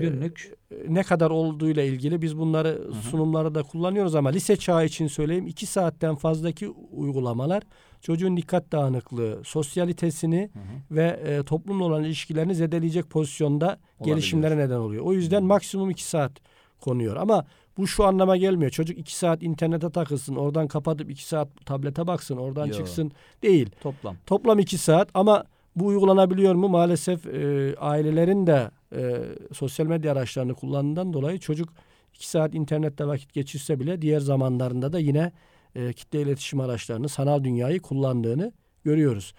Günlük 0.00 0.54
ne 0.88 1.02
kadar 1.02 1.30
olduğuyla 1.30 1.82
ilgili 1.82 2.22
biz 2.22 2.38
bunları 2.38 2.68
hı. 2.68 2.94
sunumlarda 2.94 3.62
kullanıyoruz 3.62 4.14
ama 4.14 4.28
lise 4.28 4.56
çağı 4.56 4.84
için 4.84 5.06
söyleyeyim 5.06 5.46
iki 5.46 5.66
saatten 5.66 6.14
fazlaki 6.14 6.68
uygulamalar 6.92 7.62
çocuğun 8.00 8.36
dikkat 8.36 8.72
dağınıklığı, 8.72 9.40
sosyalitesini 9.44 10.50
Hı 10.52 10.58
hı. 10.58 10.96
ve 10.96 11.20
e, 11.26 11.42
toplumla 11.42 11.84
olan 11.84 12.04
ilişkilerini 12.04 12.54
zedeleyecek 12.54 13.10
pozisyonda 13.10 13.66
Olabiliyor. 13.66 14.16
gelişimlere 14.16 14.56
neden 14.56 14.76
oluyor. 14.76 15.04
O 15.04 15.12
yüzden 15.12 15.40
Hı. 15.40 15.44
maksimum 15.44 15.90
iki 15.90 16.04
saat 16.04 16.32
konuyor 16.80 17.16
ama 17.16 17.44
bu 17.76 17.86
şu 17.86 18.04
anlama 18.04 18.36
gelmiyor. 18.36 18.70
Çocuk 18.70 18.98
iki 18.98 19.16
saat 19.16 19.42
internete 19.42 19.90
takılsın, 19.90 20.36
oradan 20.36 20.68
kapatıp 20.68 21.10
iki 21.10 21.24
saat 21.24 21.48
tablete 21.66 22.06
baksın, 22.06 22.36
oradan 22.36 22.66
Yo. 22.66 22.72
çıksın 22.72 23.12
değil. 23.42 23.70
toplam. 23.82 24.16
Toplam 24.26 24.58
iki 24.58 24.78
saat 24.78 25.08
ama 25.14 25.44
bu 25.76 25.86
uygulanabiliyor 25.86 26.54
mu? 26.54 26.68
Maalesef 26.68 27.26
e, 27.26 27.74
ailelerin 27.76 28.46
de 28.46 28.70
e, 28.96 29.22
sosyal 29.52 29.86
medya 29.86 30.12
araçlarını 30.12 30.54
kullandığından 30.54 31.12
dolayı 31.12 31.38
çocuk 31.38 31.68
iki 32.14 32.28
saat 32.28 32.54
internette 32.54 33.06
vakit 33.06 33.32
geçirse 33.32 33.80
bile 33.80 34.02
diğer 34.02 34.20
zamanlarında 34.20 34.92
da 34.92 34.98
yine 34.98 35.32
e, 35.74 35.92
kitle 35.92 36.22
iletişim 36.22 36.60
araçlarını, 36.60 37.08
sanal 37.08 37.44
dünyayı 37.44 37.80
kullandığını 37.80 38.52
görüyoruz. 38.84 39.34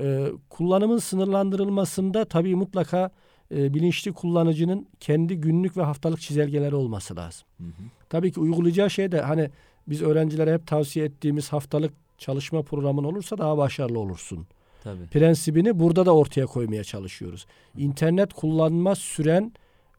E, 0.00 0.28
kullanımın 0.50 0.98
sınırlandırılmasında 0.98 2.24
tabii 2.24 2.56
mutlaka 2.56 3.10
e, 3.54 3.74
bilinçli 3.74 4.12
kullanıcının 4.12 4.86
kendi 5.00 5.36
günlük 5.36 5.76
ve 5.76 5.82
haftalık 5.82 6.20
çizelgeleri 6.20 6.74
olması 6.74 7.16
lazım. 7.16 7.46
Hı 7.58 7.64
hı. 7.64 7.82
Tabii 8.08 8.32
ki 8.32 8.40
uygulayacağı 8.40 8.90
şey 8.90 9.12
de 9.12 9.20
hani 9.20 9.50
biz 9.88 10.02
öğrencilere 10.02 10.54
hep 10.54 10.66
tavsiye 10.66 11.06
ettiğimiz 11.06 11.52
haftalık 11.52 11.92
çalışma 12.18 12.62
programın 12.62 13.04
olursa 13.04 13.38
daha 13.38 13.58
başarılı 13.58 13.98
olursun 13.98 14.46
Tabii. 14.84 15.06
prensibini 15.06 15.78
burada 15.78 16.06
da 16.06 16.14
ortaya 16.14 16.46
koymaya 16.46 16.84
çalışıyoruz. 16.84 17.46
İnternet 17.76 18.32
kullanma 18.34 18.94
süren 18.94 19.52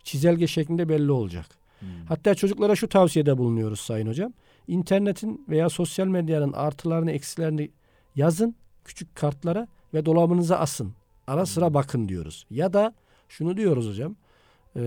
çizelge 0.04 0.48
şeklinde 0.48 0.90
belli 0.90 1.12
olacak. 1.12 1.46
Hı. 1.80 1.86
Hatta 2.08 2.36
çocuklara 2.36 2.76
şu 2.76 2.90
tavsiyede 2.90 3.38
bulunuyoruz 3.38 3.80
Sayın 3.80 4.08
Hocam. 4.08 4.34
İnternetin 4.68 5.46
veya 5.50 5.70
sosyal 5.70 6.08
medyanın 6.08 6.54
artılarını 6.54 7.12
eksilerini 7.12 7.70
yazın 8.16 8.56
küçük 8.86 9.16
kartlara 9.16 9.68
ve 9.94 10.06
dolabınıza 10.06 10.58
asın. 10.58 10.94
Ara 11.28 11.46
sıra 11.46 11.74
bakın 11.74 12.10
diyoruz. 12.10 12.46
Ya 12.50 12.74
da 12.74 12.94
şunu 13.30 13.58
diyoruz 13.58 13.90
hocam. 13.90 14.16
eee, 14.76 14.84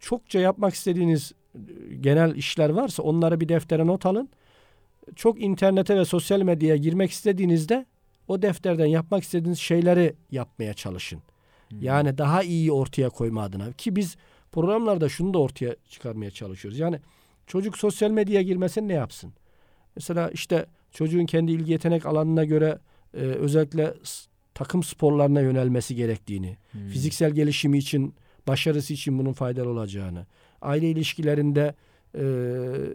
çokça 0.00 0.38
yapmak 0.38 0.74
istediğiniz 0.74 1.32
e, 1.54 1.94
genel 1.94 2.34
işler 2.34 2.70
varsa 2.70 3.02
onları 3.02 3.40
bir 3.40 3.48
deftere 3.48 3.86
not 3.86 4.06
alın. 4.06 4.28
Çok 5.16 5.42
internete 5.42 5.96
ve 5.96 6.04
sosyal 6.04 6.42
medyaya 6.42 6.76
girmek 6.76 7.10
istediğinizde 7.10 7.86
o 8.28 8.42
defterden 8.42 8.86
yapmak 8.86 9.22
istediğiniz 9.22 9.58
şeyleri 9.58 10.14
yapmaya 10.30 10.74
çalışın. 10.74 11.16
Hı. 11.16 11.76
Yani 11.80 12.18
daha 12.18 12.42
iyi 12.42 12.72
ortaya 12.72 13.08
koyma 13.08 13.42
adına 13.42 13.72
ki 13.72 13.96
biz 13.96 14.16
programlarda 14.52 15.08
şunu 15.08 15.34
da 15.34 15.38
ortaya 15.38 15.76
çıkarmaya 15.88 16.30
çalışıyoruz. 16.30 16.78
Yani 16.78 17.00
çocuk 17.46 17.78
sosyal 17.78 18.10
medyaya 18.10 18.42
girmesin 18.42 18.88
ne 18.88 18.92
yapsın? 18.92 19.32
Mesela 19.96 20.30
işte 20.30 20.66
çocuğun 20.92 21.26
kendi 21.26 21.52
ilgi 21.52 21.72
yetenek 21.72 22.06
alanına 22.06 22.44
göre 22.44 22.78
e, 23.14 23.18
özellikle 23.18 23.94
takım 24.54 24.82
sporlarına 24.82 25.40
yönelmesi 25.40 25.94
gerektiğini, 25.94 26.56
Hı. 26.72 26.78
fiziksel 26.78 27.30
gelişimi 27.30 27.78
için, 27.78 28.14
başarısı 28.48 28.92
için 28.92 29.18
bunun 29.18 29.32
faydalı 29.32 29.68
olacağını, 29.68 30.26
aile 30.62 30.90
ilişkilerinde 30.90 31.74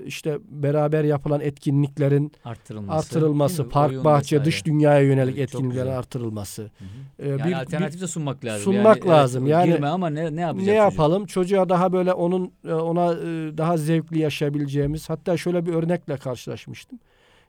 işte 0.05 0.37
beraber 0.49 1.03
yapılan 1.03 1.41
etkinliklerin 1.41 2.31
artırılması, 2.45 2.97
artırılması, 2.97 3.69
park, 3.69 4.03
bahçe, 4.03 4.35
vesaire. 4.35 4.45
dış 4.45 4.65
dünyaya 4.65 5.01
yönelik 5.01 5.37
Evet, 5.37 5.53
etkinliklerin 5.53 5.91
artırılması. 5.91 6.61
Hı 6.61 6.67
hı. 6.67 7.27
E, 7.27 7.29
Yani 7.29 7.45
bir- 7.45 7.53
alternatif 7.53 8.01
de 8.01 8.07
sunmak 8.07 8.45
lazım. 8.45 8.73
sunmak 8.73 8.97
yani, 8.97 9.07
lazım. 9.09 9.47
Yani 9.47 9.71
girme 9.73 9.87
ama 9.87 10.09
ne 10.09 10.35
ne 10.35 10.57
ne 10.57 10.73
yapalım? 10.73 11.25
Çocuğa 11.25 11.69
daha 11.69 11.93
böyle 11.93 12.13
onun 12.13 12.51
e, 12.67 12.73
ona 12.73 13.13
e, 13.13 13.57
daha 13.57 13.77
zevkli 13.77 14.19
yaşayabileceğimiz 14.19 15.09
hatta 15.09 15.37
şöyle 15.37 15.65
bir 15.65 15.73
örnekle 15.73 16.17
karşılaşmıştım. 16.17 16.99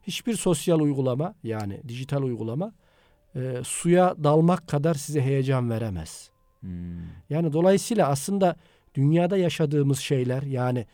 Hiçbir 0.03 0.35
sosyal 0.35 0.81
uygulama 0.81 1.35
yani 1.43 1.81
dijital 1.89 2.23
uygulama 2.23 2.73
e, 3.37 3.61
suya 3.65 4.15
dalmak 4.25 4.69
kadar 4.69 4.95
size 4.95 5.21
heyecan 5.23 5.71
veremez. 5.71 6.31
Hmm. 6.61 6.71
Yani 7.31 7.53
dolayısıyla 7.53 8.09
aslında 8.09 8.57
dünyada 8.95 9.37
yaşadığımız 9.37 9.99
şeyler 9.99 10.43
yani 10.43 10.87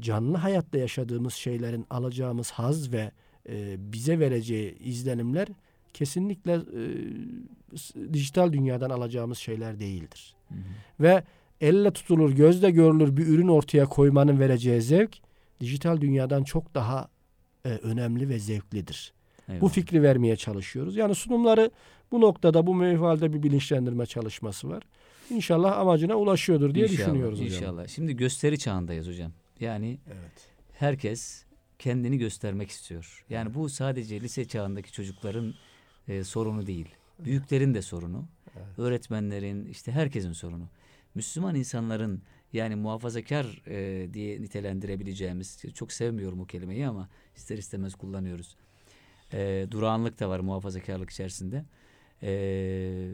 canlı 0.00 0.36
hayatta 0.36 0.78
yaşadığımız 0.78 1.34
şeylerin 1.34 1.86
alacağımız 1.90 2.50
haz 2.50 2.92
ve 2.92 3.10
e, 3.48 3.76
bize 3.92 4.18
vereceği 4.18 4.78
izlenimler 4.78 5.48
kesinlikle 5.94 6.52
e, 6.52 6.82
dijital 8.12 8.52
dünyadan 8.52 8.90
alacağımız 8.90 9.38
şeyler 9.38 9.80
değildir. 9.80 10.34
Hı 10.48 10.54
hı. 10.54 10.58
Ve 11.00 11.22
elle 11.60 11.90
tutulur, 11.90 12.30
gözle 12.30 12.70
görülür 12.70 13.16
bir 13.16 13.26
ürün 13.26 13.48
ortaya 13.48 13.86
koymanın 13.86 14.40
vereceği 14.40 14.82
zevk 14.82 15.16
dijital 15.60 16.00
dünyadan 16.00 16.44
çok 16.44 16.74
daha 16.74 17.08
e, 17.64 17.68
önemli 17.68 18.28
ve 18.28 18.38
zevklidir. 18.38 19.12
Bu 19.48 19.52
Eyvallah. 19.52 19.70
fikri 19.72 20.02
vermeye 20.02 20.36
çalışıyoruz. 20.36 20.96
Yani 20.96 21.14
sunumları 21.14 21.70
bu 22.12 22.20
noktada 22.20 22.66
bu 22.66 22.74
mevvalde 22.74 23.32
bir 23.32 23.42
bilinçlendirme 23.42 24.06
çalışması 24.06 24.68
var. 24.68 24.82
İnşallah 25.30 25.78
amacına 25.78 26.16
ulaşıyordur 26.16 26.74
diye 26.74 26.86
İnşallah, 26.86 27.06
düşünüyoruz 27.06 27.40
hocam. 27.40 27.54
İnşallah. 27.54 27.88
Şimdi 27.88 28.16
gösteri 28.16 28.58
çağındayız 28.58 29.08
hocam. 29.08 29.32
Yani 29.60 29.98
Evet. 30.06 30.50
herkes 30.72 31.44
kendini 31.78 32.18
göstermek 32.18 32.70
istiyor. 32.70 33.24
Yani 33.30 33.54
bu 33.54 33.68
sadece 33.68 34.20
lise 34.20 34.44
çağındaki 34.44 34.92
çocukların 34.92 35.54
e, 36.08 36.24
sorunu 36.24 36.66
değil. 36.66 36.88
Büyüklerin 37.18 37.74
de 37.74 37.82
sorunu. 37.82 38.28
Evet. 38.56 38.78
Öğretmenlerin, 38.78 39.66
işte 39.66 39.92
herkesin 39.92 40.32
sorunu. 40.32 40.68
Müslüman 41.14 41.54
insanların 41.54 42.22
yani 42.52 42.74
muhafazakar 42.76 43.62
e, 43.66 44.08
diye 44.14 44.42
nitelendirebileceğimiz, 44.42 45.64
çok 45.74 45.92
sevmiyorum 45.92 46.40
o 46.40 46.46
kelimeyi 46.46 46.86
ama 46.86 47.08
ister 47.36 47.58
istemez 47.58 47.94
kullanıyoruz. 47.94 48.56
E, 49.32 49.66
durağanlık 49.70 50.20
da 50.20 50.28
var 50.28 50.40
muhafazakarlık 50.40 51.10
içerisinde. 51.10 51.64
E, 52.22 53.10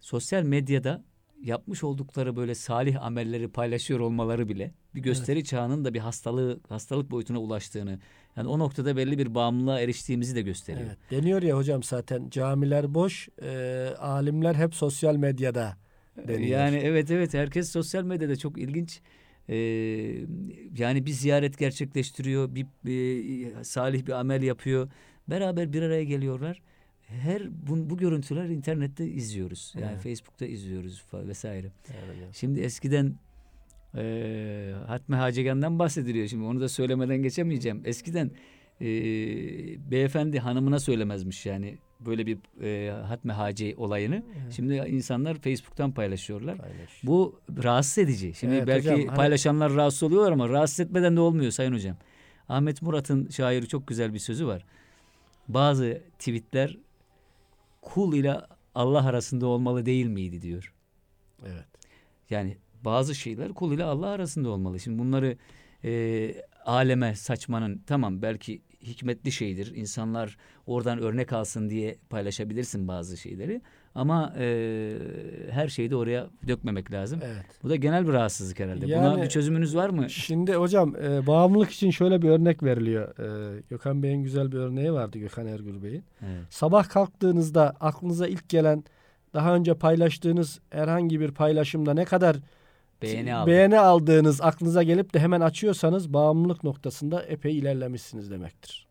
sosyal 0.00 0.42
medyada 0.42 1.04
yapmış 1.42 1.84
oldukları 1.84 2.36
böyle 2.36 2.54
salih 2.54 3.04
amelleri 3.04 3.48
paylaşıyor 3.48 4.00
olmaları 4.00 4.48
bile 4.48 4.74
bir 4.94 5.02
gösteri 5.02 5.44
çağının 5.44 5.84
da 5.84 5.94
bir 5.94 5.98
hastalığı 5.98 6.60
hastalık 6.68 7.10
boyutuna 7.10 7.38
ulaştığını 7.38 7.98
yani 8.36 8.48
o 8.48 8.58
noktada 8.58 8.96
belli 8.96 9.18
bir 9.18 9.34
bağımlılığa 9.34 9.80
eriştiğimizi 9.80 10.34
de 10.34 10.42
gösteriyor. 10.42 10.86
Evet. 10.86 10.98
Deniyor 11.10 11.42
ya 11.42 11.56
hocam 11.56 11.82
zaten 11.82 12.30
camiler 12.30 12.94
boş, 12.94 13.28
e, 13.42 13.48
alimler 13.98 14.54
hep 14.54 14.74
sosyal 14.74 15.16
medyada 15.16 15.76
deniyor. 16.28 16.60
Yani 16.60 16.76
evet 16.76 17.10
evet 17.10 17.34
herkes 17.34 17.70
sosyal 17.70 18.04
medyada 18.04 18.36
çok 18.36 18.58
ilginç. 18.58 19.00
Ee, 19.48 19.56
yani 20.78 21.06
bir 21.06 21.10
ziyaret 21.10 21.58
gerçekleştiriyor, 21.58 22.54
bir, 22.54 22.66
bir 22.84 23.52
salih 23.64 24.06
bir 24.06 24.12
amel 24.12 24.42
yapıyor. 24.42 24.88
Beraber 25.28 25.72
bir 25.72 25.82
araya 25.82 26.04
geliyorlar. 26.04 26.62
Her 27.06 27.68
bu, 27.68 27.90
bu 27.90 27.96
görüntüler 27.96 28.44
internette 28.48 29.06
izliyoruz. 29.06 29.74
Yani 29.76 29.90
Evet. 29.92 30.02
Facebook'ta 30.02 30.46
izliyoruz 30.46 31.04
vesaire. 31.14 31.72
Evet. 31.90 32.16
Şimdi 32.32 32.60
eskiden 32.60 33.14
e, 33.96 34.74
Hatme 34.86 35.16
Hacegan'dan 35.16 35.78
bahsediliyor. 35.78 36.26
Şimdi 36.26 36.44
onu 36.44 36.60
da 36.60 36.68
söylemeden 36.68 37.16
geçemeyeceğim. 37.22 37.82
Eskiden 37.84 38.30
e, 38.80 38.86
beyefendi 39.90 40.38
hanımına 40.38 40.80
söylemezmiş 40.80 41.46
yani 41.46 41.78
böyle 42.00 42.26
bir 42.26 42.38
e, 42.62 42.90
Hatme 42.90 43.32
Hace 43.32 43.74
olayını. 43.76 44.22
Evet. 44.42 44.52
Şimdi 44.52 44.74
insanlar 44.74 45.34
Facebook'tan 45.34 45.92
paylaşıyorlar. 45.92 46.58
Paylaş. 46.58 47.02
Bu 47.02 47.40
rahatsız 47.64 47.98
edici. 47.98 48.34
Şimdi 48.34 48.54
Evet 48.54 48.66
belki 48.66 48.90
hocam, 48.90 49.06
hani- 49.06 49.16
paylaşanlar 49.16 49.74
rahatsız 49.74 50.02
oluyorlar 50.02 50.32
ama 50.32 50.48
rahatsız 50.48 50.80
etmeden 50.80 51.16
de 51.16 51.20
olmuyor 51.20 51.50
Sayın 51.50 51.72
Hocam. 51.72 51.96
Ahmet 52.48 52.82
Murat'ın 52.82 53.28
şairi 53.28 53.68
çok 53.68 53.86
güzel 53.86 54.14
bir 54.14 54.18
sözü 54.18 54.46
var. 54.46 54.64
Bazı 55.48 56.02
tweetler 56.18 56.78
kul 57.86 58.14
ile 58.14 58.40
Allah 58.74 59.06
arasında 59.06 59.46
olmalı 59.46 59.86
değil 59.86 60.06
miydi 60.06 60.42
diyor. 60.42 60.74
Evet. 61.46 61.66
Yani 62.30 62.56
bazı 62.84 63.14
şeyler 63.14 63.52
kul 63.54 63.72
ile 63.72 63.84
Allah 63.84 64.06
arasında 64.06 64.48
olmalı. 64.48 64.80
Şimdi 64.80 64.98
bunları 64.98 65.36
e, 65.84 66.34
aleme 66.64 67.14
saçmanın 67.14 67.82
tamam 67.86 68.22
belki 68.22 68.62
hikmetli 68.82 69.32
şeydir. 69.32 69.74
İnsanlar 69.74 70.36
oradan 70.66 70.98
örnek 70.98 71.32
alsın 71.32 71.70
diye 71.70 71.98
paylaşabilirsin 72.10 72.88
bazı 72.88 73.16
şeyleri. 73.16 73.60
Ama 73.96 74.32
e, 74.38 74.98
her 75.50 75.68
şeyi 75.68 75.90
de 75.90 75.96
oraya 75.96 76.26
dökmemek 76.48 76.92
lazım. 76.92 77.20
Evet. 77.24 77.44
Bu 77.62 77.68
da 77.68 77.76
genel 77.76 78.08
bir 78.08 78.12
rahatsızlık 78.12 78.60
herhalde. 78.60 78.84
Buna 78.86 78.92
Yani- 78.94 79.22
bir 79.22 79.28
çözümünüz 79.28 79.76
var 79.76 79.90
mı? 79.90 80.10
Şimdi 80.10 80.54
hocam 80.54 80.96
e, 80.96 81.26
bağımlılık 81.26 81.70
için 81.70 81.90
şöyle 81.90 82.22
bir 82.22 82.28
örnek 82.30 82.62
veriliyor. 82.62 83.18
E, 83.18 83.60
Gökhan 83.70 84.02
Bey'in 84.02 84.22
güzel 84.22 84.52
bir 84.52 84.56
örneği 84.56 84.92
vardı 84.92 85.18
Gökhan 85.18 85.46
Ergür 85.46 85.82
Bey'in. 85.82 86.04
Evet. 86.22 86.44
Sabah 86.50 86.88
kalktığınızda 86.88 87.74
aklınıza 87.80 88.26
ilk 88.26 88.48
gelen 88.48 88.84
daha 89.34 89.54
önce 89.54 89.74
paylaştığınız 89.74 90.60
herhangi 90.70 91.20
bir 91.20 91.30
paylaşımda 91.30 91.94
ne 91.94 92.04
kadar 92.04 92.36
Beğeni 93.02 93.34
aldım. 93.34 93.52
beğeni 93.52 93.78
aldığınız 93.78 94.40
aklınıza 94.40 94.82
gelip 94.82 95.14
de 95.14 95.20
hemen 95.20 95.40
açıyorsanız 95.40 96.12
bağımlılık 96.12 96.64
noktasında 96.64 97.22
epey 97.22 97.58
ilerlemişsiniz 97.58 98.30
demektir. 98.30 98.86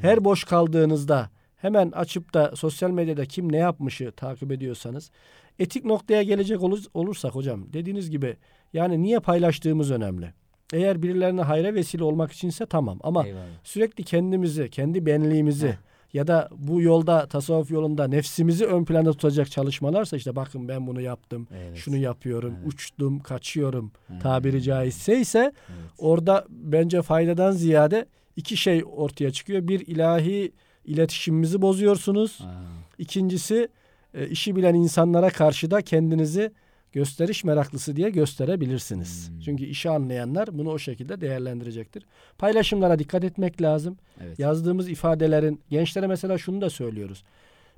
Her 0.00 0.24
boş 0.24 0.44
kaldığınızda 0.44 1.30
hemen 1.62 1.90
açıp 1.90 2.34
da 2.34 2.56
sosyal 2.56 2.90
medyada 2.90 3.24
kim 3.24 3.52
ne 3.52 3.56
yapmışı 3.56 4.12
takip 4.16 4.52
ediyorsanız 4.52 5.10
etik 5.58 5.84
noktaya 5.84 6.22
gelecek 6.22 6.62
olur- 6.62 6.86
olursak 6.94 7.34
hocam 7.34 7.72
dediğiniz 7.72 8.10
gibi 8.10 8.36
yani 8.72 9.02
niye 9.02 9.18
paylaştığımız 9.20 9.90
önemli. 9.90 10.34
Eğer 10.72 11.02
birilerine 11.02 11.42
hayra 11.42 11.74
vesile 11.74 12.04
olmak 12.04 12.32
içinse 12.32 12.66
tamam 12.66 12.98
ama 13.02 13.26
Eyvallah. 13.26 13.42
sürekli 13.64 14.04
kendimizi, 14.04 14.70
kendi 14.70 15.06
benliğimizi 15.06 15.68
Heh. 15.68 15.74
ya 16.12 16.26
da 16.26 16.48
bu 16.56 16.82
yolda 16.82 17.26
tasavvuf 17.26 17.70
yolunda 17.70 18.06
nefsimizi 18.08 18.66
ön 18.66 18.84
planda 18.84 19.12
tutacak 19.12 19.50
çalışmalarsa 19.50 20.16
işte 20.16 20.36
bakın 20.36 20.68
ben 20.68 20.86
bunu 20.86 21.00
yaptım, 21.00 21.48
Evet. 21.56 21.76
şunu 21.76 21.96
yapıyorum, 21.96 22.54
Evet. 22.58 22.72
uçtum, 22.74 23.20
kaçıyorum 23.20 23.92
Hmm. 24.06 24.18
tabiri 24.18 24.62
caizse 24.62 25.20
ise 25.20 25.38
Evet. 25.38 25.90
orada 25.98 26.46
bence 26.48 27.02
faydadan 27.02 27.52
ziyade 27.52 28.06
iki 28.36 28.56
şey 28.56 28.82
ortaya 28.96 29.30
çıkıyor. 29.30 29.68
Bir 29.68 29.86
ilahi 29.86 30.52
iletişimimizi 30.84 31.62
bozuyorsunuz. 31.62 32.38
Aa, 32.42 32.82
İkincisi 32.98 33.68
e, 34.14 34.28
işi 34.28 34.56
bilen 34.56 34.74
insanlara 34.74 35.30
karşı 35.30 35.70
da 35.70 35.82
kendinizi 35.82 36.52
gösteriş 36.92 37.44
meraklısı 37.44 37.96
diye 37.96 38.10
gösterebilirsiniz. 38.10 39.30
Hmm. 39.30 39.40
Çünkü 39.40 39.64
işi 39.64 39.90
anlayanlar 39.90 40.58
bunu 40.58 40.70
o 40.70 40.78
şekilde 40.78 41.20
değerlendirecektir. 41.20 42.06
Paylaşımlara 42.38 42.98
dikkat 42.98 43.24
etmek 43.24 43.62
lazım. 43.62 43.96
evet. 44.20 44.38
Yazdığımız 44.38 44.88
ifadelerin 44.88 45.60
gençlere 45.70 46.06
mesela 46.06 46.38
şunu 46.38 46.60
da 46.60 46.70
söylüyoruz. 46.70 47.24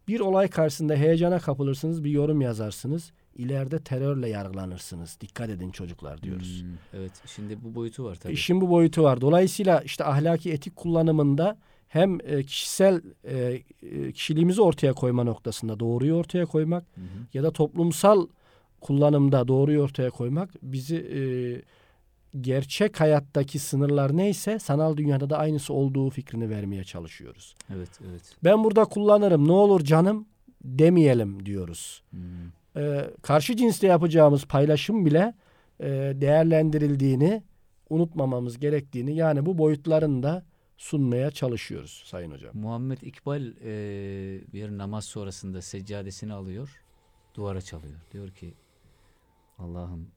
Bir 0.09 0.21
olay 0.21 0.49
karşısında 0.49 0.95
heyecana 0.95 1.39
kapılırsınız, 1.39 2.05
bir 2.05 2.11
yorum 2.11 2.41
yazarsınız. 2.41 3.13
İleride 3.37 3.79
terörle 3.79 4.29
yargılanırsınız. 4.29 5.19
Dikkat 5.21 5.51
edin 5.51 5.71
çocuklar 5.71 6.23
diyoruz. 6.23 6.63
Hmm, 6.63 7.01
evet. 7.01 7.13
Şimdi 7.27 7.65
bu 7.65 7.75
boyutu 7.75 8.05
var 8.05 8.15
tabii. 8.15 8.33
İşin 8.33 8.61
bu 8.61 8.71
boyutu 8.71 9.03
var. 9.03 9.21
Dolayısıyla 9.21 9.81
işte 9.81 10.05
ahlaki 10.05 10.53
etik 10.53 10.77
kullanımında 10.77 11.57
hem 11.95 12.19
e, 12.25 12.43
kişisel 12.43 13.01
e, 13.25 13.63
e, 13.83 14.13
kişiliğimizi 14.13 14.63
ortaya 14.63 14.93
koyma 14.93 15.25
noktasında 15.25 15.81
doğruyu 15.81 16.15
ortaya 16.15 16.47
koymak 16.47 16.85
Hı 16.95 17.01
hı. 17.01 17.27
ya 17.35 17.43
da 17.43 17.51
toplumsal 17.51 18.27
kullanımda 18.81 19.49
doğruyu 19.49 19.81
ortaya 19.81 20.11
koymak 20.11 20.51
bizi 20.63 20.97
e, 20.97 21.21
gerçek 22.41 23.01
hayattaki 23.01 23.59
sınırlar 23.59 24.17
neyse 24.17 24.59
sanal 24.59 24.97
dünyada 24.97 25.31
da 25.31 25.39
aynısı 25.39 25.75
olduğu 25.75 26.11
fikrini 26.11 26.51
vermeye 26.51 26.85
çalışıyoruz. 26.85 27.55
Evet, 27.75 27.91
evet. 28.11 28.23
Ben 28.45 28.65
burada 28.65 28.85
kullanırım 28.85 29.49
ne 29.49 29.53
olur 29.53 29.81
canım 29.81 30.27
demeyelim 30.65 31.47
diyoruz. 31.47 32.03
Hmm. 32.11 32.21
Ee, 32.77 33.11
karşı 33.23 33.57
cinsle 33.57 33.89
yapacağımız 33.89 34.45
paylaşım 34.45 35.07
bile 35.07 35.35
e, 35.81 35.87
değerlendirildiğini 36.15 37.43
unutmamamız 37.91 38.59
gerektiğini 38.59 39.17
yani 39.17 39.47
bu 39.47 39.59
boyutlarını 39.59 40.23
da 40.23 40.45
sunmaya 40.77 41.31
çalışıyoruz 41.31 42.03
Sayın 42.07 42.31
Hocam. 42.31 42.51
Muhammed 42.57 43.01
İkbal 43.01 43.43
e, 43.47 43.73
bir 44.53 44.71
namaz 44.79 45.05
sonrasında 45.05 45.63
seccadesini 45.63 46.33
alıyor, 46.33 46.83
duvara 47.35 47.61
çalıyor. 47.61 48.01
Diyor 48.13 48.31
ki 48.31 48.55
Allah'ım 49.59 50.09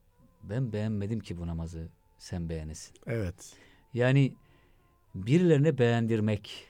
ben 0.44 0.74
beğenmedim 0.74 1.20
ki 1.20 1.38
bu 1.38 1.48
namazı 1.48 1.88
sen 2.18 2.50
beğenesin. 2.50 2.96
Evet. 3.08 3.56
Yani 3.94 4.34
birilerine 5.16 5.78
beğendirmek 5.78 6.68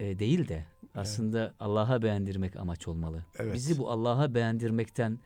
e, 0.00 0.18
değil 0.18 0.48
de 0.48 0.66
aslında 0.94 1.54
Allah'a 1.60 2.02
beğendirmek 2.02 2.56
amaç 2.56 2.88
olmalı. 2.88 3.24
Evet. 3.38 3.54
Bizi 3.54 3.78
bu 3.78 3.90
Allah'a 3.90 4.34
beğendirmekten 4.34 5.18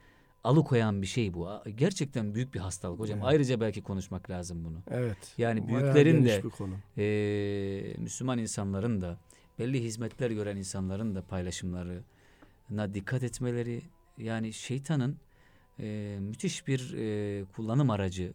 alıkoyan 0.46 1.02
bir 1.02 1.06
şey 1.06 1.34
bu. 1.34 1.48
Gerçekten 1.76 2.34
büyük 2.34 2.54
bir 2.54 2.60
hastalık 2.60 3.00
hocam. 3.00 3.18
Evet. 3.18 3.28
Ayrıca 3.28 3.60
belki 3.60 3.82
konuşmak 3.82 4.30
lazım 4.30 4.64
bunu. 4.64 4.78
Evet. 4.90 5.34
Yani 5.38 5.68
büyüklerin 5.68 6.24
de 6.24 6.42
e, 6.98 7.94
Müslüman 7.98 8.38
insanların 8.38 9.00
da 9.00 9.18
belli 9.58 9.82
hizmetler 9.82 10.30
gören 10.30 10.56
insanların 10.56 11.14
da 11.14 11.22
paylaşımlarına 11.22 12.94
dikkat 12.94 13.22
etmeleri 13.22 13.82
yani 14.18 14.52
şeytanın 14.52 15.16
e, 15.80 16.18
müthiş 16.20 16.66
bir 16.66 16.94
e, 16.96 17.44
kullanım 17.44 17.90
aracı 17.90 18.32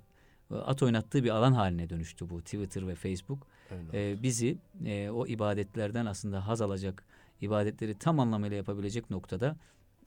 at 0.65 0.83
oynattığı 0.83 1.23
bir 1.23 1.29
alan 1.29 1.53
haline 1.53 1.89
dönüştü 1.89 2.29
bu 2.29 2.41
Twitter 2.41 2.87
ve 2.87 2.95
Facebook. 2.95 3.47
Öyle. 3.71 4.11
E, 4.11 4.23
bizi 4.23 4.57
e, 4.85 5.09
o 5.09 5.27
ibadetlerden 5.27 6.05
aslında 6.05 6.47
haz 6.47 6.61
alacak 6.61 7.03
ibadetleri 7.41 7.93
tam 7.93 8.19
anlamıyla 8.19 8.57
yapabilecek 8.57 9.09
noktada 9.09 9.55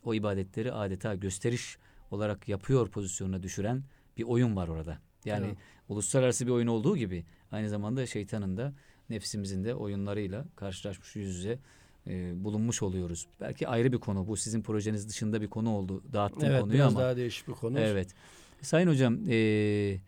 o 0.04 0.14
ibadetleri 0.14 0.72
adeta 0.72 1.14
gösteriş 1.14 1.78
olarak 2.14 2.48
yapıyor 2.48 2.88
pozisyonuna 2.88 3.42
düşüren 3.42 3.82
bir 4.16 4.22
oyun 4.22 4.56
var 4.56 4.68
orada. 4.68 4.98
Yani 5.24 5.46
Evet. 5.46 5.56
uluslararası 5.88 6.46
bir 6.46 6.50
oyun 6.50 6.66
olduğu 6.66 6.96
gibi 6.96 7.24
aynı 7.52 7.68
zamanda 7.68 8.06
şeytanın 8.06 8.56
da 8.56 8.72
nefsimizin 9.10 9.64
de 9.64 9.74
oyunlarıyla 9.74 10.44
karşılaşmış 10.56 11.16
yüz 11.16 11.36
yüze 11.36 11.58
e, 12.06 12.44
bulunmuş 12.44 12.82
oluyoruz. 12.82 13.26
Belki 13.40 13.68
ayrı 13.68 13.92
bir 13.92 13.98
konu 13.98 14.28
bu 14.28 14.36
sizin 14.36 14.62
projeniz 14.62 15.08
dışında 15.08 15.40
bir 15.40 15.48
konu 15.48 15.70
oldu 15.70 16.02
dağıttığım 16.12 16.44
Evet 16.44 16.60
konuyu 16.60 16.74
biraz 16.78 16.92
ama. 16.92 17.00
daha 17.04 17.16
değişik 17.16 17.48
bir 17.48 17.52
konu. 17.52 17.78
Evet. 17.80 18.08
Sayın 18.62 18.88
hocam 18.88 19.18
e, 19.28 19.98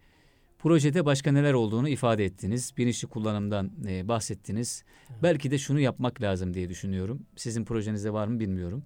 projede 0.58 1.04
başka 1.04 1.32
neler 1.32 1.52
olduğunu 1.52 1.88
ifade 1.88 2.24
ettiniz. 2.24 2.72
Bilinçli 2.78 3.08
kullanımdan 3.08 3.70
e, 3.88 4.08
bahsettiniz. 4.08 4.84
Belki 5.22 5.50
de 5.50 5.58
şunu 5.58 5.80
yapmak 5.80 6.22
lazım 6.22 6.54
diye 6.54 6.68
düşünüyorum. 6.68 7.22
Sizin 7.36 7.64
projenizde 7.64 8.12
var 8.12 8.26
mı 8.26 8.40
bilmiyorum. 8.40 8.82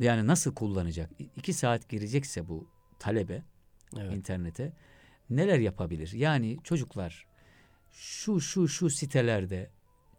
Yani 0.00 0.26
nasıl 0.26 0.54
kullanacak? 0.54 1.10
İki 1.36 1.52
saat 1.52 1.88
girecekse 1.88 2.48
bu 2.48 2.66
talebe 2.98 3.42
Evet. 3.98 4.12
internete 4.14 4.72
neler 5.30 5.58
yapabilir? 5.58 6.12
Yani 6.12 6.58
çocuklar 6.64 7.26
şu 7.92 8.40
şu 8.40 8.68
şu 8.68 8.90
sitelerde 8.90 9.70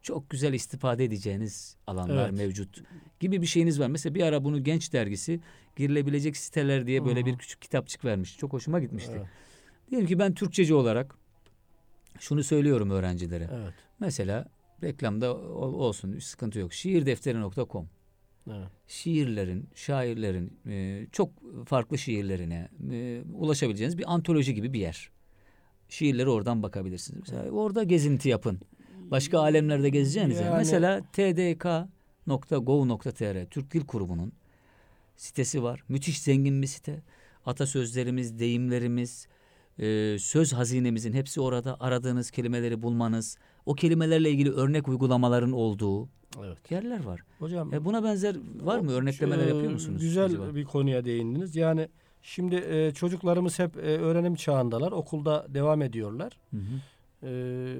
çok 0.02 0.30
güzel 0.30 0.54
istifade 0.54 1.06
edeceğiniz 1.06 1.76
alanlar 1.88 2.30
Evet. 2.30 2.38
mevcut 2.38 2.84
gibi 3.20 3.42
bir 3.42 3.48
şeyiniz 3.48 3.80
var. 3.80 3.88
Mesela 3.88 4.16
bir 4.16 4.22
ara 4.24 4.44
bunu 4.44 4.64
Genç 4.64 4.94
Dergisi 4.94 5.40
girilebilecek 5.76 6.38
siteler 6.38 6.88
diye 6.88 7.06
böyle 7.06 7.20
Hı 7.20 7.22
hı. 7.24 7.26
bir 7.26 7.38
küçük 7.38 7.62
kitapçık 7.62 8.06
vermiş. 8.06 8.38
Çok 8.38 8.54
hoşuma 8.54 8.80
gitmişti. 8.80 9.14
Evet. 9.16 9.28
Diyelim 9.90 10.08
ki 10.08 10.20
ben 10.20 10.34
Türkçeci 10.34 10.74
olarak 10.74 11.16
şunu 12.20 12.44
söylüyorum 12.44 12.90
öğrencilere. 12.90 13.50
Evet. 13.54 13.74
Mesela 14.00 14.46
reklamda 14.84 15.36
ol- 15.38 15.74
olsun 15.74 16.20
sıkıntı 16.20 16.60
yok. 16.60 16.74
Şiirdefteri.com 16.74 17.90
Evet. 18.52 18.68
şiirlerin, 18.88 19.70
şairlerin 19.76 20.60
e, 20.68 21.06
çok 21.12 21.30
farklı 21.66 21.98
şiirlerine 21.98 22.70
e, 22.92 23.22
ulaşabileceğiniz 23.34 23.98
bir 23.98 24.14
antoloji 24.14 24.54
gibi 24.54 24.74
bir 24.74 24.80
yer. 24.80 25.10
Şiirleri 25.90 26.30
oradan 26.30 26.64
bakabilirsiniz. 26.64 27.20
Mesela 27.22 27.52
orada 27.52 27.84
gezinti 27.84 28.30
yapın. 28.30 28.60
Başka 28.98 29.40
alemlerde 29.40 29.90
gezeceğiniz. 29.90 30.40
Yani- 30.40 30.58
Mesela 30.58 31.02
tdk.gov.tr 32.26 33.46
Türk 33.46 33.74
Dil 33.74 33.86
Kurumu'nun 33.86 34.34
sitesi 35.16 35.64
var. 35.64 35.84
Müthiş 35.90 36.22
zengin 36.22 36.62
bir 36.62 36.68
site. 36.68 37.04
Atasözlerimiz, 37.46 38.40
deyimlerimiz, 38.40 39.28
e, 39.80 40.18
söz 40.20 40.54
hazinemizin 40.54 41.14
hepsi 41.14 41.42
orada. 41.42 41.78
Aradığınız 41.80 42.32
kelimeleri 42.32 42.82
bulmanız, 42.82 43.38
o 43.66 43.74
kelimelerle 43.74 44.32
ilgili 44.32 44.52
örnek 44.52 44.88
uygulamaların 44.88 45.52
olduğu 45.52 46.10
Evet. 46.46 46.72
yerler 46.72 47.04
var. 47.04 47.22
Hocam 47.40 47.74
E 47.74 47.86
buna 47.86 48.04
benzer 48.04 48.36
var 48.62 48.80
mı? 48.80 48.92
Örneklemeler 48.92 49.48
yapıyor 49.48 49.72
musunuz? 49.72 50.02
Güzel 50.02 50.26
acaba? 50.26 50.56
bir 50.56 50.64
konuya 50.64 51.06
değindiniz. 51.06 51.56
Yani 51.56 51.88
şimdi 52.22 52.56
e, 52.56 52.92
çocuklarımız 52.94 53.60
hep 53.60 53.78
e, 53.78 53.80
öğrenim 53.82 54.36
çağındalar. 54.36 54.92
Okulda 54.92 55.46
devam 55.50 55.82
ediyorlar. 55.82 56.38
Hı 56.52 56.58
hı. 56.58 56.62
Ee, 57.24 57.76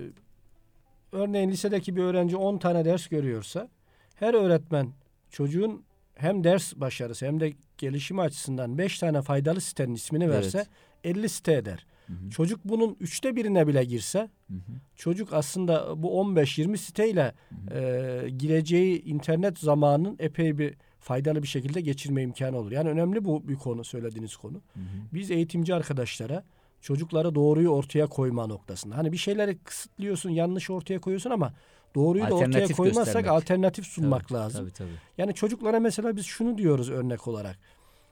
örneğin 1.12 1.50
lisedeki 1.50 1.96
bir 1.96 2.04
öğrenci 2.04 2.38
10 2.38 2.58
tane 2.58 2.86
ders 2.86 3.08
görüyorsa 3.08 3.70
her 4.16 4.34
öğretmen 4.34 4.92
çocuğun 5.30 5.84
hem 6.16 6.44
ders 6.44 6.76
başarısı 6.76 7.26
hem 7.26 7.40
de 7.40 7.54
gelişimi 7.78 8.22
açısından 8.22 8.78
5 8.78 9.00
tane 9.00 9.22
faydalı 9.22 9.62
sitenin 9.62 9.94
ismini 9.94 10.30
verse 10.30 10.58
Evet. 10.58 11.18
50 11.18 11.30
site 11.30 11.54
eder. 11.54 11.86
Hı 12.08 12.14
hı. 12.14 12.30
Çocuk 12.30 12.60
bunun 12.66 12.98
üçte 13.00 13.36
birine 13.36 13.68
bile 13.68 13.84
girse 13.84 14.30
Hı 14.48 14.54
hı. 14.54 14.72
çocuk 14.96 15.34
aslında 15.34 16.04
bu 16.04 16.08
15-20 16.08 16.78
siteyle 16.78 17.34
e, 17.72 18.30
gireceği 18.30 19.04
internet 19.04 19.60
zamanının 19.60 20.16
epey 20.20 20.58
bir 20.58 20.76
faydalı 21.00 21.44
bir 21.44 21.48
şekilde 21.48 21.82
geçirme 21.82 22.22
imkanı 22.22 22.58
olur. 22.58 22.72
Yani 22.72 22.90
önemli 22.90 23.26
bu 23.26 23.48
bir 23.48 23.56
konu 23.56 23.84
söylediğiniz 23.84 24.36
konu. 24.36 24.54
Hı 24.74 24.80
hı. 24.80 24.84
Biz 25.14 25.32
eğitimci 25.32 25.76
arkadaşlara 25.76 26.44
çocuklara 26.82 27.36
doğruyu 27.36 27.70
ortaya 27.70 28.08
koyma 28.08 28.48
noktasında. 28.48 28.98
Hani 28.98 29.12
bir 29.12 29.18
şeyleri 29.18 29.58
kısıtlıyorsun, 29.58 30.30
yanlış 30.30 30.70
ortaya 30.70 31.00
koyuyorsun 31.00 31.30
ama 31.30 31.54
doğruyu 31.96 32.30
da 32.30 32.36
ortaya 32.36 32.68
koymazsak 32.68 33.06
göstermek. 33.06 33.32
alternatif 33.32 33.86
sunmak 33.86 34.28
Tabii, 34.28 34.40
lazım. 34.40 34.62
Tabii 34.62 34.74
tabii. 34.74 35.00
Yani 35.18 35.34
çocuklara 35.34 35.80
mesela 35.80 36.16
biz 36.16 36.26
şunu 36.26 36.58
diyoruz 36.58 36.90
örnek 36.90 37.28
olarak. 37.28 37.60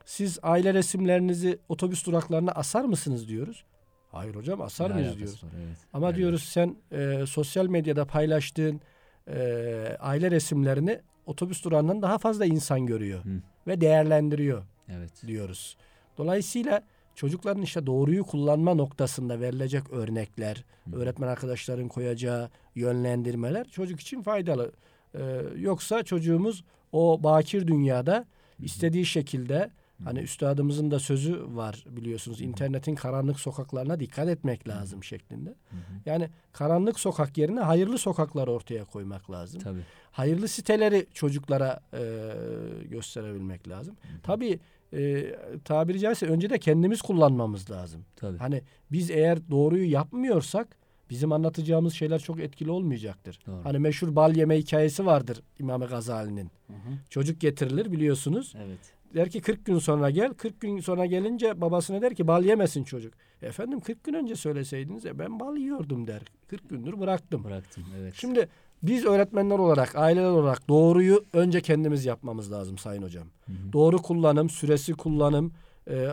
Siz 0.05 0.39
aile 0.43 0.73
resimlerinizi 0.73 1.59
otobüs 1.69 2.05
duraklarına 2.05 2.51
asar 2.51 2.85
mısınız 2.85 3.27
diyoruz. 3.27 3.63
Hayır 4.13 4.35
hocam 4.35 4.61
asar 4.61 4.89
Ne 4.89 4.93
mıyız 4.93 5.17
diyoruz. 5.17 5.43
var, 5.43 5.49
evet. 5.65 5.77
Ama 5.93 6.07
Evet. 6.07 6.17
diyoruz 6.17 6.43
sen 6.43 6.75
e, 6.91 7.25
sosyal 7.27 7.67
medyada 7.67 8.05
paylaştığın 8.05 8.81
e, 9.27 9.37
aile 9.99 10.31
resimlerini 10.31 10.99
otobüs 11.25 11.63
durağından 11.65 12.01
daha 12.01 12.17
fazla 12.17 12.45
insan 12.45 12.85
görüyor 12.85 13.23
Hı. 13.25 13.29
ve 13.67 13.81
değerlendiriyor 13.81 14.63
Evet. 14.89 15.11
diyoruz. 15.27 15.77
Dolayısıyla 16.17 16.81
çocukların 17.15 17.61
işte 17.61 17.85
doğruyu 17.85 18.23
kullanma 18.23 18.73
noktasında 18.73 19.39
verilecek 19.39 19.89
örnekler, 19.91 20.65
Hı. 20.91 20.95
öğretmen 20.95 21.27
arkadaşların 21.27 21.87
koyacağı 21.87 22.49
yönlendirmeler 22.75 23.67
çocuk 23.67 23.99
için 23.99 24.21
faydalı. 24.21 24.71
Ee, 25.15 25.41
yoksa 25.57 26.03
çocuğumuz 26.03 26.63
o 26.91 27.19
bakir 27.23 27.67
dünyada 27.67 28.25
istediği 28.59 29.05
şekilde 29.05 29.69
hani 30.03 30.19
üstadımızın 30.19 30.91
da 30.91 30.99
sözü 30.99 31.55
var 31.55 31.85
biliyorsunuz 31.89 32.41
internetin 32.41 32.95
karanlık 32.95 33.39
sokaklarına 33.39 33.99
dikkat 33.99 34.27
etmek 34.27 34.67
lazım 34.67 35.03
şeklinde. 35.03 35.49
Hı 35.49 35.75
hı. 35.75 36.01
Yani 36.05 36.29
karanlık 36.51 36.99
sokak 36.99 37.37
yerine 37.37 37.59
hayırlı 37.59 37.97
sokaklar 37.97 38.47
ortaya 38.47 38.85
koymak 38.85 39.31
lazım. 39.31 39.61
Tabii. 39.61 39.81
Hayırlı 40.11 40.47
siteleri 40.47 41.07
çocuklara 41.13 41.79
e, 41.93 42.01
gösterebilmek 42.89 43.69
lazım. 43.69 43.95
Tabii 44.23 44.59
e, 44.93 45.35
tabiri 45.65 45.99
caizse 45.99 46.25
önce 46.25 46.49
de 46.49 46.59
kendimiz 46.59 47.01
kullanmamız 47.01 47.71
lazım. 47.71 48.05
Tabii. 48.15 48.37
Hani 48.37 48.61
biz 48.91 49.11
eğer 49.11 49.49
doğruyu 49.51 49.91
yapmıyorsak 49.91 50.77
bizim 51.09 51.31
anlatacağımız 51.31 51.93
şeyler 51.93 52.19
çok 52.19 52.39
etkili 52.39 52.71
olmayacaktır. 52.71 53.39
Doğru. 53.47 53.65
Hani 53.65 53.79
meşhur 53.79 54.15
bal 54.15 54.35
yeme 54.35 54.57
hikayesi 54.57 55.05
vardır 55.05 55.41
İmam 55.59 55.81
Gazali'nin. 55.81 56.51
Hı 56.67 56.73
hı. 56.73 56.97
Çocuk 57.09 57.41
getirilir 57.41 57.91
biliyorsunuz. 57.91 58.53
Evet. 58.57 58.79
Der 59.15 59.29
ki 59.29 59.41
40 59.41 59.65
gün 59.65 59.79
sonra 59.79 60.09
gel. 60.09 60.33
40 60.33 60.61
gün 60.61 60.79
sonra 60.79 61.05
gelince 61.05 61.61
babasına 61.61 62.01
der 62.01 62.15
ki 62.15 62.27
bal 62.27 62.45
yemesin 62.45 62.83
çocuk. 62.83 63.13
Efendim 63.41 63.79
40 63.79 64.03
gün 64.03 64.13
önce 64.13 64.35
söyleseydiniz 64.35 65.05
ya 65.05 65.19
ben 65.19 65.39
bal 65.39 65.57
yiyordum 65.57 66.07
der. 66.07 66.21
40 66.47 66.69
gündür 66.69 66.99
bıraktım. 66.99 67.43
Bıraktım. 67.43 67.83
Evet. 67.99 68.13
Şimdi 68.17 68.49
biz 68.83 69.05
öğretmenler 69.05 69.59
olarak, 69.59 69.95
aileler 69.95 70.29
olarak 70.29 70.69
doğruyu 70.69 71.25
önce 71.33 71.61
kendimiz 71.61 72.05
yapmamız 72.05 72.51
lazım 72.51 72.77
Sayın 72.77 73.03
Hocam. 73.03 73.27
Hı 73.45 73.51
hı. 73.51 73.73
Doğru 73.73 73.97
kullanım, 73.97 74.49
süresi 74.49 74.93
kullanım, 74.93 75.53
e, 75.87 76.07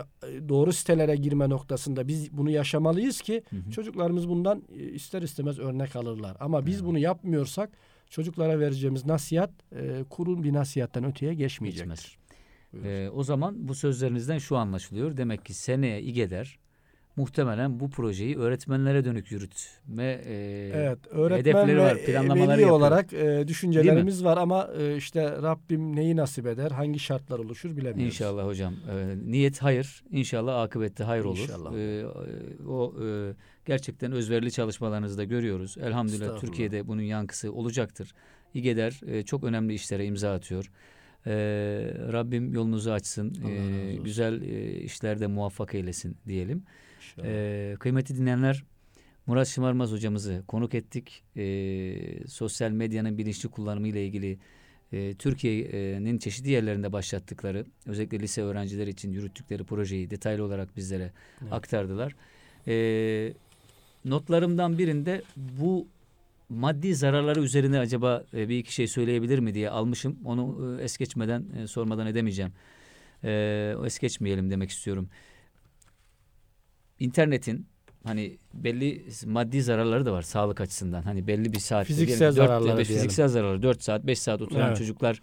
doğru 0.49 0.73
sitelere 0.73 1.15
girme 1.15 1.49
noktasında 1.49 2.07
biz 2.07 2.37
bunu 2.37 2.49
yaşamalıyız 2.49 3.21
ki 3.21 3.43
Hı 3.49 3.55
hı. 3.55 3.71
çocuklarımız 3.71 4.29
bundan 4.29 4.63
e, 4.77 4.83
ister 4.83 5.21
istemez 5.21 5.59
örnek 5.59 5.95
alırlar. 5.95 6.37
Ama 6.39 6.65
biz 6.65 6.85
bunu 6.85 6.99
yapmıyorsak 6.99 7.69
çocuklara 8.09 8.59
vereceğimiz 8.59 9.05
nasihat 9.05 9.51
e, 9.75 10.03
kurun 10.09 10.43
bir 10.43 10.53
nasihattan 10.53 11.03
öteye 11.03 11.33
geçmeyecektir. 11.33 11.89
Geçmez. 11.89 12.20
Buyurun. 12.73 12.87
Ee, 12.89 13.09
o 13.09 13.23
zaman 13.23 13.67
bu 13.67 13.75
sözlerinizden 13.75 14.37
şu 14.37 14.57
anlaşılıyor. 14.57 15.17
Demek 15.17 15.45
ki 15.45 15.53
seneye 15.53 16.01
İGEDER 16.01 16.59
muhtemelen 17.15 17.79
bu 17.79 17.89
projeyi 17.89 18.37
öğretmenlere 18.37 19.05
dönük 19.05 19.31
yürütme 19.31 20.21
e, 20.25 20.71
Evet, 20.73 20.99
hedefleri 21.13 21.77
var, 21.79 21.95
e, 21.95 22.05
planlamaları 22.05 22.39
veli 22.49 22.61
yapıyor. 22.61 22.69
olarak 22.69 23.13
e, 23.13 23.47
düşüncelerimiz 23.47 24.23
var 24.23 24.37
ama 24.37 24.69
e, 24.79 24.95
işte 24.97 25.31
Rabbim 25.31 25.95
neyi 25.95 26.15
nasip 26.15 26.47
eder, 26.47 26.71
hangi 26.71 26.99
şartlar 26.99 27.39
oluşur 27.39 27.69
bilemiyoruz. 27.69 28.05
İnşallah 28.05 28.45
hocam. 28.45 28.73
Ee, 28.91 29.15
niyet 29.31 29.61
hayır. 29.61 30.03
İnşallah 30.11 30.61
akıbette 30.61 31.03
hayır 31.03 31.23
olur. 31.23 31.37
İnşallah. 31.37 31.73
Ee, 31.73 32.05
o 32.67 32.93
e, 33.05 33.33
gerçekten 33.65 34.11
özverili 34.11 34.51
çalışmalarınızı 34.51 35.17
da 35.17 35.23
görüyoruz. 35.23 35.77
Elhamdülillah. 35.77 36.39
Türkiye'de 36.39 36.87
bunun 36.87 37.01
yankısı 37.01 37.53
olacaktır. 37.53 38.13
İGEDER 38.53 39.01
e, 39.07 39.23
çok 39.23 39.43
önemli 39.43 39.73
işlere 39.73 40.05
imza 40.05 40.33
atıyor. 40.33 40.71
Ee, 41.27 41.31
Rabbim 42.11 42.53
yolunuzu 42.53 42.91
açsın. 42.91 43.29
Olsun. 43.29 44.03
güzel 44.03 44.41
e, 44.41 44.79
işlerde 44.81 45.27
muvaffak 45.27 45.75
eylesin 45.75 46.17
diyelim. 46.27 46.63
İnşallah. 46.97 47.79
Kıymetli 47.79 48.17
dinleyenler 48.17 48.63
Murat 49.27 49.47
Şımarmaz 49.47 49.91
hocamızı 49.91 50.43
konuk 50.47 50.73
ettik. 50.73 51.23
Ee, 51.37 52.27
sosyal 52.27 52.71
medyanın 52.71 53.17
bilinçli 53.17 53.49
kullanımı 53.49 53.87
ile 53.87 54.05
ilgili 54.05 54.39
e, 54.91 55.13
Türkiye'nin 55.13 56.17
çeşitli 56.17 56.49
yerlerinde 56.49 56.93
başlattıkları 56.93 57.65
özellikle 57.85 58.19
lise 58.19 58.41
öğrencileri 58.41 58.89
için 58.89 59.11
yürüttükleri 59.11 59.63
projeyi 59.63 60.09
detaylı 60.09 60.43
olarak 60.43 60.77
bizlere 60.77 61.11
Evet. 61.41 61.53
aktardılar. 61.53 62.15
Ee, 62.67 63.33
notlarımdan 64.05 64.77
birinde 64.77 65.21
bu 65.35 65.87
maddi 66.51 66.95
zararları 66.95 67.41
üzerine 67.41 67.79
acaba 67.79 68.23
e, 68.33 68.49
bir 68.49 68.57
iki 68.57 68.73
şey 68.73 68.87
söyleyebilir 68.87 69.39
mi 69.39 69.53
diye 69.53 69.69
almışım. 69.69 70.17
Onu 70.25 70.75
e, 70.79 70.83
es 70.83 70.97
geçmeden 70.97 71.45
e, 71.57 71.67
sormadan 71.67 72.07
edemeyeceğim. 72.07 72.51
E, 73.23 73.73
o 73.79 73.85
es 73.85 73.99
geçmeyelim 73.99 74.51
demek 74.51 74.69
istiyorum. 74.69 75.09
İnternetin 76.99 77.65
hani 78.03 78.37
belli 78.53 79.05
maddi 79.25 79.61
zararları 79.63 80.05
da 80.05 80.13
var 80.13 80.21
sağlık 80.21 80.61
açısından. 80.61 81.01
Hani 81.01 81.27
belli 81.27 81.53
bir 81.53 81.59
saat 81.59 81.87
Fiziksel 81.87 82.31
zararları 82.31 82.65
diyelim. 82.65 82.83
fiziksel 82.83 83.27
zararları 83.27 83.63
4 83.63 83.83
saat 83.83 84.07
5 84.07 84.19
saat 84.19 84.41
oturan 84.41 84.67
Evet. 84.67 84.77
çocuklar 84.77 85.21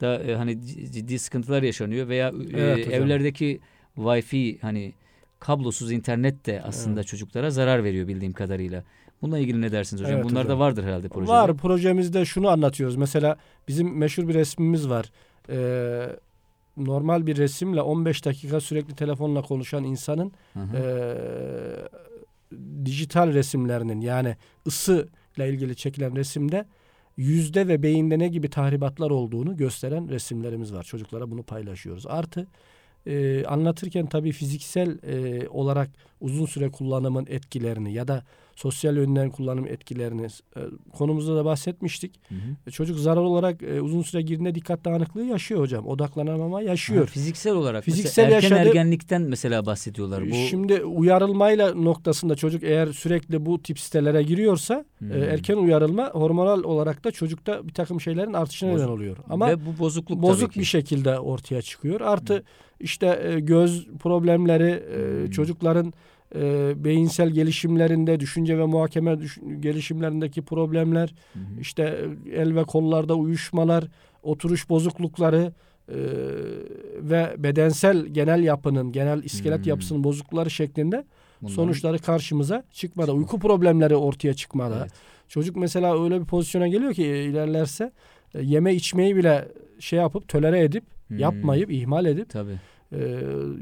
da 0.00 0.22
e, 0.22 0.34
hani 0.36 0.60
ciddi 0.92 1.18
sıkıntılar 1.18 1.62
yaşanıyor 1.62 2.08
veya 2.08 2.28
e, 2.28 2.60
Evet 2.60 2.86
hocam. 2.86 3.02
evlerdeki 3.02 3.60
wifi 3.94 4.58
hani 4.62 4.92
kablosuz 5.38 5.92
internet 5.92 6.46
de 6.46 6.62
aslında 6.62 7.04
çocuklara 7.04 7.50
zarar 7.50 7.84
veriyor 7.84 8.08
bildiğim 8.08 8.32
kadarıyla. 8.32 8.84
Bununla 9.22 9.38
ilgili 9.38 9.60
ne 9.60 9.72
dersiniz 9.72 10.02
hocam? 10.02 10.14
Evet 10.14 10.24
Bunlar 10.24 10.44
hocam. 10.44 10.56
da 10.56 10.60
vardır 10.60 10.84
herhalde 10.84 11.08
projede. 11.08 11.32
Var 11.32 11.56
projemizde 11.56 12.24
şunu 12.24 12.48
anlatıyoruz. 12.48 12.96
Mesela 12.96 13.36
bizim 13.68 13.98
meşhur 13.98 14.28
bir 14.28 14.34
resmimiz 14.34 14.88
var. 14.88 15.10
Ee, 15.50 16.06
normal 16.76 17.26
bir 17.26 17.36
resimle 17.36 17.82
15 17.82 18.24
dakika 18.24 18.60
sürekli 18.60 18.94
telefonla 18.94 19.42
konuşan 19.42 19.84
insanın 19.84 20.32
Hı 20.52 20.60
hı. 20.60 20.76
ee, 20.76 21.76
dijital 22.84 23.32
resimlerinin 23.34 24.00
yani 24.00 24.36
ısı 24.66 25.08
ile 25.36 25.48
ilgili 25.48 25.76
çekilen 25.76 26.16
resimde 26.16 26.66
yüzde 27.16 27.68
ve 27.68 27.82
beyinde 27.82 28.18
ne 28.18 28.28
gibi 28.28 28.50
tahribatlar 28.50 29.10
olduğunu 29.10 29.56
gösteren 29.56 30.08
resimlerimiz 30.08 30.74
var. 30.74 30.82
Çocuklara 30.82 31.30
bunu 31.30 31.42
paylaşıyoruz. 31.42 32.06
Artı 32.06 32.46
e, 33.06 33.44
anlatırken 33.44 34.06
tabii 34.06 34.32
fiziksel 34.32 34.98
e, 35.02 35.48
olarak 35.48 35.90
uzun 36.20 36.46
süre 36.46 36.70
kullanımın 36.70 37.26
etkilerini 37.28 37.92
ya 37.92 38.08
da 38.08 38.24
sosyal 38.56 38.96
yönden 38.96 39.30
kullanım 39.30 39.66
etkilerini 39.66 40.26
e, 40.56 40.60
konumuzda 40.98 41.36
da 41.36 41.44
bahsetmiştik. 41.44 42.20
Hı 42.28 42.34
hı. 42.34 42.38
E, 42.66 42.70
Çocuk 42.70 42.98
zarar 42.98 43.20
olarak 43.20 43.62
e, 43.62 43.80
uzun 43.80 44.02
süre 44.02 44.22
girdiğinde 44.22 44.54
dikkat 44.54 44.84
dağınıklığı 44.84 45.24
yaşıyor 45.24 45.60
hocam. 45.60 45.86
Odaklanamama 45.86 46.56
Ha, 46.58 46.62
yaşıyor. 46.62 47.06
fiziksel 47.06 47.52
olarak 47.54 47.84
Fiziksel 47.84 48.24
mesela 48.24 48.36
erken 48.36 48.48
yaşadığı- 48.56 48.68
ergenlikten 48.68 49.22
mesela 49.22 49.66
bahsediyorlar. 49.66 50.30
Bu 50.30 50.34
Şimdi 50.34 50.84
uyarılmayla 50.84 51.74
noktasında 51.74 52.34
çocuk 52.34 52.62
eğer 52.62 52.86
sürekli 52.86 53.46
bu 53.46 53.62
tip 53.62 53.78
sitelere 53.80 54.22
giriyorsa 54.22 54.84
Hmm. 54.98 55.12
e, 55.12 55.18
erken 55.18 55.56
uyarılma 55.56 56.10
hormonal 56.10 56.62
olarak 56.64 57.04
da 57.04 57.10
çocukta 57.10 57.68
bir 57.68 57.72
takım 57.74 58.00
şeylerin 58.00 58.32
artışına 58.32 58.72
Bozuk. 58.72 58.82
neden 58.86 58.92
oluyor. 58.92 59.16
Ama 59.30 59.48
ve 59.48 59.66
bu 59.66 59.78
bozukluk 59.78 60.22
bozuk 60.22 60.56
bir 60.56 60.64
şekilde 60.64 61.18
ortaya 61.18 61.62
çıkıyor. 61.62 62.00
Artı 62.00 62.42
işte 62.80 63.20
e, 63.24 63.40
göz 63.40 63.86
problemleri, 64.00 64.70
e, 64.70 65.22
Hmm. 65.24 65.30
çocukların 65.30 65.92
e, 66.34 66.72
beyinsel 66.84 67.30
gelişimlerinde, 67.30 68.20
düşünce 68.20 68.58
ve 68.58 68.64
muhakeme 68.66 69.20
düş- 69.20 69.38
gelişimlerindeki 69.60 70.42
problemler, 70.42 71.14
hı. 71.32 71.38
işte 71.60 71.98
e, 72.26 72.36
el 72.40 72.54
ve 72.56 72.64
kollarda 72.64 73.14
uyuşmalar, 73.14 73.84
oturuş 74.22 74.68
bozuklukları 74.68 75.52
e, 75.88 75.96
ve 77.00 77.34
bedensel 77.38 78.06
genel 78.06 78.42
yapının, 78.44 78.92
genel 78.92 79.22
iskelet 79.22 79.58
Hmm. 79.58 79.68
yapısının 79.68 80.04
bozuklukları 80.04 80.50
şeklinde 80.50 81.04
Bunların- 81.42 81.54
sonuçları 81.54 81.98
karşımıza 81.98 82.64
çıkmada, 82.72 83.12
uyku 83.12 83.38
problemleri 83.38 83.96
ortaya 83.96 84.34
çıkmada. 84.34 84.78
Evet. 84.80 84.90
Çocuk 85.28 85.56
mesela 85.56 86.04
öyle 86.04 86.20
bir 86.20 86.26
pozisyona 86.26 86.68
geliyor 86.68 86.94
ki 86.94 87.02
ilerlerse 87.04 87.92
yeme 88.40 88.74
içmeyi 88.74 89.16
bile 89.16 89.48
şey 89.78 89.98
yapıp 89.98 90.28
tölere 90.28 90.60
edip 90.64 90.84
Hmm. 91.10 91.18
yapmayıp 91.18 91.70
ihmal 91.70 92.06
edip 92.06 92.30
Tabii. 92.30 92.58
e, 92.92 92.98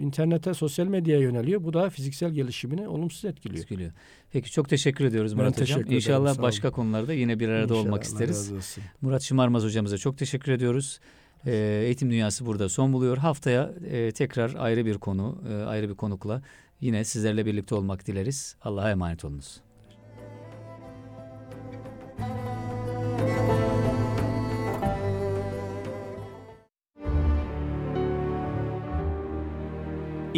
internete 0.01 0.55
sosyal 0.55 0.86
medyaya 0.86 1.20
yöneliyor. 1.20 1.64
Bu 1.64 1.72
da 1.72 1.90
fiziksel 1.90 2.30
gelişimini 2.30 2.88
olumsuz 2.88 3.24
etkiliyor. 3.24 3.62
Etkiliyor. 3.62 3.92
Peki 4.32 4.51
çok 4.51 4.68
teşekkür 4.68 5.05
ediyoruz 5.05 5.32
Ben 5.32 5.38
Murat 5.38 5.61
Hocam. 5.61 5.66
teşekkür 5.66 5.94
İnşallah 5.94 6.42
başka 6.42 6.70
konularda 6.70 7.12
yine 7.12 7.40
bir 7.40 7.49
arada 7.49 7.62
İnşallah, 7.62 7.80
olmak 7.80 8.03
isteriz. 8.03 8.53
Murat 9.01 9.22
Şımarmaz 9.22 9.64
hocamıza 9.64 9.99
çok 9.99 10.18
teşekkür 10.18 10.53
ediyoruz. 10.53 11.01
Ee, 11.46 11.82
Eğitim 11.84 12.11
Dünyası 12.11 12.46
burada 12.46 12.68
son 12.68 12.92
buluyor. 12.92 13.16
Haftaya 13.16 13.72
e, 13.90 14.12
tekrar 14.12 14.55
ayrı 14.59 14.86
bir 14.86 14.99
konu, 14.99 15.42
e, 15.51 15.55
ayrı 15.55 15.88
bir 15.88 15.94
konukla 15.94 16.42
Yine 16.80 17.05
sizlerle 17.05 17.46
birlikte 17.46 17.74
olmak 17.74 18.07
dileriz. 18.07 18.57
Allah'a 18.62 18.90
emanet 18.90 19.24
olunuz. 19.24 19.61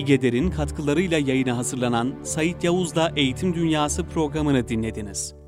İgeder'in 0.00 0.50
katkılarıyla 0.50 1.18
yayına 1.18 1.56
hazırlanan 1.56 2.14
Sait 2.22 2.64
Yavuz'la 2.64 3.12
Eğitim 3.16 3.54
Dünyası 3.54 4.04
programını 4.04 4.68
dinlediniz. 4.68 5.39